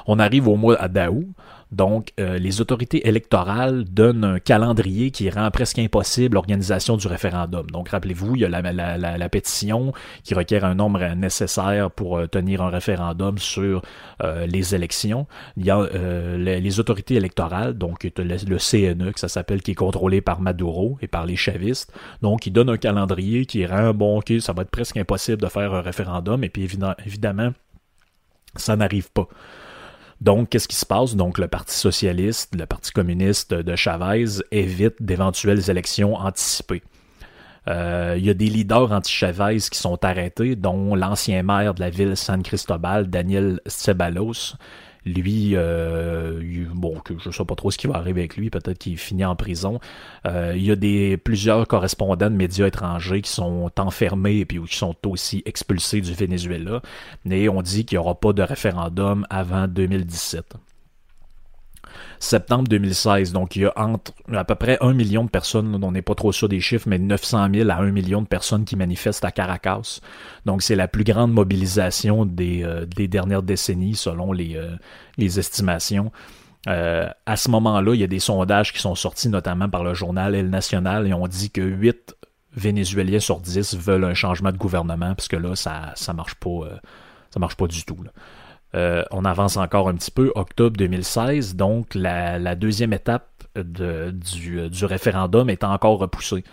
On 0.07 0.19
arrive 0.19 0.47
au 0.47 0.55
mois 0.55 0.88
d'août, 0.88 1.27
donc 1.71 2.12
euh, 2.19 2.38
les 2.38 2.60
autorités 2.60 3.07
électorales 3.07 3.86
donnent 3.86 4.25
un 4.25 4.39
calendrier 4.39 5.12
qui 5.12 5.29
rend 5.29 5.49
presque 5.51 5.79
impossible 5.79 6.36
l'organisation 6.36 6.97
du 6.97 7.07
référendum. 7.07 7.65
Donc 7.71 7.89
rappelez-vous, 7.89 8.36
il 8.36 8.41
y 8.41 8.45
a 8.45 8.49
la, 8.49 9.29
pétition 9.29 9.93
qui 10.23 10.34
requiert 10.34 10.65
un 10.65 10.75
nombre 10.75 11.01
nécessaire 11.15 11.89
pour 11.89 12.17
euh, 12.17 12.27
tenir 12.27 12.62
un 12.62 12.69
référendum 12.69 13.38
sur 13.38 13.81
euh, 14.21 14.45
les 14.47 14.75
élections. 14.75 15.27
Il 15.55 15.65
y 15.65 15.71
a 15.71 15.88
les, 16.38 16.79
autorités 16.79 17.15
électorales, 17.15 17.73
donc 17.73 18.03
le, 18.03 18.23
le 18.23 18.57
CNE, 18.57 19.12
que 19.12 19.19
ça 19.19 19.27
s'appelle, 19.27 19.62
qui 19.62 19.71
est 19.71 19.75
contrôlé 19.75 20.21
par 20.21 20.41
Maduro 20.41 20.97
et 21.01 21.07
par 21.07 21.25
les 21.25 21.36
chavistes. 21.36 21.93
Donc 22.21 22.47
ils 22.47 22.51
donnent 22.51 22.69
un 22.69 22.77
calendrier 22.77 23.45
qui 23.45 23.65
rend, 23.65 23.93
bon, 23.93 24.19
ok, 24.19 24.34
ça 24.39 24.53
va 24.53 24.63
être 24.63 24.71
presque 24.71 24.97
impossible 24.97 25.41
de 25.41 25.47
faire 25.47 25.73
un 25.73 25.81
référendum, 25.81 26.43
et 26.43 26.49
puis 26.49 26.63
évidemment 26.63 27.51
ça 28.55 28.75
n'arrive 28.75 29.10
pas. 29.12 29.27
Donc, 30.21 30.49
qu'est-ce 30.49 30.67
qui 30.67 30.75
se 30.75 30.86
passe? 30.86 31.15
Donc, 31.15 31.39
le 31.39 31.47
Parti 31.47 31.75
socialiste, 31.75 32.55
le 32.55 32.67
Parti 32.67 32.91
communiste 32.91 33.55
de 33.55 33.75
Chavez 33.75 34.25
évite 34.51 35.01
d'éventuelles 35.01 35.69
élections 35.69 36.15
anticipées. 36.15 36.84
Euh, 37.67 38.15
Il 38.17 38.25
y 38.25 38.29
a 38.29 38.36
des 38.36 38.45
leaders 38.45 38.91
anti-Chavez 38.91 39.57
qui 39.71 39.79
sont 39.79 40.03
arrêtés, 40.05 40.55
dont 40.55 40.95
l'ancien 40.95 41.41
maire 41.41 41.73
de 41.73 41.81
la 41.81 41.89
ville 41.89 42.15
San 42.15 42.43
Cristobal, 42.43 43.10
Daniel 43.10 43.60
Ceballos. 43.65 44.55
Lui, 45.05 45.51
euh, 45.55 46.65
bon, 46.73 46.99
que 46.99 47.13
je 47.17 47.31
sais 47.31 47.45
pas 47.45 47.55
trop 47.55 47.71
ce 47.71 47.77
qui 47.77 47.87
va 47.87 47.95
arriver 47.95 48.21
avec 48.21 48.37
lui, 48.37 48.49
peut-être 48.49 48.77
qu'il 48.77 48.97
finit 48.97 49.25
en 49.25 49.35
prison. 49.35 49.79
Euh, 50.27 50.53
il 50.55 50.63
y 50.63 50.71
a 50.71 50.75
des 50.75 51.17
plusieurs 51.17 51.67
correspondants 51.67 52.29
de 52.29 52.35
médias 52.35 52.67
étrangers 52.67 53.21
qui 53.21 53.31
sont 53.31 53.71
enfermés 53.77 54.39
et 54.39 54.45
qui 54.45 54.59
sont 54.69 54.95
aussi 55.07 55.41
expulsés 55.45 56.01
du 56.01 56.13
Venezuela. 56.13 56.81
Mais 57.25 57.49
on 57.49 57.61
dit 57.61 57.85
qu'il 57.85 57.97
n'y 57.97 57.99
aura 57.99 58.19
pas 58.19 58.33
de 58.33 58.43
référendum 58.43 59.25
avant 59.29 59.67
2017 59.67 60.55
septembre 62.19 62.67
2016. 62.67 63.34
Donc, 63.34 63.56
il 63.56 63.63
y 63.63 63.65
a 63.65 63.73
entre 63.75 64.13
à 64.32 64.43
peu 64.43 64.56
près 64.56 64.77
un 64.82 64.93
million 64.93 65.23
de 65.23 65.30
personnes, 65.30 65.80
on 65.84 65.91
n'est 65.91 66.01
pas 66.01 66.15
trop 66.15 66.32
sûr 66.32 66.49
des 66.49 66.60
chiffres, 66.60 66.88
mais 66.88 66.99
900 66.99 67.49
000 67.54 67.69
à 67.69 67.75
1 67.75 67.91
million 67.91 68.21
de 68.21 68.27
personnes 68.27 68.65
qui 68.65 68.75
manifestent 68.75 69.25
à 69.25 69.32
Caracas. 69.32 69.99
Donc, 70.45 70.62
c'est 70.62 70.75
la 70.75 70.88
plus 70.88 71.04
grande 71.04 71.34
mobilisation 71.34 72.25
des, 72.25 72.63
euh, 72.63 72.86
dernières 72.86 73.43
décennies, 73.43 73.95
selon 73.95 74.32
les, 74.32 74.56
euh, 74.56 74.75
estimations. 75.17 76.12
Euh, 76.67 77.10
à 77.25 77.36
ce 77.38 77.49
moment-là, 77.49 77.93
il 77.93 78.01
y 78.01 78.04
a 78.04 78.08
des 78.08 78.19
sondages 78.19 78.71
qui 78.73 78.80
sont 78.80 78.95
sortis, 78.95 79.30
notamment 79.30 79.69
par 79.69 79.84
le 79.84 79.93
journal 79.93 80.36
El 80.36 80.49
Nacional, 80.49 81.08
et 81.08 81.13
on 81.13 81.27
dit 81.27 81.49
que 81.49 81.62
8 81.62 82.15
Vénézuéliens 82.54 83.19
sur 83.19 83.39
10 83.39 83.77
veulent 83.77 84.04
un 84.04 84.13
changement 84.13 84.51
de 84.51 84.58
gouvernement, 84.58 85.15
parce 85.15 85.27
que 85.27 85.38
là, 85.38 85.56
ça 85.56 85.93
ça 85.95 86.13
marche 86.13 86.36
pas, 86.36 86.82
marche 87.38 87.56
pas 87.56 87.67
du 87.67 87.84
tout. 87.86 87.97
Euh, 88.75 89.03
on 89.12 89.25
avance 89.25 89.57
encore 89.57 89.89
un 89.89 89.95
petit 89.95 90.12
peu, 90.12 90.31
octobre 90.36 90.77
2016, 90.77 91.55
donc 91.55 91.93
la, 91.95 92.55
deuxième 92.55 92.93
étape 92.93 93.27
de- 93.55 94.12
du, 94.12 94.69
du 94.69 94.86
référendum 94.86 95.49
est 95.49 95.63
encore 95.63 95.99
repoussée. 95.99 96.43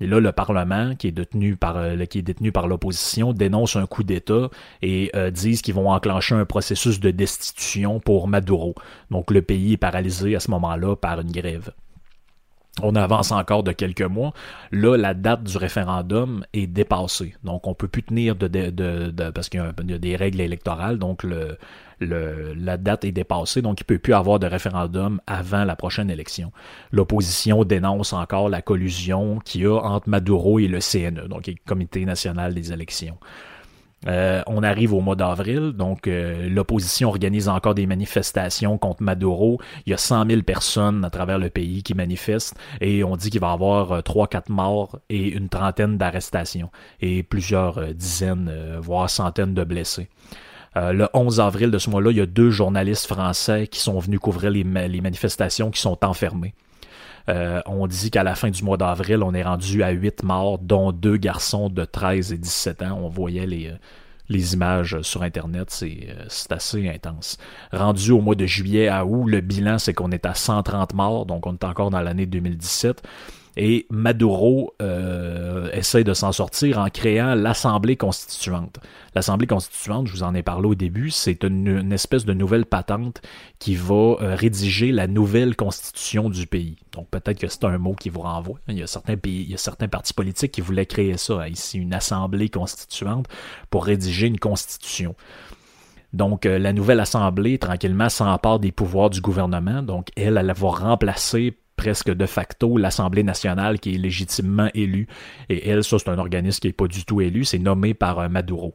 Et 0.00 0.06
là, 0.06 0.20
le 0.20 0.30
Parlement, 0.30 0.94
qui 0.94 1.08
est 1.08 1.12
détenu 1.12 1.56
par, 1.56 1.78
euh, 1.78 2.04
qui 2.04 2.18
est 2.18 2.22
détenu 2.22 2.52
par 2.52 2.68
l'opposition, 2.68 3.32
dénonce 3.32 3.76
un 3.76 3.86
coup 3.86 4.04
d'État 4.04 4.50
et 4.82 5.10
euh, 5.16 5.30
disent 5.30 5.62
qu'ils 5.62 5.74
vont 5.74 5.90
enclencher 5.90 6.34
un 6.34 6.44
processus 6.44 7.00
de 7.00 7.10
destitution 7.10 7.98
pour 7.98 8.28
Maduro. 8.28 8.74
Donc 9.10 9.30
le 9.30 9.40
pays 9.40 9.72
est 9.72 9.78
paralysé 9.78 10.36
à 10.36 10.40
ce 10.40 10.50
moment-là 10.50 10.96
par 10.96 11.20
une 11.20 11.32
grève. 11.32 11.72
On 12.82 12.94
avance 12.94 13.32
encore 13.32 13.62
de 13.62 13.72
quelques 13.72 14.02
mois. 14.02 14.32
Là, 14.70 14.96
la 14.96 15.14
date 15.14 15.44
du 15.44 15.56
référendum 15.56 16.44
est 16.52 16.66
dépassée. 16.66 17.34
Donc, 17.42 17.66
on 17.66 17.74
peut 17.74 17.88
plus 17.88 18.02
tenir 18.02 18.36
de, 18.36 19.30
parce 19.30 19.48
qu'il 19.48 19.60
y, 19.60 19.92
a 19.92 19.98
des 19.98 20.16
règles 20.16 20.40
électorales. 20.40 20.98
Donc, 20.98 21.24
la 22.00 22.76
date 22.76 23.04
est 23.04 23.12
dépassée. 23.12 23.62
Donc, 23.62 23.80
il 23.80 23.84
peut 23.84 23.98
plus 23.98 24.14
avoir 24.14 24.38
de 24.38 24.46
référendum 24.46 25.20
avant 25.26 25.64
la 25.64 25.76
prochaine 25.76 26.10
élection. 26.10 26.52
L'opposition 26.92 27.64
dénonce 27.64 28.12
encore 28.12 28.48
la 28.48 28.60
collusion 28.60 29.38
qu'il 29.44 29.62
y 29.62 29.66
a 29.66 29.76
entre 29.76 30.08
Maduro 30.08 30.58
et 30.58 30.68
le 30.68 30.80
CNE, 30.80 31.28
donc 31.28 31.46
le 31.46 31.54
Comité 31.66 32.04
national 32.04 32.54
des 32.54 32.72
élections. 32.72 33.18
Euh, 34.06 34.42
on 34.46 34.62
arrive 34.62 34.92
au 34.92 35.00
mois 35.00 35.16
d'avril, 35.16 35.72
donc 35.72 36.06
euh, 36.06 36.48
l'opposition 36.48 37.08
organise 37.08 37.48
encore 37.48 37.74
des 37.74 37.86
manifestations 37.86 38.78
contre 38.78 39.02
Maduro. 39.02 39.58
Il 39.86 39.90
y 39.90 39.94
a 39.94 39.96
100 39.96 40.28
000 40.28 40.42
personnes 40.42 41.04
à 41.04 41.10
travers 41.10 41.38
le 41.38 41.48
pays 41.48 41.82
qui 41.82 41.94
manifestent 41.94 42.56
et 42.80 43.02
on 43.02 43.16
dit 43.16 43.30
qu'il 43.30 43.40
va 43.40 43.50
y 43.50 43.52
avoir 43.52 43.92
euh, 43.92 44.00
3-4 44.00 44.52
morts 44.52 45.00
et 45.08 45.28
une 45.28 45.48
trentaine 45.48 45.96
d'arrestations 45.96 46.70
et 47.00 47.22
plusieurs 47.22 47.78
euh, 47.78 47.92
dizaines, 47.92 48.48
euh, 48.50 48.78
voire 48.80 49.10
centaines 49.10 49.54
de 49.54 49.64
blessés. 49.64 50.08
Euh, 50.76 50.92
le 50.92 51.08
11 51.14 51.40
avril 51.40 51.70
de 51.70 51.78
ce 51.78 51.88
mois-là, 51.88 52.10
il 52.10 52.18
y 52.18 52.20
a 52.20 52.26
deux 52.26 52.50
journalistes 52.50 53.06
français 53.06 53.66
qui 53.66 53.80
sont 53.80 53.98
venus 53.98 54.20
couvrir 54.20 54.50
les, 54.50 54.62
les 54.62 55.00
manifestations 55.00 55.70
qui 55.70 55.80
sont 55.80 56.04
enfermés. 56.04 56.54
Euh, 57.28 57.60
on 57.66 57.86
dit 57.86 58.10
qu'à 58.10 58.22
la 58.22 58.34
fin 58.34 58.50
du 58.50 58.62
mois 58.62 58.76
d'avril, 58.76 59.22
on 59.22 59.34
est 59.34 59.42
rendu 59.42 59.82
à 59.82 59.90
8 59.90 60.22
morts, 60.22 60.58
dont 60.58 60.92
deux 60.92 61.16
garçons 61.16 61.68
de 61.68 61.84
13 61.84 62.32
et 62.32 62.38
17 62.38 62.82
ans. 62.82 63.00
On 63.02 63.08
voyait 63.08 63.46
les, 63.46 63.68
euh, 63.68 63.76
les 64.28 64.54
images 64.54 65.00
sur 65.02 65.22
Internet, 65.22 65.70
c'est 65.70 66.08
euh, 66.08 66.24
c'est 66.28 66.52
assez 66.52 66.88
intense. 66.88 67.38
Rendu 67.72 68.12
au 68.12 68.20
mois 68.20 68.34
de 68.34 68.46
juillet 68.46 68.88
à 68.88 69.04
août, 69.04 69.26
le 69.26 69.40
bilan, 69.40 69.78
c'est 69.78 69.94
qu'on 69.94 70.10
est 70.10 70.26
à 70.26 70.34
130 70.34 70.94
morts, 70.94 71.26
donc 71.26 71.46
on 71.46 71.54
est 71.54 71.64
encore 71.64 71.90
dans 71.90 72.00
l'année 72.00 72.26
2017. 72.26 73.02
Et 73.56 73.86
Maduro 73.88 74.74
euh, 74.82 75.70
essaie 75.72 76.04
de 76.04 76.12
s'en 76.12 76.32
sortir 76.32 76.78
en 76.78 76.88
créant 76.90 77.34
l'Assemblée 77.34 77.96
constituante. 77.96 78.78
L'Assemblée 79.14 79.46
constituante, 79.46 80.08
je 80.08 80.12
vous 80.12 80.22
en 80.22 80.34
ai 80.34 80.42
parlé 80.42 80.68
au 80.68 80.74
début, 80.74 81.10
c'est 81.10 81.42
une, 81.42 81.92
espèce 81.92 82.26
de 82.26 82.34
nouvelle 82.34 82.66
patente 82.66 83.22
qui 83.58 83.74
va 83.74 83.94
euh, 83.94 84.34
rédiger 84.34 84.92
la 84.92 85.06
nouvelle 85.06 85.56
constitution 85.56 86.28
du 86.28 86.46
pays. 86.46 86.76
Donc 86.92 87.08
peut-être 87.08 87.38
que 87.38 87.48
c'est 87.48 87.64
un 87.64 87.78
mot 87.78 87.94
qui 87.94 88.10
vous 88.10 88.20
renvoie. 88.20 88.58
Il 88.68 88.78
y 88.78 88.82
a 88.82 88.86
certains 88.86 89.16
pays, 89.16 89.42
il 89.42 89.50
y 89.50 89.54
a 89.54 89.58
certains 89.58 89.88
partis 89.88 90.12
politiques 90.12 90.52
qui 90.52 90.60
voulaient 90.60 90.86
créer 90.86 91.16
ça 91.16 91.40
hein, 91.40 91.48
ici, 91.48 91.78
une 91.78 91.94
assemblée 91.94 92.50
constituante 92.50 93.26
pour 93.70 93.86
rédiger 93.86 94.26
une 94.26 94.38
constitution. 94.38 95.14
Donc, 96.12 96.46
euh, 96.46 96.58
la 96.58 96.72
nouvelle 96.72 97.00
Assemblée, 97.00 97.58
tranquillement, 97.58 98.08
s'empare 98.08 98.58
des 98.58 98.72
pouvoirs 98.72 99.10
du 99.10 99.20
gouvernement. 99.20 99.82
Donc, 99.82 100.08
elle, 100.16 100.38
elle 100.38 100.52
va 100.56 100.68
remplacer 100.70 101.58
presque 101.76 102.10
de 102.10 102.26
facto 102.26 102.76
l'Assemblée 102.78 103.22
nationale 103.22 103.78
qui 103.78 103.94
est 103.94 103.98
légitimement 103.98 104.68
élue. 104.74 105.06
Et 105.48 105.68
elle, 105.68 105.84
ça, 105.84 105.98
c'est 105.98 106.08
un 106.08 106.18
organisme 106.18 106.60
qui 106.60 106.66
n'est 106.68 106.72
pas 106.72 106.88
du 106.88 107.04
tout 107.04 107.20
élu. 107.20 107.44
C'est 107.44 107.58
nommé 107.58 107.94
par 107.94 108.18
euh, 108.18 108.28
Maduro. 108.28 108.74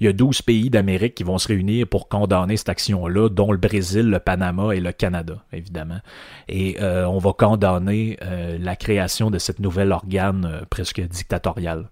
Il 0.00 0.06
y 0.06 0.08
a 0.08 0.12
12 0.12 0.42
pays 0.42 0.68
d'Amérique 0.68 1.14
qui 1.14 1.22
vont 1.22 1.38
se 1.38 1.48
réunir 1.48 1.86
pour 1.86 2.08
condamner 2.08 2.58
cette 2.58 2.68
action-là, 2.68 3.30
dont 3.30 3.52
le 3.52 3.58
Brésil, 3.58 4.10
le 4.10 4.18
Panama 4.18 4.74
et 4.74 4.80
le 4.80 4.92
Canada, 4.92 5.44
évidemment. 5.52 6.00
Et 6.48 6.76
euh, 6.82 7.06
on 7.06 7.18
va 7.18 7.32
condamner 7.32 8.18
euh, 8.22 8.58
la 8.60 8.76
création 8.76 9.30
de 9.30 9.38
cette 9.38 9.60
nouvelle 9.60 9.92
organe 9.92 10.66
presque 10.68 11.00
dictatorial. 11.00 11.88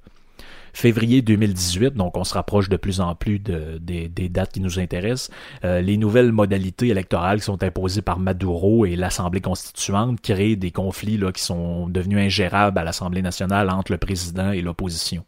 Février 0.73 1.23
2018, 1.23 1.95
donc 1.95 2.17
on 2.17 2.25
se 2.25 2.35
rapproche 2.35 2.69
de 2.69 2.77
plus 2.77 3.01
en 3.01 3.15
plus 3.15 3.39
de- 3.39 3.79
des, 3.81 4.09
dates 4.29 4.53
qui 4.53 4.61
nous 4.61 4.79
intéressent. 4.79 5.31
Euh, 5.65 5.81
les 5.81 5.97
nouvelles 5.97 6.33
modalités 6.33 6.89
électorales 6.89 7.39
qui 7.41 7.45
sont 7.45 7.63
imposées 7.63 8.03
par 8.03 8.19
Maduro 8.19 8.87
et 8.87 8.97
l'Assemblée 8.97 9.41
constituante 9.41 10.21
créent 10.21 10.57
des 10.57 10.71
conflits 10.71 11.17
là, 11.19 11.33
qui 11.33 11.43
sont 11.43 11.89
devenus 11.89 12.19
ingérables 12.19 12.79
à 12.79 12.85
l'Assemblée 12.85 13.23
nationale 13.23 13.71
entre 13.71 13.93
le 13.93 13.99
président 13.99 14.53
et 14.53 14.61
l'opposition. 14.63 15.25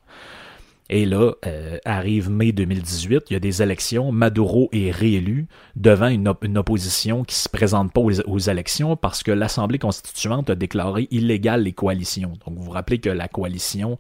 Et 0.91 1.07
là, 1.07 1.33
euh, 1.47 1.79
arrive 1.87 2.29
mai 2.29 2.53
2018, 2.53 3.23
il 3.31 3.33
y 3.33 3.37
a 3.37 3.41
des 3.41 3.63
élections, 3.63 4.13
Maduro 4.13 4.69
est 4.73 4.91
réélu 4.91 5.47
devant 5.75 6.09
une, 6.09 6.29
op- 6.29 6.45
une 6.45 6.59
opposition 6.59 7.25
qui 7.25 7.35
se 7.37 7.49
présente 7.49 7.93
pas 7.93 8.01
aux, 8.03 8.21
aux 8.29 8.39
élections 8.39 8.95
parce 8.97 9.23
que 9.23 9.31
l'Assemblée 9.31 9.79
constituante 9.79 10.51
a 10.51 10.55
déclaré 10.55 11.09
illégales 11.11 11.63
les 11.63 11.73
coalitions. 11.73 12.33
Donc 12.45 12.57
vous 12.59 12.65
vous 12.65 12.71
rappelez 12.73 12.99
que 12.99 13.09
la 13.09 13.27
coalition 13.29 13.97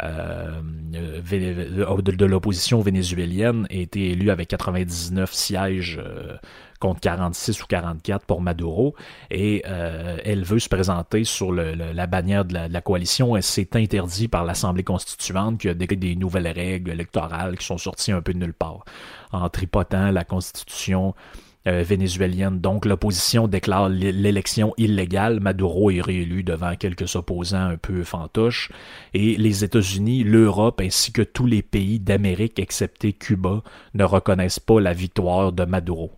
de, 0.00 2.10
de 2.12 2.24
l'opposition 2.24 2.80
vénézuélienne 2.80 3.66
a 3.70 3.74
été 3.74 4.10
élue 4.10 4.30
avec 4.30 4.48
99 4.48 5.32
sièges 5.32 6.00
euh, 6.02 6.36
contre 6.78 7.00
46 7.00 7.62
ou 7.62 7.66
44 7.66 8.24
pour 8.24 8.40
Maduro. 8.40 8.94
Et 9.30 9.62
euh, 9.66 10.18
elle 10.24 10.44
veut 10.44 10.60
se 10.60 10.68
présenter 10.68 11.24
sur 11.24 11.52
la 11.52 12.06
bannière 12.06 12.44
de 12.44 12.54
la, 12.54 12.80
coalition. 12.80 13.36
Et 13.36 13.42
c'est 13.42 13.74
interdit 13.74 14.28
par 14.28 14.44
l'Assemblée 14.44 14.84
constituante 14.84 15.58
qui 15.58 15.68
a 15.68 15.74
des, 15.74 15.86
des 15.86 16.14
nouvelles 16.14 16.48
règles 16.48 16.92
électorales 16.92 17.58
qui 17.58 17.66
sont 17.66 17.78
sorties 17.78 18.12
un 18.12 18.22
peu 18.22 18.32
de 18.32 18.38
nulle 18.38 18.54
part. 18.54 18.84
En 19.32 19.48
tripotant 19.48 20.10
la 20.10 20.24
constitution 20.24 21.08
euh, 21.08 21.38
vénézuélienne. 21.66 22.60
Donc 22.60 22.84
l'opposition 22.84 23.48
déclare 23.48 23.88
l'élection 23.88 24.72
illégale. 24.76 25.40
Maduro 25.40 25.90
est 25.90 26.00
réélu 26.00 26.42
devant 26.42 26.74
quelques 26.76 27.16
opposants 27.16 27.68
un 27.68 27.76
peu 27.76 28.04
fantoches. 28.04 28.70
Et 29.14 29.36
les 29.36 29.64
États-Unis, 29.64 30.24
l'Europe 30.24 30.80
ainsi 30.80 31.12
que 31.12 31.22
tous 31.22 31.46
les 31.46 31.62
pays 31.62 32.00
d'Amérique, 32.00 32.58
excepté 32.58 33.12
Cuba, 33.12 33.62
ne 33.94 34.04
reconnaissent 34.04 34.60
pas 34.60 34.80
la 34.80 34.92
victoire 34.92 35.52
de 35.52 35.64
Maduro. 35.64 36.12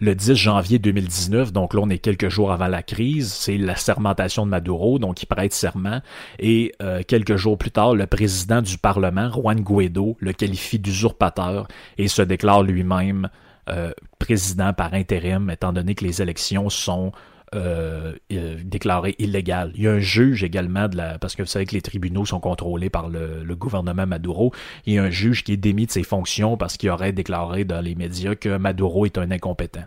Le 0.00 0.14
10 0.14 0.34
janvier 0.34 0.78
2019, 0.78 1.52
donc 1.52 1.74
là 1.74 1.80
on 1.82 1.90
est 1.90 1.98
quelques 1.98 2.28
jours 2.28 2.52
avant 2.52 2.68
la 2.68 2.82
crise, 2.82 3.32
c'est 3.32 3.58
la 3.58 3.76
sermentation 3.76 4.46
de 4.46 4.50
Maduro, 4.50 4.98
donc 4.98 5.22
il 5.22 5.26
prête 5.26 5.52
serment, 5.52 6.00
et 6.38 6.72
euh, 6.82 7.02
quelques 7.06 7.36
jours 7.36 7.58
plus 7.58 7.70
tard, 7.70 7.94
le 7.94 8.06
président 8.06 8.62
du 8.62 8.78
Parlement, 8.78 9.30
Juan 9.30 9.60
Guaido, 9.60 10.16
le 10.20 10.32
qualifie 10.32 10.78
d'usurpateur 10.78 11.66
et 11.98 12.08
se 12.08 12.22
déclare 12.22 12.62
lui-même 12.62 13.28
euh, 13.68 13.92
président 14.18 14.72
par 14.72 14.94
intérim, 14.94 15.50
étant 15.50 15.72
donné 15.72 15.94
que 15.94 16.04
les 16.04 16.22
élections 16.22 16.70
sont 16.70 17.12
euh, 17.54 18.14
euh, 18.32 18.56
déclarées 18.64 19.14
illégales. 19.18 19.72
Il 19.76 19.82
y 19.82 19.88
a 19.88 19.92
un 19.92 20.00
juge 20.00 20.42
également, 20.42 20.88
de 20.88 20.96
la, 20.96 21.18
parce 21.18 21.36
que 21.36 21.42
vous 21.42 21.48
savez 21.48 21.64
que 21.64 21.74
les 21.74 21.82
tribunaux 21.82 22.24
sont 22.24 22.40
contrôlés 22.40 22.90
par 22.90 23.08
le, 23.08 23.44
le 23.44 23.56
gouvernement 23.56 24.06
Maduro. 24.06 24.52
Il 24.84 24.94
y 24.94 24.98
a 24.98 25.04
un 25.04 25.10
juge 25.10 25.44
qui 25.44 25.52
est 25.52 25.56
démis 25.56 25.86
de 25.86 25.92
ses 25.92 26.02
fonctions 26.02 26.56
parce 26.56 26.76
qu'il 26.76 26.90
aurait 26.90 27.12
déclaré 27.12 27.64
dans 27.64 27.80
les 27.80 27.94
médias 27.94 28.34
que 28.34 28.56
Maduro 28.56 29.06
est 29.06 29.16
un 29.16 29.30
incompétent. 29.30 29.84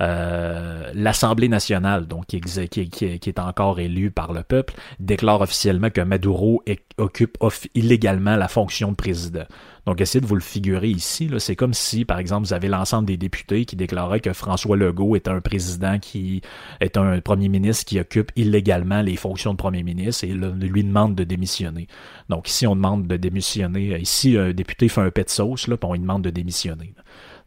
Euh, 0.00 0.90
l'Assemblée 0.94 1.48
nationale, 1.48 2.06
donc 2.06 2.26
qui, 2.26 2.38
est 2.38 3.38
encore 3.38 3.80
élue 3.80 4.10
par 4.10 4.32
le 4.32 4.42
peuple, 4.42 4.74
déclare 5.00 5.40
officiellement 5.40 5.90
que 5.90 6.00
Maduro 6.00 6.62
occupe 6.98 7.38
illégalement 7.74 8.36
la 8.36 8.48
fonction 8.48 8.90
de 8.90 8.96
président. 8.96 9.44
Donc 9.86 10.00
essayez 10.00 10.20
de 10.20 10.26
vous 10.26 10.34
le 10.34 10.42
figurer 10.42 10.90
ici. 10.90 11.30
C'est 11.38 11.56
comme 11.56 11.72
si, 11.72 12.04
par 12.04 12.18
exemple, 12.18 12.46
vous 12.46 12.52
avez 12.52 12.68
l'ensemble 12.68 13.06
des 13.06 13.16
députés 13.16 13.64
qui 13.64 13.74
déclaraient 13.74 14.20
que 14.20 14.32
François 14.34 14.76
Legault 14.76 15.16
est 15.16 15.28
un 15.28 15.40
président 15.40 15.98
qui 15.98 16.42
est 16.80 16.96
un 16.96 17.20
premier 17.20 17.48
ministre 17.48 17.86
qui 17.86 17.98
occupe 17.98 18.30
illégalement 18.36 19.00
les 19.00 19.16
fonctions 19.16 19.52
de 19.52 19.56
premier 19.56 19.82
ministre 19.82 20.24
et 20.24 20.28
lui 20.28 20.84
demande 20.84 21.14
de 21.14 21.24
démissionner. 21.24 21.88
Donc 22.28 22.48
ici, 22.48 22.66
on 22.66 22.76
demande 22.76 23.06
de 23.06 23.16
démissionner. 23.16 23.98
Ici, 23.98 24.36
un 24.36 24.52
député 24.52 24.88
fait 24.88 25.00
un 25.00 25.10
pet 25.10 25.28
sauce, 25.30 25.66
là, 25.68 25.76
puis 25.76 25.88
on 25.88 25.94
lui 25.94 26.00
demande 26.00 26.22
de 26.22 26.30
démissionner. 26.30 26.92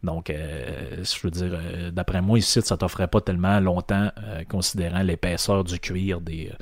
Donc, 0.02 0.30
euh, 0.30 1.04
je 1.04 1.20
veux 1.22 1.30
dire, 1.30 1.52
euh, 1.52 1.90
d'après 1.90 2.20
moi, 2.20 2.38
ici, 2.38 2.60
ça 2.62 2.76
t'offrait 2.76 3.06
pas 3.06 3.20
tellement 3.20 3.60
longtemps, 3.60 4.10
euh, 4.24 4.42
considérant 4.48 5.02
l'épaisseur 5.02 5.62
du 5.64 5.78
cuir 5.78 6.20
des, 6.20 6.50
euh, 6.52 6.56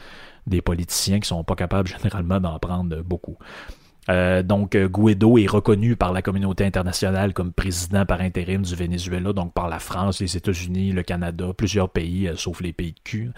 des 0.47 0.61
politiciens 0.61 1.21
qui 1.21 1.29
sont 1.29 1.43
pas 1.45 1.55
capables 1.55 1.89
généralement 2.03 2.41
d'en 2.41 2.59
prendre 2.59 3.03
beaucoup. 3.03 3.37
Donc, 4.09 4.77
Guaido 4.77 5.39
est 5.39 5.47
reconnu 5.47 5.95
par 5.95 6.13
la 6.13 6.21
communauté 6.21 6.65
internationale 6.65 7.33
comme 7.33 7.53
président 7.53 8.05
par 8.05 8.21
intérim 8.21 8.63
du 8.63 8.75
Venezuela, 8.75 9.33
donc 9.33 9.55
par 9.55 9.69
la 9.69 9.79
France, 9.79 10.21
les 10.21 10.37
États-Unis, 10.37 10.91
le 10.91 11.05
Canada, 11.05 11.53
plusieurs 11.57 11.89
pays, 11.91 12.29
sauf 12.35 12.61
les 12.61 12.73
pays 12.73 12.91
de 12.91 12.99
cul. 13.05 13.31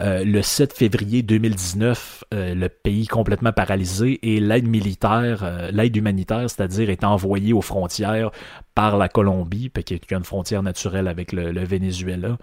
Euh, 0.00 0.24
le 0.24 0.42
7 0.42 0.72
février 0.72 1.22
2019, 1.22 2.24
euh, 2.32 2.54
le 2.54 2.68
pays 2.68 3.06
complètement 3.06 3.52
paralysé 3.52 4.18
et 4.22 4.38
l'aide 4.38 4.68
militaire, 4.68 5.42
euh, 5.42 5.70
l'aide 5.72 5.96
humanitaire, 5.96 6.48
c'est-à-dire 6.48 6.90
est 6.90 7.04
envoyée 7.04 7.52
aux 7.52 7.62
frontières 7.62 8.30
par 8.74 8.96
la 8.96 9.08
Colombie, 9.08 9.70
qui 9.84 9.94
a 9.94 10.16
une 10.16 10.24
frontière 10.24 10.62
naturelle 10.62 11.08
avec 11.08 11.32
le 11.32 11.64
Venezuela, 11.64 12.38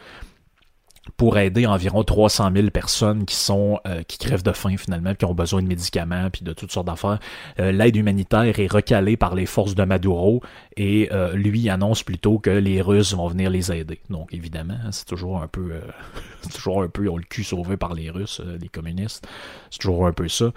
pour 1.18 1.38
aider 1.38 1.66
environ 1.66 2.04
300 2.04 2.52
000 2.54 2.70
personnes 2.70 3.26
qui 3.26 3.36
sont 3.36 3.80
euh, 3.88 4.04
qui 4.04 4.18
crèvent 4.18 4.44
de 4.44 4.52
faim 4.52 4.76
finalement, 4.78 5.14
qui 5.16 5.26
ont 5.26 5.34
besoin 5.34 5.62
de 5.62 5.68
médicaments 5.68 6.30
puis 6.30 6.44
de 6.44 6.54
toutes 6.54 6.72
sortes 6.72 6.88
d'affaires. 6.88 7.20
Euh, 7.60 7.72
L'aide 7.72 7.96
humanitaire 7.96 8.60
est 8.60 8.72
recalée 8.72 9.18
par 9.18 9.36
les 9.36 9.46
forces 9.46 9.76
de 9.76 9.84
Maduro 9.84 10.42
et 10.78 11.10
euh, 11.12 11.34
lui 11.34 11.70
annonce 11.70 12.04
plutôt 12.04 12.40
que 12.40 12.50
les 12.50 12.82
Russes 12.82 13.14
vont 13.14 13.28
venir 13.28 13.50
les 13.50 13.72
aider. 13.72 14.00
Donc 14.10 14.34
évidemment, 14.34 14.78
c'est 14.92 15.06
toujours 15.06 15.42
un 15.42 15.48
peu, 15.48 15.72
euh, 15.72 15.82
toujours 16.54 16.84
un 16.84 16.90
peu 16.90 17.08
on 17.10 17.18
le 17.18 17.24
cul 17.24 17.44
sauvé 17.44 17.78
par 17.78 17.94
les 17.94 18.10
Russes, 18.10 18.42
euh, 18.46 18.58
les 18.60 18.70
communistes. 18.70 19.28
C'est 19.70 19.80
toujours 19.80 20.08
un 20.08 20.14
peu 20.14 20.28
ça. 20.28 20.52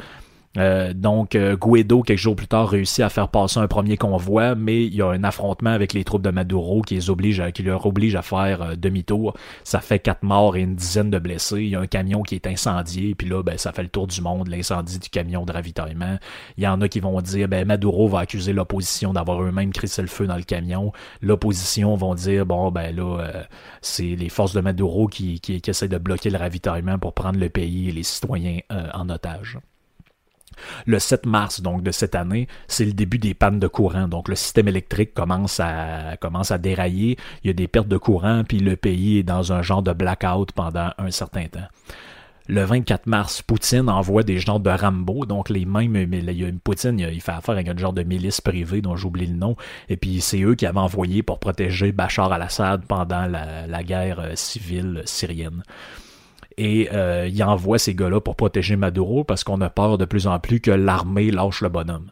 Euh, 0.57 0.93
donc, 0.95 1.35
euh, 1.35 1.57
Guaido, 1.57 2.03
quelques 2.03 2.19
jours 2.19 2.35
plus 2.35 2.49
tard, 2.49 2.69
réussit 2.71 3.01
à 3.05 3.11
faire 3.11 3.29
passer 3.29 3.61
un 3.61 3.69
premier 3.69 3.97
convoi, 3.97 4.55
mais 4.55 4.85
il 4.87 4.95
y 4.95 5.03
a 5.03 5.07
un 5.09 5.23
affrontement 5.23 5.71
avec 5.71 5.93
les 5.93 6.05
troupes 6.05 6.23
de 6.23 6.31
Maduro 6.31 6.81
qui, 6.83 6.95
les 6.95 7.11
oblige 7.11 7.39
à- 7.39 7.53
qui 7.53 7.63
leur 7.63 7.85
oblige 7.87 8.17
à 8.17 8.23
faire 8.23 8.63
euh, 8.63 8.75
demi-tour. 8.75 9.37
Ça 9.63 9.81
fait 9.81 9.99
quatre 9.99 10.23
morts 10.23 10.57
et 10.57 10.63
une 10.63 10.75
dizaine 10.75 11.11
de 11.11 11.19
blessés. 11.19 11.63
Il 11.63 11.69
y 11.69 11.77
a 11.77 11.81
un 11.81 11.87
camion 11.87 12.23
qui 12.23 12.35
est 12.35 12.47
incendié, 12.47 13.15
puis 13.15 13.29
là, 13.29 13.43
ben, 13.43 13.59
ça 13.59 13.73
fait 13.73 13.83
le 13.83 13.89
tour 13.89 14.07
du 14.07 14.21
monde, 14.23 14.49
l'incendie 14.49 14.99
du 14.99 15.11
camion 15.11 15.45
de 15.45 15.53
ravitaillement. 15.53 16.19
Il 16.57 16.65
y 16.65 16.67
en 16.67 16.81
a 16.81 16.89
qui 16.89 17.01
vont 17.01 17.21
dire, 17.21 17.47
ben, 17.47 17.67
Maduro 17.67 18.09
va 18.09 18.21
accuser 18.21 18.53
l'opposition 18.53 19.13
d'avoir 19.13 19.43
eux-mêmes 19.43 19.73
crissé 19.73 20.03
le 20.03 20.09
feu 20.09 20.27
dans 20.27 20.37
le 20.37 20.43
camion. 20.43 20.93
L'opposition 21.21 21.95
vont 21.95 22.15
dire, 22.15 22.47
bon, 22.47 22.71
ben 22.71 22.97
là, 22.97 23.45
c'est 23.83 24.17
les 24.17 24.29
forces 24.29 24.55
de 24.55 24.61
Maduro 24.61 25.07
qui, 25.09 25.41
qui, 25.41 25.61
qui 25.61 25.71
essaient 25.71 25.89
de 25.89 25.99
bloquer 25.99 26.31
le 26.31 26.39
ravitaillement 26.39 26.99
pour 26.99 27.13
prendre 27.13 27.39
le 27.39 27.49
pays 27.51 27.91
et 27.91 27.93
les 27.93 28.03
citoyens 28.03 28.59
en 28.95 29.09
otage. 29.11 29.59
Le 30.87 30.99
7 30.99 31.27
mars 31.27 31.61
donc 31.61 31.83
de 31.83 31.91
cette 31.91 32.15
année, 32.15 32.49
c'est 32.67 32.85
le 32.85 32.93
début 32.93 33.19
des 33.19 33.35
pannes 33.35 33.61
de 33.61 33.69
courant. 33.69 34.09
Donc 34.09 34.29
le 34.29 34.35
système 34.35 34.69
électrique 34.69 35.15
commence 35.15 35.61
à 35.61 36.17
commence 36.21 36.51
à 36.51 36.59
dérailler. 36.59 37.17
Il 37.45 37.49
y 37.49 37.51
a 37.51 37.55
des 37.55 37.69
pertes 37.69 37.89
de 37.89 37.99
courant, 37.99 38.43
puis 38.47 38.59
le 38.59 38.77
pays 38.77 39.19
est 39.19 39.23
dans 39.23 39.53
un 39.53 39.63
genre 39.63 39.83
de 39.83 39.93
blackout 39.93 40.53
pendant 40.53 40.91
un 40.99 41.11
certain 41.11 41.47
temps. 41.47 41.69
Le 42.51 42.65
24 42.65 43.07
mars, 43.07 43.43
Poutine 43.43 43.91
envoie 43.91 44.23
des 44.23 44.39
genres 44.39 44.59
de 44.59 44.71
Rambo, 44.71 45.27
donc 45.27 45.51
les 45.51 45.67
mêmes, 45.67 46.07
mais 46.07 46.21
il 46.21 46.31
y 46.31 46.47
a 46.47 46.51
Poutine, 46.65 46.99
il 46.99 47.21
fait 47.21 47.33
affaire 47.33 47.55
avec 47.55 47.69
un 47.69 47.77
genre 47.77 47.93
de 47.93 48.03
milice 48.03 48.41
privée 48.41 48.81
dont 48.81 48.97
j'oublie 48.97 49.27
le 49.27 49.35
nom, 49.35 49.55
et 49.91 49.99
puis 49.99 50.23
c'est 50.23 50.41
eux 50.41 50.55
qui 50.55 50.65
avaient 50.65 50.79
envoyé 50.79 51.23
pour 51.23 51.41
protéger 51.41 51.93
Bachar 51.93 52.33
al-Assad 52.33 52.87
pendant 52.87 53.27
la, 53.27 53.67
la 53.67 53.83
guerre 53.85 54.21
euh, 54.21 54.33
civile 54.35 55.03
syrienne. 55.05 55.63
Et 56.59 56.89
euh, 56.93 57.29
il 57.33 57.43
envoie 57.45 57.79
ces 57.79 57.95
gars-là 57.95 58.21
pour 58.21 58.35
protéger 58.35 58.75
Maduro 58.75 59.23
parce 59.23 59.45
qu'on 59.45 59.61
a 59.61 59.71
peur 59.71 59.97
de 59.97 60.05
plus 60.05 60.27
en 60.27 60.41
plus 60.41 60.61
que 60.61 60.73
l'armée 60.73 61.31
lâche 61.31 61.63
le 61.63 61.69
bonhomme. 61.69 62.11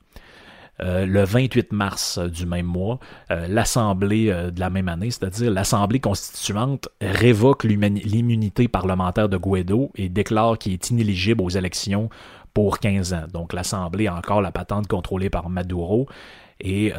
Euh, 0.80 1.04
le 1.04 1.24
28 1.24 1.72
mars 1.72 2.18
euh, 2.18 2.28
du 2.28 2.46
même 2.46 2.66
mois, 2.66 3.00
l'Assemblée 3.28 4.26
de 4.26 4.60
la 4.60 4.70
même 4.70 4.88
année, 4.88 5.10
c'est-à-dire 5.10 5.50
l'Assemblée 5.50 5.98
constituante, 5.98 6.88
révoque 7.00 7.64
l'immunité 7.64 8.68
parlementaire 8.68 9.28
de 9.28 9.36
Guaido 9.36 9.90
et 9.96 10.08
déclare 10.08 10.58
qu'il 10.58 10.74
est 10.74 10.90
inéligible 10.90 11.42
aux 11.42 11.50
élections 11.50 12.08
pour 12.54 12.78
15 12.78 13.14
ans. 13.14 13.24
Donc 13.32 13.52
l'Assemblée 13.52 14.06
a 14.06 14.14
encore 14.14 14.40
la 14.42 14.52
patente 14.52 14.86
contrôlée 14.86 15.28
par 15.28 15.50
Maduro 15.50 16.06
et 16.60 16.92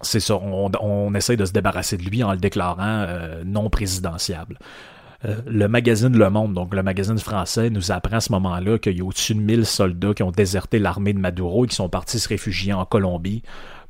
c'est 0.00 0.20
ça, 0.20 0.36
on, 0.36 0.70
on 0.80 1.14
essaie 1.14 1.36
de 1.36 1.44
se 1.44 1.52
débarrasser 1.52 1.98
de 1.98 2.04
lui 2.04 2.22
en 2.22 2.32
le 2.32 2.38
déclarant 2.38 3.06
non 3.44 3.68
présidentiable. 3.68 4.56
Euh, 5.24 5.40
le 5.46 5.68
magazine 5.68 6.16
Le 6.16 6.30
Monde, 6.30 6.54
donc 6.54 6.74
le 6.74 6.82
magazine 6.82 7.18
français, 7.18 7.70
nous 7.70 7.92
apprend 7.92 8.16
à 8.16 8.20
ce 8.20 8.32
moment-là 8.32 8.78
qu'il 8.78 8.96
y 8.96 9.00
a 9.00 9.04
au-dessus 9.04 9.34
de 9.34 9.40
1000 9.40 9.66
soldats 9.66 10.14
qui 10.14 10.22
ont 10.22 10.30
déserté 10.30 10.78
l'armée 10.78 11.12
de 11.12 11.18
Maduro 11.18 11.64
et 11.64 11.68
qui 11.68 11.76
sont 11.76 11.88
partis 11.88 12.18
se 12.18 12.28
réfugier 12.28 12.72
en 12.72 12.86
Colombie 12.86 13.42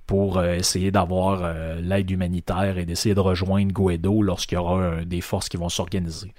pour 0.06 0.38
euh, 0.38 0.54
essayer 0.54 0.90
d'avoir 0.90 1.42
euh, 1.44 1.80
l'aide 1.80 2.10
humanitaire 2.10 2.78
et 2.78 2.84
d'essayer 2.84 3.14
de 3.14 3.20
rejoindre 3.20 3.72
Guaido 3.72 4.22
lorsqu'il 4.22 4.56
y 4.56 4.58
aura 4.58 5.04
des 5.04 5.20
forces 5.20 5.48
qui 5.48 5.56
vont 5.56 5.68
s'organiser. 5.68 6.34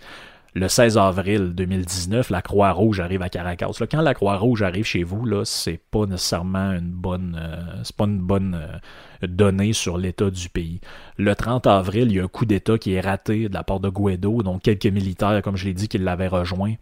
Le 0.53 0.67
16 0.67 0.97
avril 0.97 1.53
2019, 1.55 2.29
la 2.29 2.41
Croix-Rouge 2.41 2.99
arrive 2.99 3.21
à 3.21 3.29
Caracas. 3.29 3.71
Là, 3.79 3.87
quand 3.87 4.01
la 4.01 4.13
Croix-Rouge 4.13 4.63
arrive 4.63 4.83
chez 4.83 5.03
vous, 5.03 5.25
là, 5.25 5.45
c'est 5.45 5.79
pas 5.79 6.05
nécessairement 6.05 6.73
une 6.73 6.91
bonne, 6.91 7.39
euh, 7.41 8.05
bonne 8.05 8.55
euh, 8.55 9.27
donnée 9.27 9.71
sur 9.71 9.97
l'état 9.97 10.29
du 10.29 10.49
pays. 10.49 10.81
Le 11.15 11.35
30 11.35 11.67
avril, 11.67 12.07
il 12.09 12.17
y 12.17 12.19
a 12.19 12.25
un 12.25 12.27
coup 12.27 12.45
d'État 12.45 12.77
qui 12.77 12.91
est 12.91 12.99
raté 12.99 13.47
de 13.47 13.53
la 13.53 13.63
part 13.63 13.79
de 13.79 13.87
Guaido, 13.87 14.43
donc 14.43 14.63
quelques 14.63 14.87
militaires, 14.87 15.41
comme 15.41 15.55
je 15.55 15.67
l'ai 15.67 15.73
dit, 15.73 15.87
qui 15.87 15.97
l'avaient 15.97 16.27
rejoint. 16.27 16.73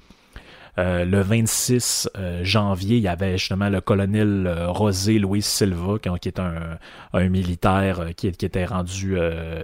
Euh, 0.77 1.05
le 1.05 1.21
26 1.21 2.09
euh, 2.17 2.43
janvier, 2.43 2.97
il 2.97 3.03
y 3.03 3.07
avait 3.07 3.37
justement 3.37 3.69
le 3.69 3.81
colonel 3.81 4.47
euh, 4.47 4.69
Rosé 4.69 5.19
Luis 5.19 5.41
Silva, 5.41 5.97
qui, 5.99 6.27
est 6.27 6.39
un, 6.39 6.77
militaire 7.29 8.09
qui, 8.15 8.27
était 8.27 8.65
rendu 8.65 9.17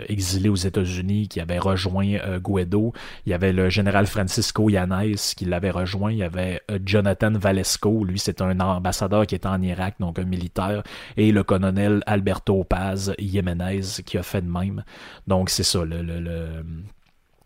exilé 0.07 0.49
aux 0.49 0.55
États-Unis, 0.55 1.27
qui 1.27 1.39
avait 1.39 1.59
rejoint 1.59 2.37
Guaido. 2.39 2.93
Il 3.25 3.29
y 3.29 3.33
avait 3.33 3.53
le 3.53 3.69
général 3.69 4.07
Francisco 4.07 4.69
Yanez 4.69 5.15
qui 5.35 5.45
l'avait 5.45 5.71
rejoint. 5.71 6.11
Il 6.11 6.17
y 6.17 6.23
avait 6.23 6.61
Jonathan 6.85 7.31
Valesco, 7.31 8.03
lui 8.03 8.19
c'est 8.19 8.41
un 8.41 8.59
ambassadeur 8.59 9.25
qui 9.27 9.35
était 9.35 9.47
en 9.47 9.61
Irak, 9.61 9.95
donc 9.99 10.19
un 10.19 10.25
militaire, 10.25 10.83
et 11.17 11.31
le 11.31 11.43
colonel 11.43 12.03
Alberto 12.05 12.63
Paz 12.63 13.13
Jiménez 13.19 13.81
qui 14.05 14.17
a 14.17 14.23
fait 14.23 14.41
de 14.41 14.49
même. 14.49 14.83
Donc 15.27 15.49
c'est 15.49 15.63
ça, 15.63 15.83
le, 15.83 16.01
le 16.01 16.63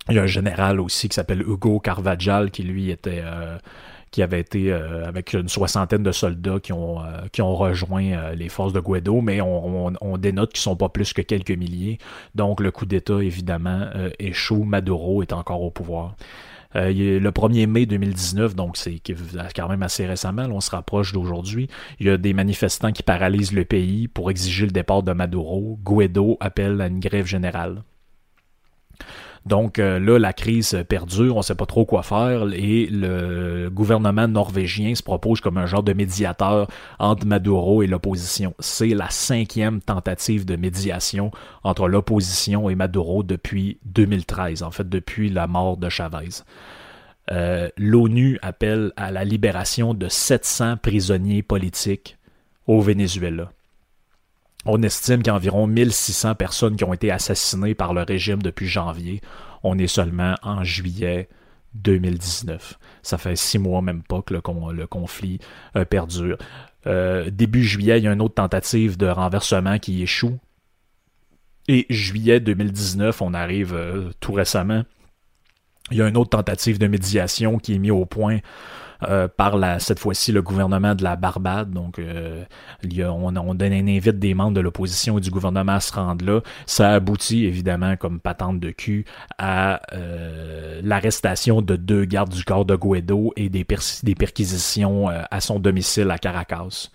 il 0.10 0.16
y 0.16 0.20
a 0.20 0.24
un 0.24 0.28
général 0.28 0.80
aussi 0.80 1.10
qui 1.10 1.16
s'appelle 1.16 1.42
Hugo 1.42 1.80
Carvajal 1.80 2.52
qui 2.52 2.64
lui 2.64 2.90
était 2.90 3.22
euh, 3.24 3.58
qui 4.12 4.24
avait 4.24 4.40
été 4.40 4.72
euh, 4.72 5.08
avec 5.08 5.34
une 5.34 5.50
soixantaine 5.50 6.02
de 6.02 6.12
soldats 6.12 6.60
qui 6.60 6.74
ont 6.74 7.00
euh, 7.00 7.28
qui 7.32 7.42
ont 7.42 7.56
rejoint 7.56 8.34
les 8.34 8.50
forces 8.50 8.74
de 8.74 8.80
Guaido, 8.80 9.22
mais 9.22 9.42
on, 9.42 9.94
on, 10.02 10.18
dénote 10.18 10.54
qu'ils 10.54 10.62
sont 10.62 10.76
pas 10.76 10.90
plus 10.90 11.14
que 11.14 11.22
quelques 11.22 11.52
milliers. 11.52 12.00
Donc 12.36 12.60
le 12.60 12.72
coup 12.72 12.86
d'État 12.86 13.22
évidemment 13.22 13.88
échoue. 14.18 14.64
Maduro 14.64 15.22
est 15.22 15.34
encore 15.34 15.62
au 15.62 15.72
pouvoir. 15.72 16.16
Le 16.76 17.30
1er 17.30 17.66
mai 17.66 17.86
2019, 17.88 18.56
donc 18.56 18.78
c'est 18.78 19.02
quand 19.56 19.68
même 19.68 19.82
assez 19.82 20.06
récemment, 20.06 20.44
là, 20.44 20.54
on 20.54 20.62
se 20.62 20.70
rapproche 20.70 21.14
d'aujourd'hui. 21.14 21.68
Il 22.00 22.06
y 22.06 22.10
a 22.12 22.18
des 22.18 22.34
manifestants 22.34 22.92
qui 22.92 23.02
paralysent 23.02 23.54
le 23.54 23.66
pays 23.66 24.08
pour 24.08 24.30
exiger 24.30 24.66
le 24.66 24.72
départ 24.72 25.02
de 25.02 25.12
Maduro. 25.14 25.80
Guaido 25.84 26.38
appelle 26.40 26.80
à 26.82 26.88
une 26.88 27.00
grève 27.00 27.26
générale. 27.26 27.84
Donc 29.46 29.80
euh, 29.80 30.00
là, 30.00 30.20
la 30.20 30.34
crise 30.34 30.84
perdure, 30.88 31.36
on 31.36 31.40
ne 31.40 31.44
sait 31.44 31.56
pas 31.56 31.66
trop 31.66 31.86
quoi 31.86 32.04
faire 32.04 32.44
et 32.54 32.88
le 32.88 33.70
gouvernement 33.70 34.28
norvégien 34.28 34.94
se 34.96 35.04
propose 35.04 35.42
comme 35.42 35.58
un 35.58 35.66
genre 35.66 35.84
de 35.84 35.94
médiateur 35.94 36.68
entre 37.00 37.26
Maduro 37.26 37.82
et 37.84 37.88
l'opposition. 37.88 38.54
C'est 38.60 38.90
la 38.90 39.10
cinquième 39.10 39.82
tentative 39.82 40.46
de 40.46 40.56
médiation 40.56 41.32
entre 41.64 41.88
l'opposition 41.88 42.70
et 42.70 42.76
Maduro 42.76 43.24
depuis 43.24 43.80
2013, 43.86 44.64
en 44.64 44.72
fait 44.72 44.88
depuis 44.88 45.30
la 45.30 45.48
mort 45.48 45.78
de 45.78 45.90
Chavez. 45.90 46.44
Euh, 47.32 47.70
L'ONU 47.78 48.40
appelle 48.42 48.92
à 48.98 49.12
la 49.12 49.24
libération 49.24 49.94
de 49.94 50.08
700 50.10 50.78
prisonniers 50.78 51.44
politiques 51.44 52.18
au 52.68 52.82
Venezuela. 52.82 53.52
On 54.66 54.82
estime 54.84 55.20
qu'il 55.20 55.28
y 55.28 55.30
a 55.30 55.36
environ 55.36 55.68
1600 55.68 56.36
personnes 56.36 56.76
qui 56.76 56.84
ont 56.84 56.94
été 56.94 57.12
assassinées 57.12 57.76
par 57.76 57.94
le 57.94 58.04
régime 58.04 58.42
depuis 58.42 58.68
janvier. 58.68 59.22
On 59.64 59.78
est 59.78 59.88
seulement 59.88 60.36
en 60.44 60.64
juillet 60.64 61.30
2019. 61.76 62.78
Ça 63.02 63.18
fait 63.18 63.36
six 63.36 63.58
mois 63.58 63.82
même 63.82 64.04
pas 64.04 64.22
que 64.22 64.34
le, 64.34 64.42
con- 64.42 64.72
le 64.72 64.86
conflit 64.88 65.40
euh, 65.76 65.86
perdure. 65.86 66.38
Euh, 66.88 67.30
début 67.30 67.64
juillet, 67.64 68.00
il 68.00 68.04
y 68.04 68.08
a 68.08 68.14
une 68.14 68.22
autre 68.22 68.36
tentative 68.36 68.98
de 68.98 69.08
renversement 69.08 69.80
qui 69.80 70.02
échoue. 70.02 70.38
Et 71.68 71.86
juillet 71.90 72.40
2019, 72.40 73.22
on 73.22 73.34
arrive 73.34 73.74
euh, 73.74 74.10
tout 74.20 74.34
récemment. 74.34 74.84
Il 75.92 75.98
y 75.98 76.02
a 76.02 76.08
une 76.08 76.18
autre 76.18 76.32
tentative 76.32 76.80
de 76.80 76.88
médiation 76.88 77.60
qui 77.60 77.76
est 77.76 77.80
mise 77.80 77.92
au 77.92 78.06
point 78.06 78.40
euh, 79.04 79.28
par 79.28 79.58
la, 79.58 79.80
cette 79.80 80.00
fois-ci 80.00 80.32
le 80.32 80.42
gouvernement 80.42 80.96
de 80.96 81.04
la 81.04 81.16
Barbade. 81.16 81.72
Donc, 81.72 82.00
euh, 82.00 82.44
a, 82.84 83.04
on, 83.04 83.36
on 83.36 83.54
donne 83.54 83.74
un 83.74 83.88
invite 83.88 84.20
des 84.20 84.34
membres 84.34 84.54
de 84.54 84.62
l'opposition 84.62 85.18
et 85.18 85.22
du 85.22 85.32
gouvernement 85.32 85.74
à 85.74 85.80
se 85.80 85.94
rendre 85.94 86.26
là. 86.26 86.42
Ça 86.66 86.92
aboutit 86.92 87.46
évidemment 87.46 87.96
comme 87.98 88.20
patente 88.20 88.60
de 88.60 88.72
cul 88.72 89.06
à 89.38 89.82
euh, 89.94 90.82
l'arrestation 90.84 91.62
de 91.62 91.76
deux 91.76 92.06
gardes 92.06 92.34
du 92.34 92.44
corps 92.44 92.66
de 92.66 92.76
Guaido 92.76 93.34
et 93.36 93.50
des 93.50 93.64
perquisitions 94.16 95.10
euh, 95.10 95.22
à 95.32 95.42
son 95.42 95.60
domicile 95.60 96.12
à 96.12 96.18
Caracas. 96.18 96.90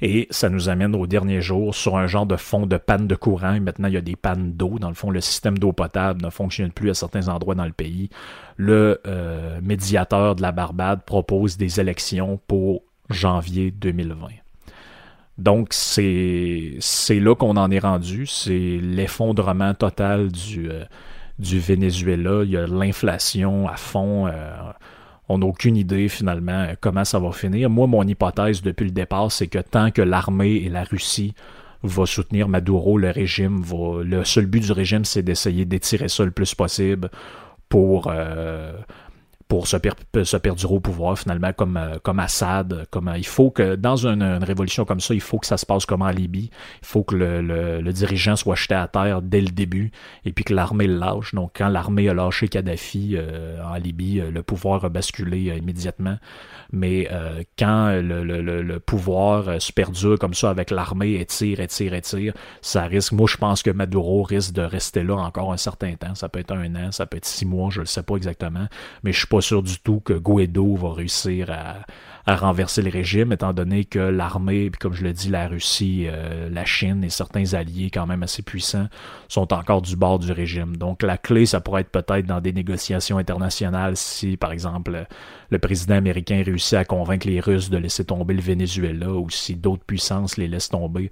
Et 0.00 0.26
ça 0.30 0.48
nous 0.48 0.68
amène 0.68 0.94
au 0.94 1.06
dernier 1.06 1.40
jour 1.40 1.74
sur 1.74 1.96
un 1.96 2.06
genre 2.06 2.26
de 2.26 2.36
fond 2.36 2.66
de 2.66 2.76
panne 2.76 3.06
de 3.06 3.14
courant. 3.14 3.54
Et 3.54 3.60
maintenant, 3.60 3.88
il 3.88 3.94
y 3.94 3.98
a 3.98 4.02
des 4.02 4.16
pannes 4.16 4.52
d'eau. 4.52 4.78
Dans 4.78 4.88
le 4.88 4.94
fond, 4.94 5.10
le 5.10 5.20
système 5.20 5.58
d'eau 5.58 5.72
potable 5.72 6.22
ne 6.22 6.30
fonctionne 6.30 6.72
plus 6.72 6.90
à 6.90 6.94
certains 6.94 7.28
endroits 7.28 7.54
dans 7.54 7.64
le 7.64 7.72
pays. 7.72 8.10
Le 8.56 9.00
euh, 9.06 9.60
médiateur 9.62 10.34
de 10.36 10.42
la 10.42 10.52
Barbade 10.52 11.02
propose 11.04 11.56
des 11.56 11.80
élections 11.80 12.40
pour 12.46 12.82
janvier 13.10 13.70
2020. 13.70 14.28
Donc, 15.38 15.68
c'est 15.72 16.78
là 17.10 17.34
qu'on 17.34 17.56
en 17.56 17.70
est 17.70 17.80
rendu. 17.80 18.26
C'est 18.26 18.78
l'effondrement 18.80 19.74
total 19.74 20.30
du, 20.30 20.70
euh, 20.70 20.84
du 21.38 21.58
Venezuela. 21.58 22.42
Il 22.44 22.50
y 22.50 22.56
a 22.56 22.66
l'inflation 22.66 23.68
à 23.68 23.76
fond. 23.76 24.26
euh, 24.26 24.54
on 25.28 25.38
n'a 25.38 25.46
aucune 25.46 25.76
idée 25.76 26.08
finalement 26.08 26.66
comment 26.80 27.04
ça 27.04 27.18
va 27.18 27.32
finir. 27.32 27.70
Moi, 27.70 27.86
mon 27.86 28.02
hypothèse 28.02 28.62
depuis 28.62 28.84
le 28.84 28.90
départ, 28.90 29.32
c'est 29.32 29.46
que 29.46 29.58
tant 29.58 29.90
que 29.90 30.02
l'armée 30.02 30.56
et 30.56 30.68
la 30.68 30.84
Russie 30.84 31.34
va 31.82 32.06
soutenir 32.06 32.48
Maduro, 32.48 32.98
le 32.98 33.10
régime 33.10 33.60
va. 33.62 34.02
Le 34.02 34.24
seul 34.24 34.46
but 34.46 34.60
du 34.60 34.72
régime, 34.72 35.04
c'est 35.04 35.22
d'essayer 35.22 35.64
d'étirer 35.64 36.08
ça 36.08 36.24
le 36.24 36.30
plus 36.30 36.54
possible 36.54 37.10
pour, 37.68 38.08
euh, 38.08 38.76
pour 39.48 39.66
se, 39.66 39.76
per- 39.76 39.90
se 40.24 40.36
perdurer 40.36 40.74
au 40.74 40.80
pouvoir 40.80 41.18
finalement 41.18 41.52
comme, 41.52 41.76
euh, 41.76 41.98
comme 42.02 42.18
Assad. 42.18 42.86
Comme, 42.90 43.08
euh, 43.08 43.18
il 43.18 43.26
faut 43.26 43.50
que 43.50 43.74
dans 43.76 43.96
une, 44.06 44.22
révolution 44.42 44.84
comme 44.84 45.00
ça, 45.00 45.14
il 45.14 45.20
faut 45.20 45.38
que 45.38 45.46
ça 45.46 45.56
se 45.56 45.66
passe 45.66 45.86
comme 45.86 46.02
en 46.02 46.10
Libye. 46.10 46.50
Il 46.82 46.86
faut 46.86 47.02
que 47.04 47.14
le, 47.14 47.40
le- 47.42 47.80
le 47.80 47.92
dirigeant 47.92 48.36
soit 48.36 48.54
jeté 48.54 48.74
à 48.74 48.88
terre 48.88 49.22
dès 49.22 49.40
le 49.40 49.48
début 49.50 49.90
et 50.24 50.32
puis 50.32 50.44
que 50.44 50.54
l'armée 50.54 50.86
le 50.86 50.96
lâche. 50.98 51.34
Donc 51.34 51.52
quand 51.56 51.68
l'armée 51.68 52.08
a 52.08 52.14
lâché 52.14 52.48
Kadhafi 52.48 53.14
euh, 53.16 53.62
en 53.64 53.74
Libye, 53.76 54.22
le 54.32 54.42
pouvoir 54.42 54.84
a 54.84 54.88
basculé 54.88 55.56
immédiatement. 55.56 56.16
Mais 56.72 57.08
quand 57.58 57.90
le, 58.00 58.24
le- 58.24 58.42
le- 58.42 58.62
le 58.62 58.80
pouvoir 58.80 59.60
se 59.60 59.72
perdure 59.72 60.18
comme 60.18 60.34
ça 60.34 60.50
avec 60.50 60.70
l'armée, 60.70 61.14
étire, 61.20 61.60
étire, 61.60 61.94
étire, 61.94 62.32
ça 62.62 62.84
risque. 62.84 63.12
Moi, 63.12 63.26
je 63.30 63.36
pense 63.36 63.62
que 63.62 63.70
Maduro 63.70 64.22
risque 64.22 64.52
de 64.52 64.62
rester 64.62 65.02
là 65.04 65.14
encore 65.16 65.52
un 65.52 65.56
certain 65.56 65.94
temps. 65.94 66.14
Ça 66.14 66.28
peut 66.28 66.40
être 66.40 66.52
un 66.52 66.74
an, 66.76 66.90
ça 66.92 67.06
peut 67.06 67.16
être 67.16 67.24
six 67.26 67.44
mois, 67.46 67.70
je 67.70 67.80
ne 67.80 67.84
sais 67.86 68.02
pas 68.02 68.16
exactement. 68.16 68.66
Mais 69.04 69.12
je 69.12 69.26
pas 69.34 69.40
sûr 69.40 69.64
du 69.64 69.80
tout 69.80 69.98
que 69.98 70.12
Guaido 70.12 70.76
va 70.76 70.92
réussir 70.92 71.50
à, 71.50 71.84
renverser 72.36 72.82
le 72.82 72.90
régime, 72.90 73.32
étant 73.32 73.52
donné 73.52 73.84
que 73.84 73.98
l'armée, 73.98 74.70
puis 74.70 74.78
comme 74.78 74.94
je 74.94 75.02
le 75.02 75.12
dis, 75.12 75.28
la 75.28 75.48
Russie, 75.48 76.06
euh, 76.06 76.48
la 76.48 76.64
Chine 76.64 77.02
et 77.04 77.10
certains 77.10 77.52
alliés 77.52 77.90
quand 77.92 78.06
même 78.06 78.22
assez 78.22 78.42
puissants 78.42 78.86
sont 79.28 79.52
encore 79.52 79.82
du 79.82 79.96
bord 79.96 80.20
du 80.20 80.30
régime. 80.32 80.76
Donc 80.76 81.02
la 81.02 81.18
clé, 81.18 81.44
ça 81.46 81.60
pourrait 81.60 81.82
être 81.82 81.90
peut-être 81.90 82.24
dans 82.24 82.40
des 82.40 82.52
négociations 82.52 83.18
internationales 83.18 83.96
si, 83.96 84.36
par 84.36 84.52
exemple, 84.52 85.06
le 85.50 85.58
président 85.58 85.96
américain 85.96 86.42
réussit 86.46 86.74
à 86.74 86.84
convaincre 86.84 87.26
les 87.26 87.40
Russes 87.40 87.68
de 87.68 87.76
laisser 87.76 88.04
tomber 88.04 88.34
le 88.34 88.40
Venezuela 88.40 89.10
ou 89.10 89.28
si 89.28 89.56
d'autres 89.56 89.84
puissances 89.84 90.38
les 90.38 90.46
laissent 90.48 90.70
tomber. 90.70 91.10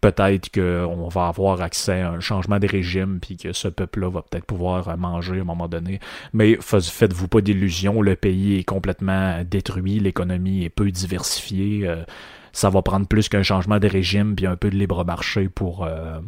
Peut-être 0.00 0.50
qu'on 0.52 1.08
va 1.08 1.26
avoir 1.26 1.60
accès 1.60 2.02
à 2.02 2.10
un 2.10 2.20
changement 2.20 2.58
de 2.60 2.68
régime, 2.68 3.18
puis 3.20 3.36
que 3.36 3.52
ce 3.52 3.66
peuple-là 3.66 4.10
va 4.10 4.22
peut-être 4.22 4.44
pouvoir 4.44 4.96
manger 4.96 5.38
à 5.38 5.40
un 5.40 5.44
moment 5.44 5.68
donné. 5.68 5.98
Mais 6.32 6.56
faites-vous 6.60 7.26
pas 7.26 7.40
d'illusions, 7.40 8.00
le 8.00 8.14
pays 8.14 8.58
est 8.58 8.64
complètement 8.64 9.42
détruit, 9.44 9.98
l'économie 9.98 10.64
est 10.64 10.70
peu 10.70 10.90
diversifiée. 10.90 11.88
euh, 11.88 12.04
ça 12.52 12.70
va 12.70 12.82
prendre 12.82 13.06
plus 13.06 13.28
qu'un 13.28 13.42
changement 13.42 13.78
de 13.78 13.88
régime, 13.88 14.34
puis 14.34 14.46
un 14.46 14.56
peu 14.56 14.70
de 14.70 14.76
libre 14.76 15.04
marché 15.04 15.48
pour, 15.48 15.84
euh, 15.84 16.20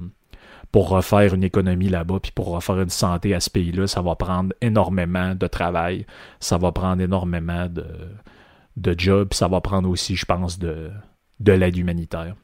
pour 0.73 0.89
refaire 0.89 1.35
une 1.35 1.45
économie 1.45 1.89
là-bas, 1.89 2.21
puis 2.21 2.33
pour 2.33 2.49
refaire 2.49 2.81
une 2.81 2.91
santé 2.91 3.35
à 3.35 3.41
ce 3.41 3.51
pays-là, 3.51 3.87
ça 3.87 4.03
va 4.03 4.15
prendre 4.15 4.55
énormément 4.61 5.35
de 5.35 5.47
travail, 5.47 6.07
ça 6.39 6.59
va 6.59 6.73
prendre 6.73 7.03
énormément 7.03 7.67
de, 7.69 7.87
de 8.77 8.95
jobs, 8.99 9.33
ça 9.33 9.49
va 9.49 9.61
prendre 9.61 9.89
aussi, 9.89 10.17
je 10.17 10.25
pense, 10.25 10.59
de, 10.59 10.91
de 11.41 11.53
l'aide 11.53 11.77
humanitaire. 11.77 12.35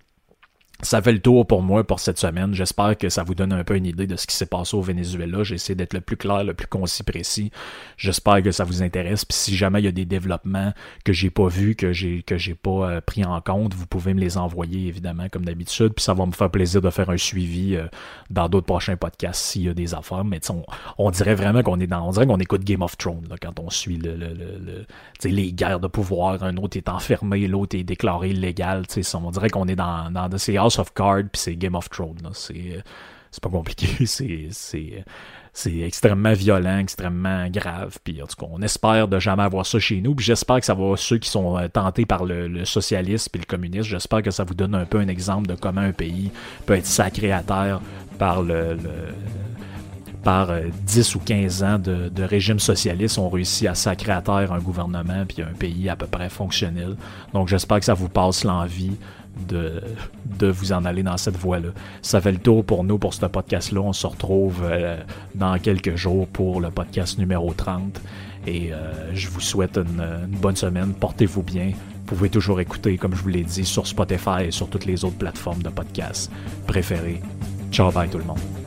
Ça 0.82 1.00
fait 1.00 1.12
le 1.12 1.20
tour 1.20 1.46
pour 1.46 1.62
moi 1.62 1.84
pour 1.84 2.00
cette 2.00 2.18
semaine. 2.18 2.52
J'espère 2.54 2.98
que 2.98 3.08
ça 3.08 3.22
vous 3.22 3.34
donne 3.34 3.52
un 3.52 3.64
peu 3.64 3.76
une 3.76 3.86
idée 3.86 4.06
de 4.06 4.14
ce 4.16 4.26
qui 4.26 4.36
s'est 4.36 4.44
passé 4.46 4.76
au 4.76 4.82
Venezuela. 4.82 5.42
J'ai 5.42 5.54
essayé 5.54 5.74
d'être 5.74 5.94
le 5.94 6.02
plus 6.02 6.18
clair, 6.18 6.44
le 6.44 6.52
plus 6.52 6.66
concis, 6.66 7.02
précis. 7.02 7.50
J'espère 7.96 8.42
que 8.42 8.50
ça 8.52 8.64
vous 8.64 8.82
intéresse. 8.82 9.24
Puis 9.24 9.36
si 9.38 9.56
jamais 9.56 9.80
il 9.80 9.86
y 9.86 9.88
a 9.88 9.92
des 9.92 10.04
développements 10.04 10.74
que 11.04 11.14
j'ai 11.14 11.30
pas 11.30 11.48
vus, 11.48 11.76
que 11.76 11.92
j'ai 11.92 12.22
que 12.22 12.36
j'ai 12.36 12.54
pas 12.54 12.90
euh, 12.90 13.00
pris 13.00 13.24
en 13.24 13.40
compte, 13.40 13.72
vous 13.72 13.86
pouvez 13.86 14.12
me 14.12 14.20
les 14.20 14.36
envoyer 14.36 14.86
évidemment 14.88 15.28
comme 15.30 15.44
d'habitude. 15.46 15.94
Puis 15.94 16.04
ça 16.04 16.12
va 16.12 16.26
me 16.26 16.32
faire 16.32 16.50
plaisir 16.50 16.82
de 16.82 16.90
faire 16.90 17.08
un 17.08 17.16
suivi 17.16 17.74
euh, 17.74 17.86
dans 18.28 18.48
d'autres 18.50 18.66
prochains 18.66 18.96
podcasts 18.96 19.42
s'il 19.42 19.62
y 19.62 19.68
a 19.70 19.74
des 19.74 19.94
affaires. 19.94 20.24
Mais 20.24 20.40
on, 20.50 20.62
on 20.98 21.10
dirait 21.10 21.34
vraiment 21.34 21.62
qu'on 21.62 21.80
est 21.80 21.86
dans, 21.86 22.06
on 22.06 22.10
dirait 22.10 22.26
qu'on 22.26 22.38
écoute 22.38 22.64
Game 22.64 22.82
of 22.82 22.98
Thrones 22.98 23.26
là, 23.30 23.36
quand 23.40 23.58
on 23.60 23.70
suit 23.70 23.96
le, 23.96 24.14
le, 24.14 24.28
le, 24.28 24.58
le- 24.58 24.86
les 25.24 25.52
guerres 25.54 25.80
de 25.80 25.88
pouvoir. 25.88 26.42
Un 26.42 26.58
autre 26.58 26.76
est 26.76 26.90
enfermé, 26.90 27.48
l'autre 27.48 27.76
est 27.76 27.82
déclaré 27.84 28.30
illégal. 28.30 28.82
On 29.14 29.30
dirait 29.30 29.48
qu'on 29.48 29.66
est 29.68 29.74
dans, 29.76 30.10
dans 30.10 30.28
ces 30.36 30.58
House 30.66 30.78
of 30.78 30.92
Cards 30.94 31.28
puis 31.32 31.40
c'est 31.40 31.56
Game 31.56 31.74
of 31.74 31.88
Thrones. 31.88 32.18
euh, 32.24 32.80
c'est 33.30 33.42
pas 33.42 33.50
compliqué. 33.50 33.86
C'est 35.58 35.78
extrêmement 35.78 36.34
violent, 36.34 36.80
extrêmement 36.80 37.48
grave. 37.48 37.96
Puis 38.04 38.20
en 38.22 38.26
tout 38.26 38.36
cas, 38.36 38.46
on 38.52 38.60
espère 38.60 39.08
de 39.08 39.18
jamais 39.18 39.42
avoir 39.42 39.64
ça 39.64 39.78
chez 39.78 40.02
nous. 40.02 40.14
Puis 40.14 40.26
j'espère 40.26 40.60
que 40.60 40.66
ça 40.66 40.74
va 40.74 40.96
ceux 40.98 41.16
qui 41.16 41.30
sont 41.30 41.56
euh, 41.56 41.66
tentés 41.66 42.04
par 42.04 42.26
le, 42.26 42.46
le 42.46 42.66
socialisme 42.66 43.30
et 43.34 43.38
le 43.38 43.46
communisme. 43.46 43.88
J'espère 43.88 44.20
que 44.20 44.30
ça 44.30 44.44
vous 44.44 44.52
donne 44.52 44.74
un 44.74 44.84
peu 44.84 44.98
un 44.98 45.08
exemple 45.08 45.46
de 45.46 45.54
comment 45.54 45.80
un 45.80 45.92
pays 45.92 46.30
peut 46.66 46.74
être 46.74 46.84
sacré 46.84 47.32
à 47.32 47.42
terre 47.42 47.80
par 48.18 48.42
le, 48.42 48.76
par 50.26 50.50
euh, 50.50 50.62
10 50.84 51.14
ou 51.14 51.20
15 51.20 51.62
ans 51.62 51.78
de, 51.78 52.08
de 52.08 52.22
régime 52.22 52.58
socialiste 52.58 53.16
ont 53.16 53.30
réussi 53.30 53.68
à 53.68 53.74
sacrer 53.76 54.10
à 54.12 54.20
terre 54.20 54.52
un 54.52 54.58
gouvernement 54.58 55.24
puis 55.24 55.40
un 55.40 55.54
pays 55.54 55.88
à 55.88 55.96
peu 55.96 56.06
près 56.06 56.28
fonctionnel. 56.28 56.96
Donc 57.32 57.48
j'espère 57.48 57.78
que 57.78 57.84
ça 57.84 57.94
vous 57.94 58.08
passe 58.08 58.44
l'envie 58.44 58.96
de, 59.48 59.82
vous 60.40 60.72
en 60.72 60.84
aller 60.84 61.02
dans 61.02 61.16
cette 61.16 61.36
voie-là. 61.36 61.68
Ça 62.02 62.20
fait 62.20 62.32
le 62.32 62.38
tour 62.38 62.64
pour 62.64 62.84
nous 62.84 62.98
pour 62.98 63.14
ce 63.14 63.26
podcast-là. 63.26 63.80
On 63.80 63.92
se 63.92 64.06
retrouve 64.06 64.62
euh, 64.64 64.96
dans 65.34 65.58
quelques 65.58 65.96
jours 65.96 66.26
pour 66.26 66.60
le 66.60 66.70
podcast 66.70 67.18
numéro 67.18 67.52
30. 67.52 68.00
Et 68.46 68.72
euh, 68.72 69.14
je 69.14 69.28
vous 69.28 69.40
souhaite 69.40 69.76
une, 69.76 70.26
bonne 70.28 70.56
semaine. 70.56 70.94
Portez-vous 70.94 71.42
bien. 71.42 71.72
Vous 71.72 72.14
pouvez 72.14 72.30
toujours 72.30 72.60
écouter, 72.60 72.96
comme 72.96 73.14
je 73.14 73.22
vous 73.22 73.28
l'ai 73.28 73.42
dit, 73.42 73.64
sur 73.64 73.86
Spotify 73.86 74.44
et 74.46 74.50
sur 74.50 74.68
toutes 74.68 74.86
les 74.86 75.04
autres 75.04 75.18
plateformes 75.18 75.62
de 75.62 75.70
podcasts 75.70 76.30
préférées. 76.66 77.20
Ciao, 77.72 77.90
bye 77.90 78.08
tout 78.08 78.18
le 78.18 78.24
monde. 78.24 78.65